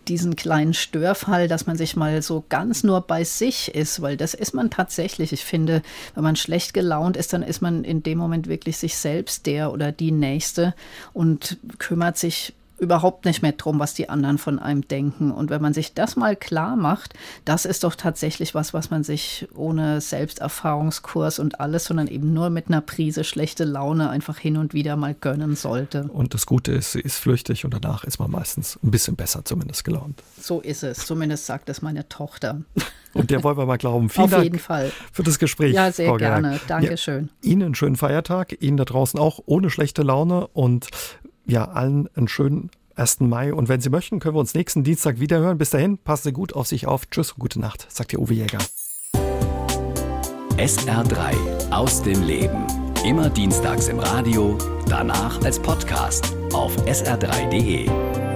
diesen 0.07 0.35
kleinen 0.35 0.73
Störfall, 0.73 1.47
dass 1.47 1.67
man 1.67 1.75
sich 1.75 1.95
mal 1.95 2.21
so 2.21 2.45
ganz 2.47 2.83
nur 2.83 3.01
bei 3.01 3.23
sich 3.23 3.73
ist, 3.73 4.01
weil 4.01 4.15
das 4.15 4.33
ist 4.35 4.53
man 4.53 4.69
tatsächlich. 4.69 5.33
Ich 5.33 5.43
finde, 5.43 5.81
wenn 6.15 6.23
man 6.23 6.35
schlecht 6.35 6.73
gelaunt 6.73 7.17
ist, 7.17 7.33
dann 7.33 7.43
ist 7.43 7.61
man 7.61 7.83
in 7.83 8.03
dem 8.03 8.17
Moment 8.17 8.47
wirklich 8.47 8.77
sich 8.77 8.95
selbst 8.95 9.45
der 9.47 9.73
oder 9.73 9.91
die 9.91 10.11
Nächste 10.11 10.73
und 11.11 11.57
kümmert 11.77 12.17
sich 12.17 12.53
überhaupt 12.81 13.25
nicht 13.25 13.43
mehr 13.43 13.51
drum, 13.51 13.79
was 13.79 13.93
die 13.93 14.09
anderen 14.09 14.39
von 14.39 14.57
einem 14.57 14.87
denken. 14.87 15.31
Und 15.31 15.51
wenn 15.51 15.61
man 15.61 15.73
sich 15.73 15.93
das 15.93 16.15
mal 16.15 16.35
klar 16.35 16.75
macht, 16.75 17.13
das 17.45 17.65
ist 17.65 17.83
doch 17.83 17.93
tatsächlich 17.93 18.55
was, 18.55 18.73
was 18.73 18.89
man 18.89 19.03
sich 19.03 19.47
ohne 19.55 20.01
Selbsterfahrungskurs 20.01 21.37
und 21.37 21.59
alles, 21.59 21.85
sondern 21.85 22.07
eben 22.07 22.33
nur 22.33 22.49
mit 22.49 22.67
einer 22.67 22.81
Prise 22.81 23.23
schlechte 23.23 23.65
Laune 23.65 24.09
einfach 24.09 24.39
hin 24.39 24.57
und 24.57 24.73
wieder 24.73 24.95
mal 24.95 25.13
gönnen 25.13 25.55
sollte. 25.55 26.09
Und 26.11 26.33
das 26.33 26.47
Gute 26.47 26.71
ist, 26.71 26.93
sie 26.93 27.01
ist 27.01 27.17
flüchtig 27.17 27.65
und 27.65 27.73
danach 27.73 28.03
ist 28.03 28.17
man 28.17 28.31
meistens 28.31 28.79
ein 28.83 28.89
bisschen 28.89 29.15
besser 29.15 29.45
zumindest 29.45 29.83
gelaunt. 29.83 30.23
So 30.39 30.59
ist 30.59 30.81
es. 30.83 31.05
Zumindest 31.05 31.45
sagt 31.45 31.69
es 31.69 31.83
meine 31.83 32.09
Tochter. 32.09 32.61
Und 33.13 33.29
der 33.29 33.43
wollen 33.43 33.57
wir 33.57 33.67
mal 33.67 33.77
glauben. 33.77 34.09
Vielen 34.09 34.25
Auf 34.25 34.31
Dank 34.31 34.43
jeden 34.43 34.59
Fall. 34.59 34.91
für 35.11 35.21
das 35.21 35.37
Gespräch. 35.37 35.75
Ja, 35.75 35.91
sehr 35.91 36.09
Frau 36.09 36.17
gerne. 36.17 36.59
Dankeschön. 36.67 37.29
Ja, 37.43 37.51
Ihnen 37.51 37.63
einen 37.63 37.75
schönen 37.75 37.95
Feiertag, 37.95 38.59
Ihnen 38.59 38.77
da 38.77 38.85
draußen 38.85 39.19
auch 39.19 39.39
ohne 39.45 39.69
schlechte 39.69 40.01
Laune 40.01 40.47
und 40.47 40.87
ja, 41.51 41.65
allen 41.65 42.09
einen 42.15 42.27
schönen 42.27 42.71
1. 42.95 43.21
Mai. 43.21 43.53
Und 43.53 43.69
wenn 43.69 43.81
Sie 43.81 43.89
möchten, 43.89 44.19
können 44.19 44.35
wir 44.35 44.39
uns 44.39 44.53
nächsten 44.53 44.83
Dienstag 44.83 45.19
wieder 45.19 45.39
hören. 45.39 45.57
Bis 45.57 45.69
dahin, 45.69 45.97
passen 45.97 46.29
Sie 46.29 46.33
gut 46.33 46.53
auf 46.53 46.67
sich 46.67 46.87
auf. 46.87 47.07
Tschüss 47.09 47.31
und 47.33 47.39
gute 47.39 47.59
Nacht, 47.59 47.85
sagt 47.89 48.13
Ihr 48.13 48.19
Uwe 48.19 48.33
Jäger. 48.33 48.59
SR3 50.57 51.71
aus 51.71 52.01
dem 52.01 52.23
Leben. 52.23 52.65
Immer 53.05 53.29
dienstags 53.29 53.87
im 53.87 53.99
Radio, 53.99 54.57
danach 54.87 55.41
als 55.43 55.59
Podcast 55.59 56.35
auf 56.53 56.75
sr3.de. 56.85 58.30